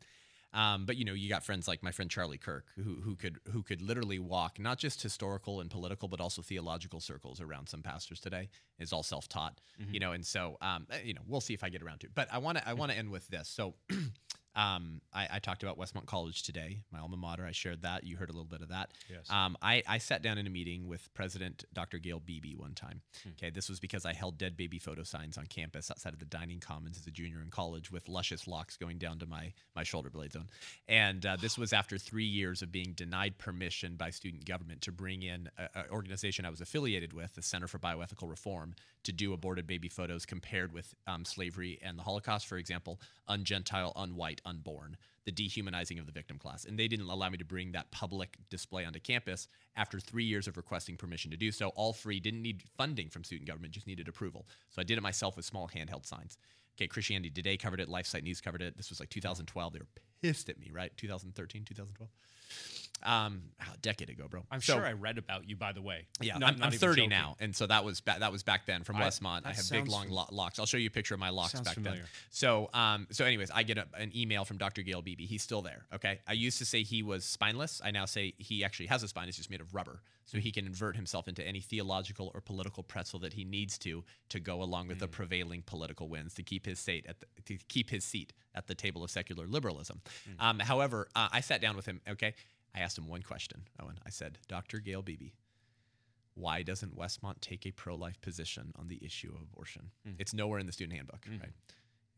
Um, 0.54 0.86
but 0.86 0.98
you 0.98 1.06
know, 1.06 1.14
you 1.14 1.30
got 1.30 1.44
friends 1.46 1.68
like 1.68 1.82
my 1.82 1.92
friend 1.92 2.12
Charlie 2.12 2.38
Kirk, 2.38 2.66
who 2.76 3.02
who 3.02 3.16
could 3.16 3.40
who 3.52 3.64
could 3.64 3.82
literally 3.82 4.20
walk 4.20 4.60
not 4.60 4.78
just 4.78 5.02
historical 5.02 5.62
and 5.62 5.70
political, 5.70 6.08
but 6.08 6.20
also 6.20 6.42
theological 6.42 7.00
circles 7.00 7.40
around 7.40 7.70
some 7.70 7.82
pastors 7.82 8.20
today. 8.20 8.50
Is 8.80 8.92
all 8.92 9.04
self 9.04 9.30
taught, 9.30 9.62
you 9.92 10.00
know, 10.00 10.12
and 10.12 10.26
so 10.26 10.58
um, 10.62 10.88
uh, 10.92 10.96
you 11.04 11.14
know, 11.14 11.22
we'll 11.28 11.42
see 11.42 11.54
if 11.54 11.64
I 11.64 11.70
get 11.70 11.82
around 11.82 12.00
to 12.02 12.08
it. 12.08 12.14
But 12.16 12.28
I 12.32 12.40
want 12.40 12.58
to 12.58 12.68
I 12.68 12.74
want 12.74 12.92
to 12.92 12.98
end 12.98 13.12
with 13.12 13.28
this. 13.30 13.48
So 13.48 13.76
um, 14.56 15.02
I, 15.14 15.28
I 15.34 15.40
talked 15.40 15.64
about 15.64 15.78
Westmont 15.80 16.06
College 16.06 16.44
today, 16.44 16.82
my 16.92 17.00
alma 17.00 17.18
mater. 17.18 17.46
I 17.46 17.52
shared 17.52 17.84
that. 17.84 18.04
You 18.04 18.18
heard 18.18 18.30
a 18.30 18.34
little 18.34 18.46
bit 18.46 18.62
of 18.62 18.70
that. 18.70 18.92
Yes. 19.10 19.30
Um, 19.30 19.58
I, 19.62 19.82
I 19.88 19.98
sat 19.98 20.22
down 20.22 20.38
in 20.38 20.46
a 20.46 20.50
meeting 20.50 20.88
with 20.88 21.14
President 21.14 21.64
Dr. 21.74 22.00
Gayle 22.00 22.20
Beebe 22.20 22.56
one 22.56 22.74
time. 22.74 23.02
Okay, 23.38 23.50
this 23.50 23.70
was 23.70 23.80
because 23.80 24.06
I 24.06 24.14
held 24.14 24.38
dead 24.38 24.58
baby 24.58 24.78
photo 24.78 25.04
signs 25.04 25.38
on 25.38 25.46
campus 25.46 25.90
outside 25.90 26.14
of 26.14 26.20
the 26.20 26.26
dining 26.26 26.60
commons 26.60 26.98
as 26.98 27.08
a 27.08 27.12
junior 27.12 27.42
in 27.42 27.50
college 27.50 27.92
with 27.92 28.10
luscious 28.10 28.48
locks 28.48 28.76
going 28.76 28.98
down 28.98 29.20
to 29.20 29.26
my 29.26 29.54
my 29.76 29.84
shoulder 29.84 30.10
blade 30.10 30.34
zone. 30.34 30.48
And 30.88 31.26
uh, 31.26 31.38
this 31.40 31.58
was 31.58 31.72
after 31.72 31.98
three 31.98 32.26
years 32.26 32.62
of 32.62 32.72
being 32.72 32.94
denied 32.94 33.38
permission 33.38 33.96
by 33.96 34.10
student 34.10 34.46
government 34.46 34.82
to 34.82 34.92
bring 34.92 35.24
in 35.24 35.50
an 35.58 35.86
organization 35.92 36.46
I 36.46 36.50
was 36.50 36.62
affiliated 36.62 37.14
with, 37.14 37.36
the 37.36 37.42
Center 37.42 37.68
for 37.68 37.80
Bioethical 37.80 38.30
Reform, 38.30 38.76
to 39.04 39.12
do 39.12 39.34
aborted 39.34 39.66
baby 39.66 39.90
photos 39.90 40.26
compared 40.26 40.74
with 40.74 40.94
um, 41.08 41.26
slavery 41.26 41.80
and 41.82 41.98
the 41.98 42.04
Holocaust, 42.04 42.48
for 42.48 42.58
example, 42.58 43.00
ungentile, 43.30 43.96
unwhite, 43.96 44.41
unborn, 44.46 44.98
the 45.26 45.32
dehumanizing 45.32 46.00
of 46.00 46.06
the 46.06 46.12
victim 46.12 46.38
class. 46.38 46.66
And 46.66 46.78
they 46.78 46.88
didn't 46.88 47.10
allow 47.10 47.30
me 47.30 47.38
to 47.38 47.46
bring 47.46 47.72
that 47.72 47.92
public 47.92 48.38
display 48.50 48.86
onto 48.86 49.00
campus 49.00 49.48
after 49.76 50.00
three 50.00 50.24
years 50.24 50.48
of 50.48 50.58
requesting 50.58 50.98
permission 50.98 51.32
to 51.32 51.38
do 51.38 51.52
so, 51.52 51.70
all 51.70 51.94
free, 51.94 52.20
didn't 52.20 52.42
need 52.42 52.64
funding 52.78 53.10
from 53.10 53.24
student 53.24 53.48
government, 53.48 53.74
just 53.74 53.88
needed 53.88 54.08
approval. 54.08 54.48
So 54.70 54.82
I 54.82 54.84
did 54.84 54.98
it 54.98 55.02
myself 55.02 55.36
with 55.36 55.46
small 55.46 55.68
handheld 55.68 56.06
signs. 56.06 56.38
Okay, 56.78 56.88
Christianity 56.88 57.30
Today 57.30 57.58
covered 57.58 57.80
it, 57.80 57.90
LifeSite 57.90 58.24
News 58.24 58.42
covered 58.42 58.62
it. 58.62 58.78
This 58.78 58.90
was 58.90 59.00
like 59.00 59.10
2012. 59.10 59.74
They 59.74 59.80
were 59.80 59.86
pissed 60.22 60.50
at 60.50 60.60
me, 60.60 60.72
right? 60.72 60.92
2013, 60.98 61.66
2012. 61.66 62.10
Um, 63.04 63.44
a 63.60 63.78
decade 63.78 64.10
ago, 64.10 64.28
bro. 64.30 64.46
I'm 64.52 64.62
So- 64.62 64.76
sure 64.76 64.86
I 64.86 64.94
read 64.94 65.18
about 65.18 65.48
you, 65.50 65.56
by 65.56 65.72
the 65.72 65.82
way. 65.82 66.06
yeah, 66.22 66.38
Not- 66.38 66.54
I'm, 66.54 66.60
not 66.60 66.74
I'm 66.74 66.80
30 66.80 67.02
joking. 67.02 67.10
now, 67.10 67.36
and 67.40 67.56
so 67.56 67.66
that 67.68 67.84
was 67.84 68.00
ba- 68.02 68.18
that 68.20 68.32
was 68.32 68.44
back 68.44 68.66
then 68.66 68.84
from 68.84 68.98
I- 68.98 69.02
Westmont. 69.04 69.46
I 69.46 69.54
have 69.54 69.70
big 69.70 69.88
long 69.88 70.10
lo- 70.10 70.28
locks. 70.32 70.60
I'll 70.60 70.66
show 70.66 70.78
you 70.78 70.88
a 70.88 70.92
picture 70.92 71.14
of 71.14 71.20
my 71.20 71.30
locks 71.30 71.60
back 71.60 71.74
familiar. 71.74 72.00
then. 72.02 72.08
So, 72.30 72.70
um, 72.74 73.08
so 73.12 73.26
anyways, 73.26 73.50
I 73.52 73.64
get 73.64 73.78
a, 73.78 73.88
an 73.98 74.12
email 74.16 74.46
from 74.46 74.58
Dr. 74.58 74.82
Gayle 74.84 75.02
Beebe. 75.02 75.26
He's 75.26 75.42
still 75.44 75.62
there. 75.62 75.86
Okay, 75.94 76.20
I 76.28 76.34
used 76.34 76.58
to 76.60 76.66
say 76.66 76.84
he 76.84 77.02
was 77.04 77.26
spineless. 77.26 77.82
I 77.84 77.92
now 77.92 78.06
say 78.06 78.34
he 78.38 78.64
actually 78.64 78.88
has 78.88 79.04
a 79.04 79.08
spine. 79.08 79.28
It's 79.28 79.38
just 79.38 79.50
made 79.50 79.62
of 79.62 79.74
rubber, 79.74 80.02
so 80.26 80.38
he 80.38 80.52
can 80.52 80.66
invert 80.66 80.96
himself 80.96 81.28
into 81.28 81.46
any 81.46 81.60
theological 81.62 82.32
or 82.34 82.42
political 82.42 82.84
pretzel 82.84 83.20
that 83.20 83.34
he 83.34 83.44
needs 83.44 83.78
to 83.80 84.04
to 84.30 84.40
go 84.40 84.62
along 84.62 84.88
with 84.88 85.00
the 85.00 85.08
Mm. 85.08 85.12
prevailing 85.12 85.62
political 85.64 86.08
winds 86.08 86.34
to 86.36 86.44
keep 86.44 86.66
his 86.66 86.80
seat 86.80 87.06
at 87.08 87.20
the, 87.20 87.26
to 87.46 87.58
keep 87.68 87.90
his 87.90 88.04
seat 88.04 88.34
at 88.54 88.68
the 88.68 88.76
table 88.76 89.04
of 89.04 89.10
secular 89.10 89.48
liberalism. 89.48 90.02
Mm. 90.30 90.36
Um, 90.44 90.60
however, 90.60 91.08
uh, 91.16 91.30
I 91.32 91.40
sat 91.42 91.62
down 91.62 91.76
with 91.76 91.86
him. 91.86 92.02
Okay, 92.08 92.34
I 92.76 92.80
asked 92.80 92.98
him 92.98 93.08
one 93.08 93.22
question. 93.22 93.64
Owen, 93.82 94.00
I 94.06 94.10
said, 94.10 94.38
Dr. 94.48 94.80
Gayle 94.80 95.02
Beebe, 95.02 95.32
why 96.36 96.64
doesn't 96.64 96.98
Westmont 96.98 97.42
take 97.42 97.66
a 97.66 97.72
pro 97.72 97.96
life 97.96 98.20
position 98.22 98.72
on 98.78 98.88
the 98.88 99.00
issue 99.04 99.32
of 99.34 99.42
abortion? 99.42 99.92
Mm. 100.08 100.16
It's 100.20 100.34
nowhere 100.34 100.60
in 100.60 100.66
the 100.66 100.72
student 100.72 100.96
handbook, 100.96 101.26
mm. 101.26 101.42
right? 101.42 101.52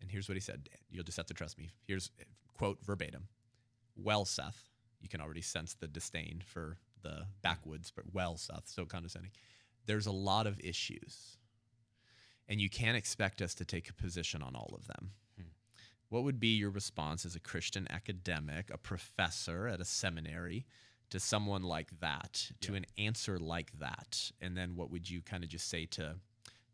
And 0.01 0.11
here's 0.11 0.27
what 0.27 0.35
he 0.35 0.41
said. 0.41 0.69
You'll 0.91 1.03
just 1.03 1.17
have 1.17 1.25
to 1.27 1.33
trust 1.33 1.57
me. 1.57 1.71
Here's 1.87 2.11
quote 2.53 2.79
verbatim. 2.83 3.27
Well, 3.95 4.25
Seth, 4.25 4.69
you 5.01 5.09
can 5.09 5.21
already 5.21 5.41
sense 5.41 5.73
the 5.73 5.87
disdain 5.87 6.41
for 6.45 6.77
the 7.01 7.25
backwoods, 7.41 7.91
but 7.95 8.05
well, 8.13 8.37
Seth, 8.37 8.67
so 8.67 8.85
condescending. 8.85 9.31
There's 9.85 10.07
a 10.07 10.11
lot 10.11 10.47
of 10.47 10.59
issues, 10.61 11.37
and 12.47 12.61
you 12.61 12.69
can't 12.69 12.97
expect 12.97 13.41
us 13.41 13.53
to 13.55 13.65
take 13.65 13.89
a 13.89 13.93
position 13.93 14.41
on 14.41 14.55
all 14.55 14.73
of 14.77 14.87
them. 14.87 15.11
What 16.13 16.25
would 16.25 16.39
be 16.39 16.49
your 16.49 16.69
response 16.69 17.25
as 17.25 17.35
a 17.35 17.39
Christian 17.39 17.87
academic, 17.89 18.69
a 18.71 18.77
professor 18.77 19.67
at 19.67 19.81
a 19.81 19.85
seminary, 19.85 20.67
to 21.09 21.19
someone 21.19 21.63
like 21.63 21.99
that, 22.01 22.51
to 22.61 22.75
an 22.75 22.85
answer 22.99 23.39
like 23.39 23.71
that? 23.79 24.31
And 24.39 24.55
then 24.55 24.75
what 24.75 24.91
would 24.91 25.09
you 25.09 25.23
kind 25.23 25.43
of 25.43 25.49
just 25.49 25.67
say 25.67 25.87
to 25.87 26.17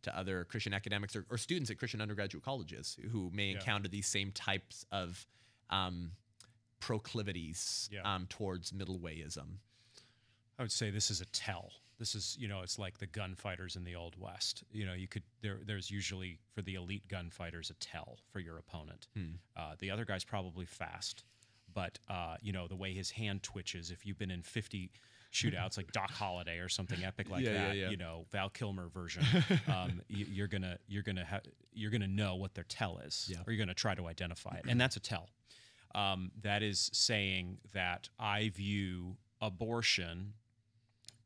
to 0.02 0.18
other 0.18 0.44
Christian 0.44 0.74
academics 0.74 1.16
or, 1.16 1.26
or 1.30 1.38
students 1.38 1.70
at 1.72 1.78
Christian 1.78 2.02
undergraduate 2.02 2.44
colleges 2.44 2.98
who 3.12 3.30
may 3.34 3.48
Yeah. 3.52 3.56
encounter 3.60 3.88
these 3.88 4.08
same 4.08 4.34
types 4.34 4.86
of 4.92 5.26
um, 5.70 6.12
proclivities 6.82 7.88
Yeah. 7.94 8.02
um, 8.04 8.26
towards 8.28 8.74
middle 8.74 9.00
wayism? 9.00 9.60
I 10.58 10.64
would 10.64 10.72
say 10.74 10.90
this 10.90 11.10
is 11.10 11.22
a 11.22 11.26
tell. 11.28 11.72
This 12.00 12.16
is, 12.16 12.38
you 12.40 12.48
know, 12.48 12.62
it's 12.62 12.80
like 12.80 12.98
the 12.98 13.08
gunfighters 13.08 13.76
in 13.76 13.84
the 13.84 13.96
old 13.96 14.16
west. 14.18 14.64
You 14.72 14.86
know, 14.86 14.94
you 14.94 15.08
could 15.08 15.24
there. 15.42 15.60
There's 15.66 15.92
usually 15.92 16.40
for 16.56 16.62
the 16.62 16.76
elite 16.76 17.08
gunfighters 17.10 17.70
a 17.70 17.74
tell 17.76 18.18
for 18.32 18.40
your 18.40 18.58
opponent. 18.58 19.08
Hmm. 19.16 19.26
Uh, 19.56 19.76
the 19.80 19.92
other 19.92 20.06
guy's 20.06 20.24
probably 20.24 20.66
fast, 20.66 21.26
but 21.74 22.00
uh, 22.10 22.38
you 22.42 22.54
know 22.54 22.68
the 22.68 22.76
way 22.78 22.94
his 22.94 23.12
hand 23.12 23.44
twitches. 23.44 23.92
If 23.92 24.06
you've 24.06 24.18
been 24.18 24.32
in 24.32 24.42
50 24.42 24.92
shootouts 25.34 25.78
like 25.78 25.92
Doc 25.92 26.10
Holliday 26.10 26.58
or 26.58 26.70
something 26.70 27.04
epic 27.04 27.30
like 27.30 27.44
Yeah, 27.44 27.52
yeah, 27.52 27.68
that, 27.68 27.76
yeah. 27.76 27.90
you 27.90 27.98
know 27.98 28.26
Val 28.32 28.50
Kilmer 28.50 28.88
version, 28.88 29.24
um, 29.68 30.02
you, 30.08 30.26
you're 30.32 30.48
gonna 30.48 30.78
you're 30.88 31.04
gonna 31.04 31.26
ha- 31.26 31.42
you're 31.74 31.92
gonna 31.92 32.08
know 32.08 32.36
what 32.38 32.56
their 32.56 32.64
tell 32.64 32.98
is, 33.00 33.28
Yeah. 33.30 33.38
or 33.46 33.52
you're 33.54 33.60
gonna 33.64 33.74
try 33.76 33.94
to 33.94 34.08
identify 34.08 34.56
it, 34.56 34.66
and 34.70 34.80
that's 34.80 34.96
a 34.96 35.00
tell. 35.02 35.28
Um, 35.94 36.32
that 36.44 36.64
is 36.64 36.90
saying 36.94 37.58
that 37.74 38.10
I 38.20 38.50
view 38.50 39.18
abortion 39.42 40.34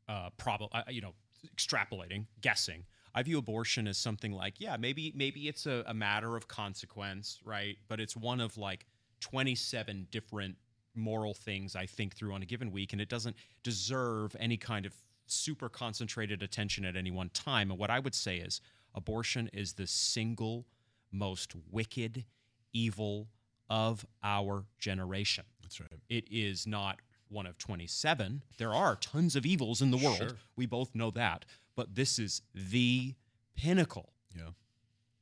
uh, 0.08 0.30
probably 0.36 0.68
you 0.88 1.00
know 1.00 1.14
extrapolating 1.56 2.26
guessing. 2.40 2.84
I 3.16 3.22
view 3.22 3.38
abortion 3.38 3.86
as 3.86 3.96
something 3.96 4.32
like 4.32 4.60
yeah 4.60 4.76
maybe 4.76 5.12
maybe 5.14 5.46
it's 5.48 5.66
a, 5.66 5.84
a 5.86 5.94
matter 5.94 6.36
of 6.36 6.48
consequence 6.48 7.40
right? 7.44 7.76
But 7.88 8.00
it's 8.00 8.16
one 8.16 8.40
of 8.40 8.56
like 8.56 8.86
27 9.20 10.08
different 10.10 10.56
moral 10.96 11.34
things 11.34 11.74
i 11.74 11.86
think 11.86 12.14
through 12.14 12.32
on 12.32 12.42
a 12.42 12.46
given 12.46 12.70
week 12.70 12.92
and 12.92 13.00
it 13.02 13.08
doesn't 13.08 13.34
deserve 13.64 14.36
any 14.38 14.56
kind 14.56 14.86
of 14.86 14.94
super 15.26 15.68
concentrated 15.68 16.40
attention 16.42 16.84
at 16.84 16.94
any 16.96 17.10
one 17.10 17.30
time. 17.30 17.70
And 17.70 17.78
what 17.80 17.90
i 17.90 17.98
would 17.98 18.14
say 18.14 18.36
is 18.36 18.60
abortion 18.94 19.48
is 19.52 19.72
the 19.72 19.86
single 19.86 20.66
most 21.10 21.54
wicked 21.70 22.24
evil 22.72 23.28
of 23.70 24.04
our 24.22 24.66
generation. 24.78 25.44
That's 25.62 25.80
right. 25.80 25.90
it 26.08 26.24
is 26.30 26.66
not 26.66 27.00
one 27.34 27.46
of 27.46 27.58
27. 27.58 28.42
There 28.56 28.72
are 28.72 28.96
tons 28.96 29.36
of 29.36 29.44
evils 29.44 29.82
in 29.82 29.90
the 29.90 29.96
world. 29.98 30.16
Sure. 30.16 30.36
We 30.56 30.64
both 30.66 30.94
know 30.94 31.10
that. 31.10 31.44
But 31.76 31.94
this 31.94 32.18
is 32.18 32.40
the 32.54 33.14
pinnacle, 33.56 34.12
Yeah. 34.36 34.50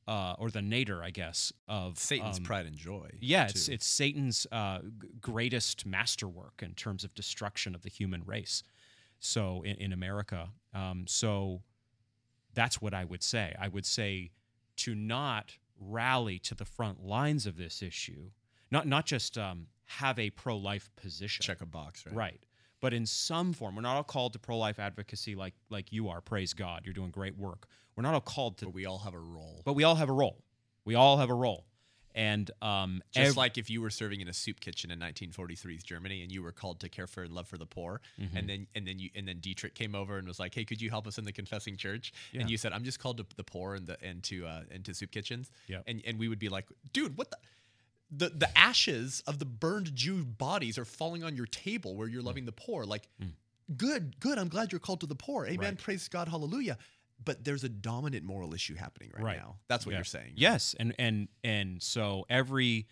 uh, 0.07 0.35
or 0.37 0.49
the 0.51 0.61
nadir, 0.61 1.01
I 1.03 1.09
guess, 1.09 1.51
of 1.67 1.97
Satan's 1.97 2.37
um, 2.37 2.43
pride 2.43 2.65
and 2.67 2.77
joy. 2.77 3.09
Yeah, 3.19 3.47
it's, 3.49 3.67
it's 3.67 3.85
Satan's 3.87 4.45
uh, 4.51 4.79
g- 4.79 5.09
greatest 5.19 5.85
masterwork 5.85 6.61
in 6.61 6.73
terms 6.75 7.03
of 7.03 7.13
destruction 7.15 7.73
of 7.75 7.81
the 7.81 7.89
human 7.89 8.23
race. 8.23 8.63
So 9.19 9.63
in, 9.63 9.75
in 9.77 9.93
America, 9.93 10.49
um, 10.73 11.05
so 11.07 11.61
that's 12.53 12.81
what 12.81 12.93
I 12.93 13.03
would 13.05 13.23
say. 13.23 13.55
I 13.59 13.67
would 13.67 13.85
say 13.85 14.31
to 14.77 14.93
not 14.93 15.57
rally 15.79 16.37
to 16.39 16.53
the 16.55 16.65
front 16.65 17.03
lines 17.03 17.45
of 17.47 17.57
this 17.57 17.81
issue, 17.81 18.29
not 18.69 18.85
not 18.87 19.05
just 19.05 19.37
um, 19.37 19.67
have 19.85 20.17
a 20.19 20.29
pro 20.29 20.57
life 20.57 20.89
position, 20.95 21.43
check 21.43 21.61
a 21.61 21.65
box, 21.65 22.05
right? 22.05 22.15
right, 22.15 22.43
but 22.81 22.93
in 22.93 23.05
some 23.05 23.53
form. 23.53 23.75
We're 23.75 23.81
not 23.81 23.95
all 23.95 24.03
called 24.03 24.33
to 24.33 24.39
pro 24.39 24.57
life 24.57 24.79
advocacy 24.79 25.35
like 25.35 25.53
like 25.69 25.91
you 25.91 26.09
are. 26.09 26.21
Praise 26.21 26.53
God, 26.53 26.81
you're 26.85 26.93
doing 26.93 27.11
great 27.11 27.37
work. 27.37 27.67
We're 27.95 28.03
not 28.03 28.13
all 28.13 28.21
called 28.21 28.57
to 28.59 28.65
But 28.65 28.73
we 28.73 28.85
all 28.85 28.99
have 28.99 29.13
a 29.13 29.19
role. 29.19 29.61
but 29.65 29.73
we 29.73 29.83
all 29.83 29.95
have 29.95 30.09
a 30.09 30.13
role. 30.13 30.43
We 30.85 30.95
all 30.95 31.17
have 31.17 31.29
a 31.29 31.33
role. 31.35 31.65
And 32.15 32.51
um, 32.61 33.01
Just 33.11 33.29
ev- 33.31 33.37
like 33.37 33.57
if 33.57 33.71
you 33.71 33.81
were 33.81 33.89
serving 33.89 34.21
in 34.21 34.27
a 34.27 34.33
soup 34.33 34.59
kitchen 34.59 34.91
in 34.91 34.99
1943 34.99 35.79
Germany 35.83 36.21
and 36.21 36.31
you 36.31 36.43
were 36.43 36.51
called 36.51 36.79
to 36.81 36.89
care 36.89 37.07
for 37.07 37.23
and 37.23 37.31
love 37.33 37.47
for 37.47 37.57
the 37.57 37.65
poor, 37.65 38.01
Mm-hmm. 38.21 38.37
and 38.37 38.47
then 38.49 38.67
and 38.75 38.87
then 38.87 38.99
you 38.99 39.09
and 39.15 39.27
then 39.27 39.39
Dietrich 39.39 39.73
came 39.73 39.95
over 39.95 40.17
and 40.19 40.27
was 40.27 40.39
like, 40.39 40.53
"Hey, 40.53 40.63
could 40.63 40.79
you 40.79 40.91
help 40.91 41.07
us 41.07 41.17
in 41.17 41.25
the 41.25 41.31
confessing 41.31 41.75
church?" 41.75 42.13
Yeah. 42.31 42.41
And 42.41 42.51
you 42.51 42.57
said, 42.57 42.71
"I'm 42.71 42.83
just 42.83 42.99
called 42.99 43.17
to 43.17 43.25
the 43.35 43.43
poor 43.43 43.73
and 43.73 43.87
the 43.87 43.97
and 44.03 44.21
to 44.25 44.45
uh, 44.45 44.61
and 44.69 44.85
to 44.85 44.93
soup 44.93 45.09
kitchens." 45.11 45.49
Yeah. 45.67 45.79
And 45.87 46.03
and 46.05 46.19
we 46.19 46.27
would 46.27 46.37
be 46.39 46.49
like, 46.49 46.65
"Dude, 46.93 47.17
what 47.17 47.31
the." 47.31 47.37
The, 48.15 48.29
the 48.29 48.55
ashes 48.57 49.23
of 49.25 49.39
the 49.39 49.45
burned 49.45 49.95
Jew 49.95 50.23
bodies 50.25 50.77
are 50.77 50.85
falling 50.85 51.23
on 51.23 51.35
your 51.35 51.45
table 51.47 51.95
where 51.95 52.07
you're 52.07 52.21
Mm. 52.21 52.25
loving 52.25 52.45
the 52.45 52.51
poor. 52.51 52.85
Like, 52.85 53.07
good, 53.75 54.19
good. 54.19 54.37
I'm 54.37 54.49
glad 54.49 54.71
you're 54.71 54.79
called 54.79 54.99
to 55.01 55.07
the 55.07 55.15
poor. 55.15 55.45
Amen. 55.45 55.59
Right. 55.59 55.77
Praise 55.77 56.07
God. 56.07 56.27
Hallelujah. 56.27 56.77
But 57.23 57.43
there's 57.45 57.63
a 57.63 57.69
dominant 57.69 58.25
moral 58.25 58.53
issue 58.53 58.75
happening 58.75 59.11
right, 59.13 59.23
Right. 59.23 59.37
now. 59.37 59.57
That's 59.67 59.85
what 59.85 59.93
Yeah. 59.93 59.99
you're 59.99 60.05
saying. 60.05 60.33
Yes, 60.35 60.75
and 60.77 60.93
and 60.99 61.29
and 61.43 61.81
so 61.81 62.25
every, 62.29 62.85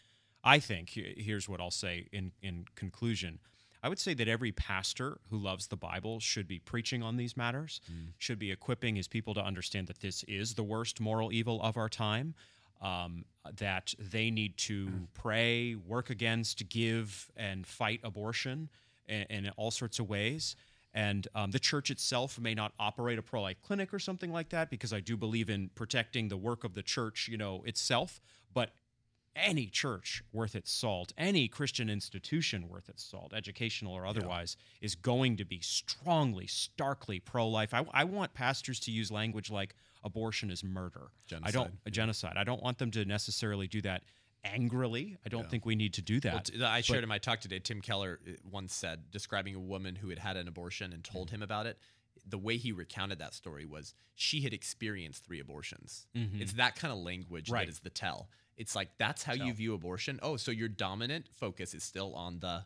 I 0.43 0.59
think 0.59 0.89
here's 0.91 1.49
what 1.49 1.59
I'll 1.59 1.69
say 1.71 2.07
in 2.13 2.31
in 2.41 2.65
conclusion. 2.75 3.39
I 3.83 3.89
would 3.89 3.99
say 3.99 4.13
that 4.13 4.27
every 4.27 4.51
pastor 4.51 5.19
who 5.31 5.37
loves 5.39 5.67
the 5.67 5.75
Bible 5.75 6.19
should 6.19 6.47
be 6.47 6.59
preaching 6.59 7.01
on 7.03 7.17
these 7.17 7.35
matters, 7.35 7.81
should 8.19 8.37
be 8.39 8.51
equipping 8.51 8.95
his 8.95 9.07
people 9.07 9.33
to 9.33 9.43
understand 9.43 9.87
that 9.87 9.99
this 10.01 10.23
is 10.27 10.53
the 10.53 10.63
worst 10.63 10.99
moral 11.01 11.33
evil 11.33 11.59
of 11.63 11.77
our 11.77 11.89
time, 11.89 12.35
um, 12.81 13.25
that 13.57 13.93
they 13.99 14.31
need 14.31 14.57
to 14.57 14.89
pray, 15.13 15.75
work 15.75 16.09
against, 16.09 16.67
give, 16.69 17.31
and 17.35 17.65
fight 17.65 17.99
abortion 18.03 18.69
in, 19.07 19.23
in 19.29 19.49
all 19.57 19.71
sorts 19.71 19.99
of 19.99 20.09
ways. 20.09 20.55
And 20.93 21.27
um, 21.35 21.51
the 21.51 21.59
church 21.59 21.89
itself 21.89 22.39
may 22.39 22.53
not 22.53 22.73
operate 22.77 23.17
a 23.17 23.21
pro-life 23.21 23.61
clinic 23.61 23.93
or 23.93 23.99
something 23.99 24.31
like 24.33 24.49
that, 24.49 24.69
because 24.69 24.91
I 24.91 24.99
do 24.99 25.15
believe 25.15 25.49
in 25.49 25.69
protecting 25.73 26.27
the 26.27 26.37
work 26.37 26.63
of 26.63 26.73
the 26.73 26.83
church, 26.83 27.29
you 27.31 27.37
know, 27.37 27.63
itself. 27.65 28.19
But 28.53 28.71
any 29.41 29.67
church 29.67 30.23
worth 30.31 30.55
its 30.55 30.71
salt, 30.71 31.11
any 31.17 31.47
Christian 31.47 31.89
institution 31.89 32.69
worth 32.69 32.89
its 32.89 33.03
salt, 33.03 33.33
educational 33.33 33.93
or 33.93 34.05
otherwise, 34.05 34.55
is 34.81 34.95
going 34.95 35.37
to 35.37 35.45
be 35.45 35.59
strongly, 35.61 36.47
starkly 36.47 37.19
pro-life. 37.19 37.73
I, 37.73 37.85
I 37.93 38.03
want 38.03 38.33
pastors 38.33 38.79
to 38.81 38.91
use 38.91 39.11
language 39.11 39.49
like 39.51 39.75
abortion 40.03 40.49
is 40.51 40.63
murder. 40.63 41.09
I 41.43 41.51
don't 41.51 41.65
Genocide, 41.65 41.71
a 41.85 41.91
genocide. 41.91 42.37
I 42.37 42.43
don't 42.43 42.61
want 42.63 42.77
them 42.77 42.91
to 42.91 43.05
necessarily 43.05 43.67
do 43.67 43.81
that 43.81 44.03
angrily. 44.43 45.17
I 45.25 45.29
don't 45.29 45.43
Yeah. 45.43 45.49
think 45.49 45.65
we 45.65 45.75
need 45.75 45.93
to 45.95 46.01
do 46.01 46.19
that. 46.21 46.33
Well, 46.33 46.41
t- 46.43 46.63
I 46.63 46.81
shared 46.81 46.97
But- 46.97 47.03
in 47.03 47.09
my 47.09 47.19
talk 47.19 47.41
today. 47.41 47.59
Tim 47.59 47.81
Keller 47.81 48.19
uh, 48.27 48.31
once 48.49 48.73
said, 48.73 49.11
describing 49.11 49.55
a 49.55 49.59
woman 49.59 49.95
who 49.95 50.09
had 50.09 50.19
had 50.19 50.37
an 50.37 50.47
abortion 50.47 50.93
and 50.93 51.03
told 51.03 51.29
him 51.29 51.41
about 51.43 51.67
it. 51.67 51.77
The 52.25 52.37
way 52.37 52.57
he 52.57 52.71
recounted 52.71 53.19
that 53.19 53.33
story 53.33 53.65
was 53.65 53.93
she 54.15 54.41
had 54.41 54.53
experienced 54.53 55.25
three 55.25 55.39
abortions. 55.39 56.07
Mhm. 56.15 56.39
It's 56.41 56.53
that 56.53 56.75
kind 56.75 56.91
of 56.93 56.99
language 56.99 57.49
Right. 57.49 57.65
that 57.65 57.71
is 57.71 57.79
the 57.79 57.89
tell. 57.89 58.29
It's 58.57 58.75
like 58.75 58.97
that's 58.97 59.23
how 59.23 59.33
you 59.33 59.51
view 59.53 59.73
abortion. 59.73 60.19
Oh, 60.21 60.37
so 60.37 60.51
your 60.51 60.67
dominant 60.69 61.27
focus 61.33 61.73
is 61.73 61.83
still 61.83 62.13
on 62.13 62.39
the 62.39 62.65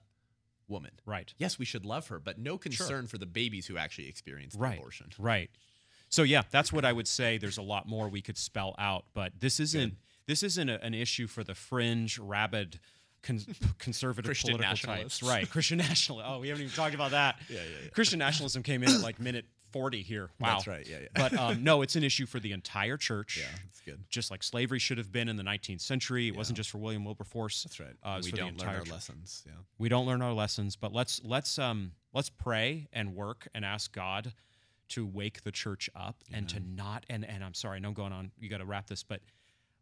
woman. 0.67 0.91
right. 1.05 1.33
Yes, 1.37 1.59
we 1.59 1.65
should 1.65 1.85
love 1.85 2.07
her, 2.07 2.19
but 2.19 2.39
no 2.39 2.57
concern 2.57 3.07
for 3.07 3.17
the 3.19 3.25
babies 3.27 3.67
who 3.67 3.77
actually 3.77 4.07
experienced 4.07 4.57
the 4.57 4.63
right 4.63 4.77
abortion. 4.77 5.11
right 5.19 5.49
so 6.09 6.21
yeah 6.23 6.43
that's 6.51 6.71
what 6.71 6.85
i 6.85 6.93
would 6.93 7.07
say 7.07 7.37
there's 7.37 7.57
a 7.57 7.61
lot 7.63 7.87
more 7.87 8.07
we 8.09 8.21
could 8.21 8.37
spell 8.37 8.75
out 8.77 9.05
but 9.15 9.33
this 9.39 9.59
isn't 9.59 9.95
this 10.27 10.43
isn't 10.43 10.69
a, 10.69 10.83
an 10.83 10.93
issue 10.93 11.25
for 11.27 11.43
the 11.43 11.55
fringe 11.55 12.17
rabid 12.19 12.79
con- 13.25 13.41
conservative 13.79 14.25
Christian 14.29 14.51
political 14.51 14.69
nationalists. 14.71 15.19
types 15.19 15.29
right 15.31 15.49
christian 15.49 15.77
national 15.89 16.21
oh 16.25 16.39
we 16.39 16.47
haven't 16.47 16.63
even 16.63 16.73
talked 16.75 16.95
about 16.95 17.11
that 17.11 17.35
Yeah, 17.49 17.57
yeah, 17.57 17.61
yeah. 17.83 17.89
christian 17.89 18.19
nationalism 18.19 18.63
came 18.63 18.83
in 18.83 18.89
at 18.89 19.01
like 19.01 19.19
minute 19.19 19.45
40 19.71 20.03
here 20.03 20.29
wow 20.39 20.53
That's 20.53 20.67
right. 20.67 20.87
Yeah, 20.89 20.99
yeah. 21.01 21.07
but 21.15 21.37
um, 21.37 21.61
no 21.63 21.81
it's 21.81 21.97
an 21.97 22.03
issue 22.05 22.25
for 22.25 22.39
the 22.39 22.53
entire 22.53 22.95
church 22.95 23.37
yeah, 23.41 23.45
that's 23.65 23.81
good. 23.81 23.99
just 24.09 24.31
like 24.31 24.41
slavery 24.41 24.79
should 24.79 24.97
have 24.97 25.11
been 25.11 25.27
in 25.27 25.35
the 25.35 25.43
19th 25.43 25.81
century 25.81 26.29
it 26.29 26.35
wasn't 26.37 26.55
just 26.55 26.69
for 26.69 26.77
william 26.77 27.03
wilberforce 27.03 27.63
That's 27.63 27.79
right. 27.81 27.93
uh, 28.01 28.21
we 28.23 28.31
don't 28.31 28.57
learn 28.57 28.69
our 28.69 28.79
church. 28.79 28.91
lessons. 28.91 29.43
Yeah. 29.45 29.51
we 29.77 29.89
don't 29.89 30.05
learn 30.05 30.21
our 30.21 30.31
lessons 30.31 30.77
but 30.77 30.93
let's 30.93 31.19
let's 31.25 31.59
um 31.59 31.91
let's 32.13 32.29
pray 32.29 32.87
and 32.93 33.15
work 33.15 33.49
and 33.53 33.65
ask 33.65 33.91
god 33.91 34.31
to 34.87 35.05
wake 35.05 35.41
the 35.43 35.51
church 35.51 35.89
up 35.95 36.23
and 36.31 36.47
to 36.47 36.59
not 36.61 37.05
and 37.09 37.25
and 37.25 37.43
i'm 37.43 37.53
sorry 37.55 37.75
i 37.77 37.79
know 37.79 37.89
i'm 37.89 37.93
going 37.95 38.13
on 38.13 38.31
you 38.39 38.47
got 38.47 38.59
to 38.59 38.65
wrap 38.65 38.87
this 38.87 39.03
but 39.03 39.19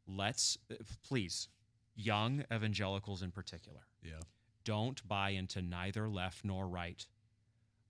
let's 0.07 0.57
uh, 0.71 0.75
please 1.07 1.49
young 1.95 2.43
evangelicals 2.51 3.21
in 3.21 3.31
particular 3.31 3.81
Yeah. 4.03 4.19
don't 4.63 5.05
buy 5.07 5.29
into 5.31 5.61
neither 5.61 6.09
left 6.09 6.43
nor 6.43 6.67
right 6.67 7.05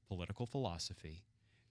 political 0.08 0.46
philosophy 0.46 1.24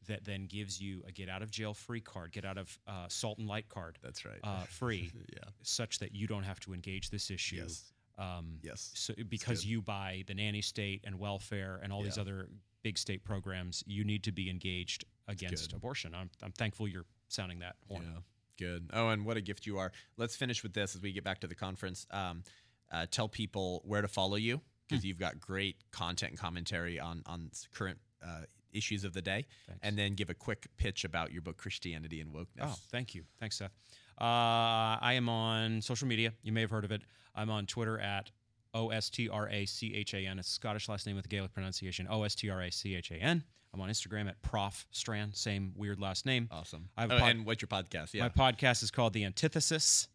that 0.09 0.25
then 0.25 0.47
gives 0.47 0.81
you 0.81 1.03
a 1.07 1.13
get 1.13 1.29
out 1.29 1.43
of 1.43 1.51
jail 1.51 1.75
free 1.75 2.01
card 2.01 2.33
get 2.33 2.45
out 2.45 2.59
of 2.59 2.79
uh, 2.87 3.07
salt 3.09 3.39
and 3.39 3.47
light 3.49 3.69
card 3.69 3.99
That's 4.03 4.25
right. 4.25 4.41
uh, 4.43 4.65
free 4.65 5.13
yeah. 5.33 5.45
such 5.63 5.99
that 6.01 6.15
you 6.15 6.27
don't 6.27 6.43
have 6.43 6.59
to 6.61 6.75
engage 6.75 7.11
this 7.11 7.31
issue 7.31 7.57
Yes. 7.57 7.93
um, 8.19 8.59
Yes. 8.63 8.91
so 8.95 9.15
because 9.29 9.65
you 9.65 9.81
buy 9.83 10.25
the 10.27 10.35
nanny 10.35 10.63
state 10.63 11.03
and 11.05 11.19
welfare 11.19 11.79
and 11.83 11.93
all 11.93 12.03
these 12.03 12.19
other 12.19 12.49
big 12.83 12.99
state 12.99 13.23
programs, 13.23 13.85
you 13.87 14.03
need 14.03 14.25
to 14.25 14.33
be 14.33 14.51
engaged 14.51 15.05
against 15.29 15.73
abortion. 15.73 16.17
I'm, 16.17 16.29
I'm 16.43 16.51
thankful 16.51 16.89
you're 16.89 17.05
sounding 17.29 17.61
that 17.61 17.77
horn. 17.87 18.03
Yeah, 18.13 18.21
good. 18.63 18.91
Oh, 18.93 19.09
and 19.09 19.25
what 19.25 19.37
a 19.37 19.41
gift 19.41 19.67
you 19.67 19.79
are. 19.79 19.93
Let's 20.17 20.37
finish 20.37 20.63
with 20.63 20.73
this 20.73 20.95
as 20.95 21.03
we 21.03 21.13
get 21.13 21.25
back 21.25 21.41
to 21.41 21.47
the 21.47 21.55
conference. 21.55 22.07
Um, 22.11 22.45
uh, 22.93 23.07
tell 23.11 23.29
people 23.29 23.83
where 23.85 24.03
to 24.03 24.09
follow 24.09 24.37
you 24.37 24.61
because 24.89 25.05
you've 25.05 25.19
got 25.19 25.41
great 25.41 25.77
content 25.91 26.33
and 26.33 26.39
commentary 26.39 27.01
on 27.01 27.23
on 27.27 27.51
current 27.75 27.99
uh, 28.25 28.43
issues 28.73 29.05
of 29.05 29.13
the 29.13 29.23
day, 29.23 29.47
Thanks. 29.67 29.81
and 29.83 29.99
then 29.99 30.15
give 30.15 30.31
a 30.31 30.35
quick 30.35 30.67
pitch 30.77 31.05
about 31.05 31.33
your 31.33 31.43
book 31.43 31.57
Christianity 31.57 32.21
and 32.21 32.33
Wokeness. 32.33 32.63
Oh, 32.63 32.75
thank 32.91 33.15
you. 33.15 33.25
Thanks, 33.41 33.57
Seth. 33.59 33.73
Uh, 34.21 35.01
I 35.01 35.15
am 35.15 35.29
on 35.29 35.81
social 35.83 36.07
media. 36.07 36.33
You 36.43 36.53
may 36.53 36.61
have 36.61 36.71
heard 36.71 36.85
of 36.85 36.93
it. 36.93 37.03
I'm 37.35 37.51
on 37.51 37.67
Twitter 37.67 37.99
at 37.99 38.31
O 38.75 38.91
S 38.91 39.11
T 39.11 39.29
R 39.29 39.49
A 39.51 39.67
C 39.67 39.95
H 39.95 40.15
A 40.15 40.19
N. 40.27 40.39
It's 40.39 40.49
a 40.49 40.53
Scottish 40.53 40.89
last 40.89 41.07
name 41.07 41.17
with 41.17 41.27
a 41.27 41.29
Gaelic 41.29 41.53
pronunciation. 41.53 42.07
O 42.11 42.23
S 42.23 42.35
T 42.35 42.51
R 42.51 42.63
A 42.63 42.71
C 42.71 42.95
H 42.95 43.11
A 43.11 43.15
N. 43.15 43.45
I'm 43.75 43.81
on 43.81 43.89
Instagram 43.89 44.29
at 44.29 44.41
Prof 44.43 44.87
Strachan, 44.91 45.33
same 45.33 45.73
weird 45.77 45.99
last 45.99 46.27
name. 46.27 46.49
Awesome. 46.51 46.91
I 46.97 47.03
have 47.03 47.13
Oh, 47.13 47.19
pod- 47.19 47.31
and 47.31 47.47
what's 47.47 47.63
your 47.63 47.69
podcast? 47.69 48.13
Yeah. 48.13 48.25
My 48.25 48.29
podcast 48.53 48.83
is 48.83 48.91
called 48.91 49.15
The 49.15 49.25
Antithesis, 49.25 50.09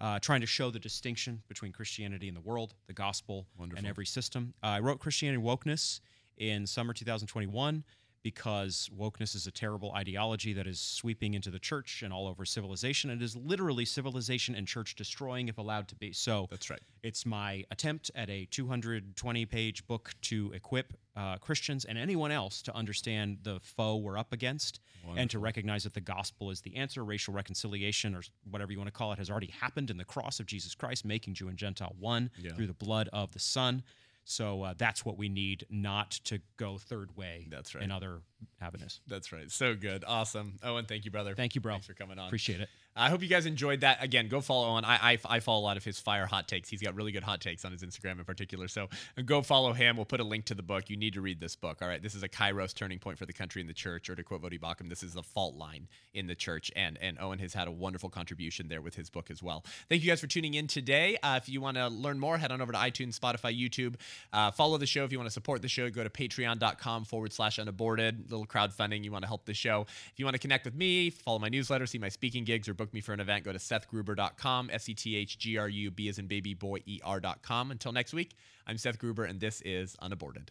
uh, 0.00 0.20
trying 0.20 0.42
to 0.42 0.46
show 0.46 0.70
the 0.70 0.78
distinction 0.78 1.42
between 1.48 1.72
Christianity 1.72 2.28
and 2.28 2.36
the 2.36 2.40
world, 2.40 2.74
the 2.86 2.92
gospel, 2.92 3.48
Wonderful. 3.58 3.78
and 3.78 3.86
every 3.88 4.06
system. 4.06 4.54
Uh, 4.62 4.66
I 4.66 4.80
wrote 4.80 5.00
Christianity 5.00 5.42
Wokeness 5.42 5.98
in 6.38 6.68
summer 6.68 6.92
2021 6.92 7.82
because 8.22 8.90
wokeness 8.96 9.34
is 9.34 9.46
a 9.46 9.50
terrible 9.50 9.92
ideology 9.92 10.52
that 10.52 10.66
is 10.66 10.78
sweeping 10.80 11.34
into 11.34 11.50
the 11.50 11.58
church 11.58 12.02
and 12.02 12.12
all 12.12 12.26
over 12.26 12.44
civilization. 12.44 13.10
It 13.10 13.22
is 13.22 13.34
literally 13.36 13.84
civilization 13.84 14.54
and 14.54 14.66
church 14.66 14.94
destroying 14.94 15.48
if 15.48 15.58
allowed 15.58 15.88
to 15.88 15.94
be. 15.94 16.12
So 16.12 16.46
That's 16.50 16.70
right. 16.70 16.80
it's 17.02 17.24
my 17.24 17.64
attempt 17.70 18.10
at 18.14 18.28
a 18.28 18.46
220 18.46 19.46
page 19.46 19.86
book 19.86 20.12
to 20.22 20.52
equip 20.54 20.92
uh, 21.16 21.36
Christians 21.38 21.84
and 21.84 21.98
anyone 21.98 22.30
else 22.30 22.62
to 22.62 22.74
understand 22.76 23.38
the 23.42 23.58
foe 23.60 23.96
we're 23.96 24.18
up 24.18 24.32
against 24.32 24.80
and 25.16 25.30
to 25.30 25.38
recognize 25.38 25.84
that 25.84 25.94
the 25.94 26.00
gospel 26.00 26.50
is 26.50 26.60
the 26.60 26.76
answer. 26.76 27.02
Racial 27.02 27.32
reconciliation, 27.34 28.14
or 28.14 28.22
whatever 28.50 28.70
you 28.70 28.78
want 28.78 28.86
to 28.88 28.92
call 28.92 29.12
it, 29.12 29.18
has 29.18 29.30
already 29.30 29.50
happened 29.60 29.90
in 29.90 29.96
the 29.96 30.04
cross 30.04 30.38
of 30.40 30.46
Jesus 30.46 30.74
Christ, 30.74 31.04
making 31.06 31.34
Jew 31.34 31.48
and 31.48 31.56
Gentile 31.56 31.96
one 31.98 32.30
Yeah. 32.38 32.52
through 32.52 32.66
the 32.66 32.74
blood 32.74 33.08
of 33.12 33.32
the 33.32 33.38
Son. 33.38 33.82
So 34.30 34.62
uh, 34.62 34.74
that's 34.78 35.04
what 35.04 35.18
we 35.18 35.28
need, 35.28 35.66
not 35.70 36.12
to 36.26 36.40
go 36.56 36.78
third 36.78 37.16
way 37.16 37.48
That's 37.50 37.74
right. 37.74 37.82
in 37.82 37.90
other 37.90 38.20
avenues. 38.60 39.00
That's 39.08 39.32
right. 39.32 39.50
So 39.50 39.74
good. 39.74 40.04
Awesome. 40.06 40.60
Owen, 40.62 40.84
thank 40.84 41.04
you, 41.04 41.10
brother. 41.10 41.34
Thank 41.34 41.56
you, 41.56 41.60
bro. 41.60 41.72
Thanks 41.72 41.88
for 41.88 41.94
coming 41.94 42.16
on. 42.16 42.28
Appreciate 42.28 42.60
it. 42.60 42.68
I 42.96 43.08
hope 43.08 43.22
you 43.22 43.28
guys 43.28 43.46
enjoyed 43.46 43.80
that. 43.82 44.02
Again, 44.02 44.28
go 44.28 44.40
follow 44.40 44.68
Owen. 44.68 44.84
I, 44.84 45.12
I, 45.12 45.18
I 45.36 45.40
follow 45.40 45.60
a 45.60 45.62
lot 45.62 45.76
of 45.76 45.84
his 45.84 46.00
fire 46.00 46.26
hot 46.26 46.48
takes. 46.48 46.68
He's 46.68 46.82
got 46.82 46.94
really 46.94 47.12
good 47.12 47.22
hot 47.22 47.40
takes 47.40 47.64
on 47.64 47.72
his 47.72 47.82
Instagram 47.82 48.18
in 48.18 48.24
particular. 48.24 48.68
So 48.68 48.88
go 49.24 49.42
follow 49.42 49.72
him. 49.72 49.96
We'll 49.96 50.06
put 50.06 50.20
a 50.20 50.24
link 50.24 50.44
to 50.46 50.54
the 50.54 50.62
book. 50.62 50.90
You 50.90 50.96
need 50.96 51.14
to 51.14 51.20
read 51.20 51.40
this 51.40 51.54
book. 51.54 51.78
All 51.82 51.88
right. 51.88 52.02
This 52.02 52.14
is 52.14 52.22
a 52.22 52.28
Kairos 52.28 52.74
turning 52.74 52.98
point 52.98 53.18
for 53.18 53.26
the 53.26 53.32
country 53.32 53.60
and 53.60 53.70
the 53.70 53.74
church, 53.74 54.10
or 54.10 54.16
to 54.16 54.24
quote 54.24 54.42
Voddie 54.42 54.60
Baucham, 54.60 54.88
this 54.88 55.02
is 55.02 55.14
the 55.14 55.22
fault 55.22 55.54
line 55.54 55.88
in 56.14 56.26
the 56.26 56.34
church. 56.34 56.70
And 56.74 56.98
and 57.00 57.18
Owen 57.20 57.38
has 57.38 57.54
had 57.54 57.68
a 57.68 57.70
wonderful 57.70 58.10
contribution 58.10 58.68
there 58.68 58.82
with 58.82 58.96
his 58.96 59.08
book 59.08 59.30
as 59.30 59.42
well. 59.42 59.64
Thank 59.88 60.02
you 60.02 60.10
guys 60.10 60.20
for 60.20 60.26
tuning 60.26 60.54
in 60.54 60.66
today. 60.66 61.16
Uh, 61.22 61.38
if 61.40 61.48
you 61.48 61.60
want 61.60 61.76
to 61.76 61.88
learn 61.88 62.18
more, 62.18 62.38
head 62.38 62.50
on 62.50 62.60
over 62.60 62.72
to 62.72 62.78
iTunes, 62.78 63.18
Spotify, 63.18 63.56
YouTube. 63.56 63.94
Uh, 64.32 64.50
follow 64.50 64.78
the 64.78 64.86
show. 64.86 65.04
If 65.04 65.12
you 65.12 65.18
want 65.18 65.28
to 65.28 65.32
support 65.32 65.62
the 65.62 65.68
show, 65.68 65.88
go 65.90 66.02
to 66.02 66.10
patreon.com 66.10 67.04
forward 67.04 67.32
slash 67.32 67.58
unaborted. 67.58 68.30
Little 68.30 68.46
crowdfunding. 68.46 69.04
You 69.04 69.12
want 69.12 69.22
to 69.22 69.28
help 69.28 69.44
the 69.44 69.54
show. 69.54 69.86
If 69.88 70.14
you 70.16 70.24
want 70.24 70.34
to 70.34 70.40
connect 70.40 70.64
with 70.64 70.74
me, 70.74 71.10
follow 71.10 71.38
my 71.38 71.48
newsletter, 71.48 71.86
see 71.86 71.98
my 71.98 72.08
speaking 72.08 72.44
gigs, 72.44 72.68
or 72.68 72.74
book 72.80 72.94
me 72.94 73.02
for 73.02 73.12
an 73.12 73.20
event, 73.20 73.44
go 73.44 73.52
to 73.52 73.58
sethgruber.com, 73.58 74.70
S 74.72 74.88
E 74.88 74.94
T 74.94 75.14
H 75.14 75.38
G 75.38 75.58
R 75.58 75.68
U 75.68 75.90
B 75.90 76.08
as 76.08 76.18
in 76.18 76.26
baby 76.26 76.54
boy 76.54 76.78
E 76.86 76.98
R.com. 77.04 77.70
Until 77.70 77.92
next 77.92 78.14
week, 78.14 78.34
I'm 78.66 78.78
Seth 78.78 78.98
Gruber, 78.98 79.24
and 79.24 79.38
this 79.38 79.60
is 79.60 79.96
Unaborted. 80.00 80.50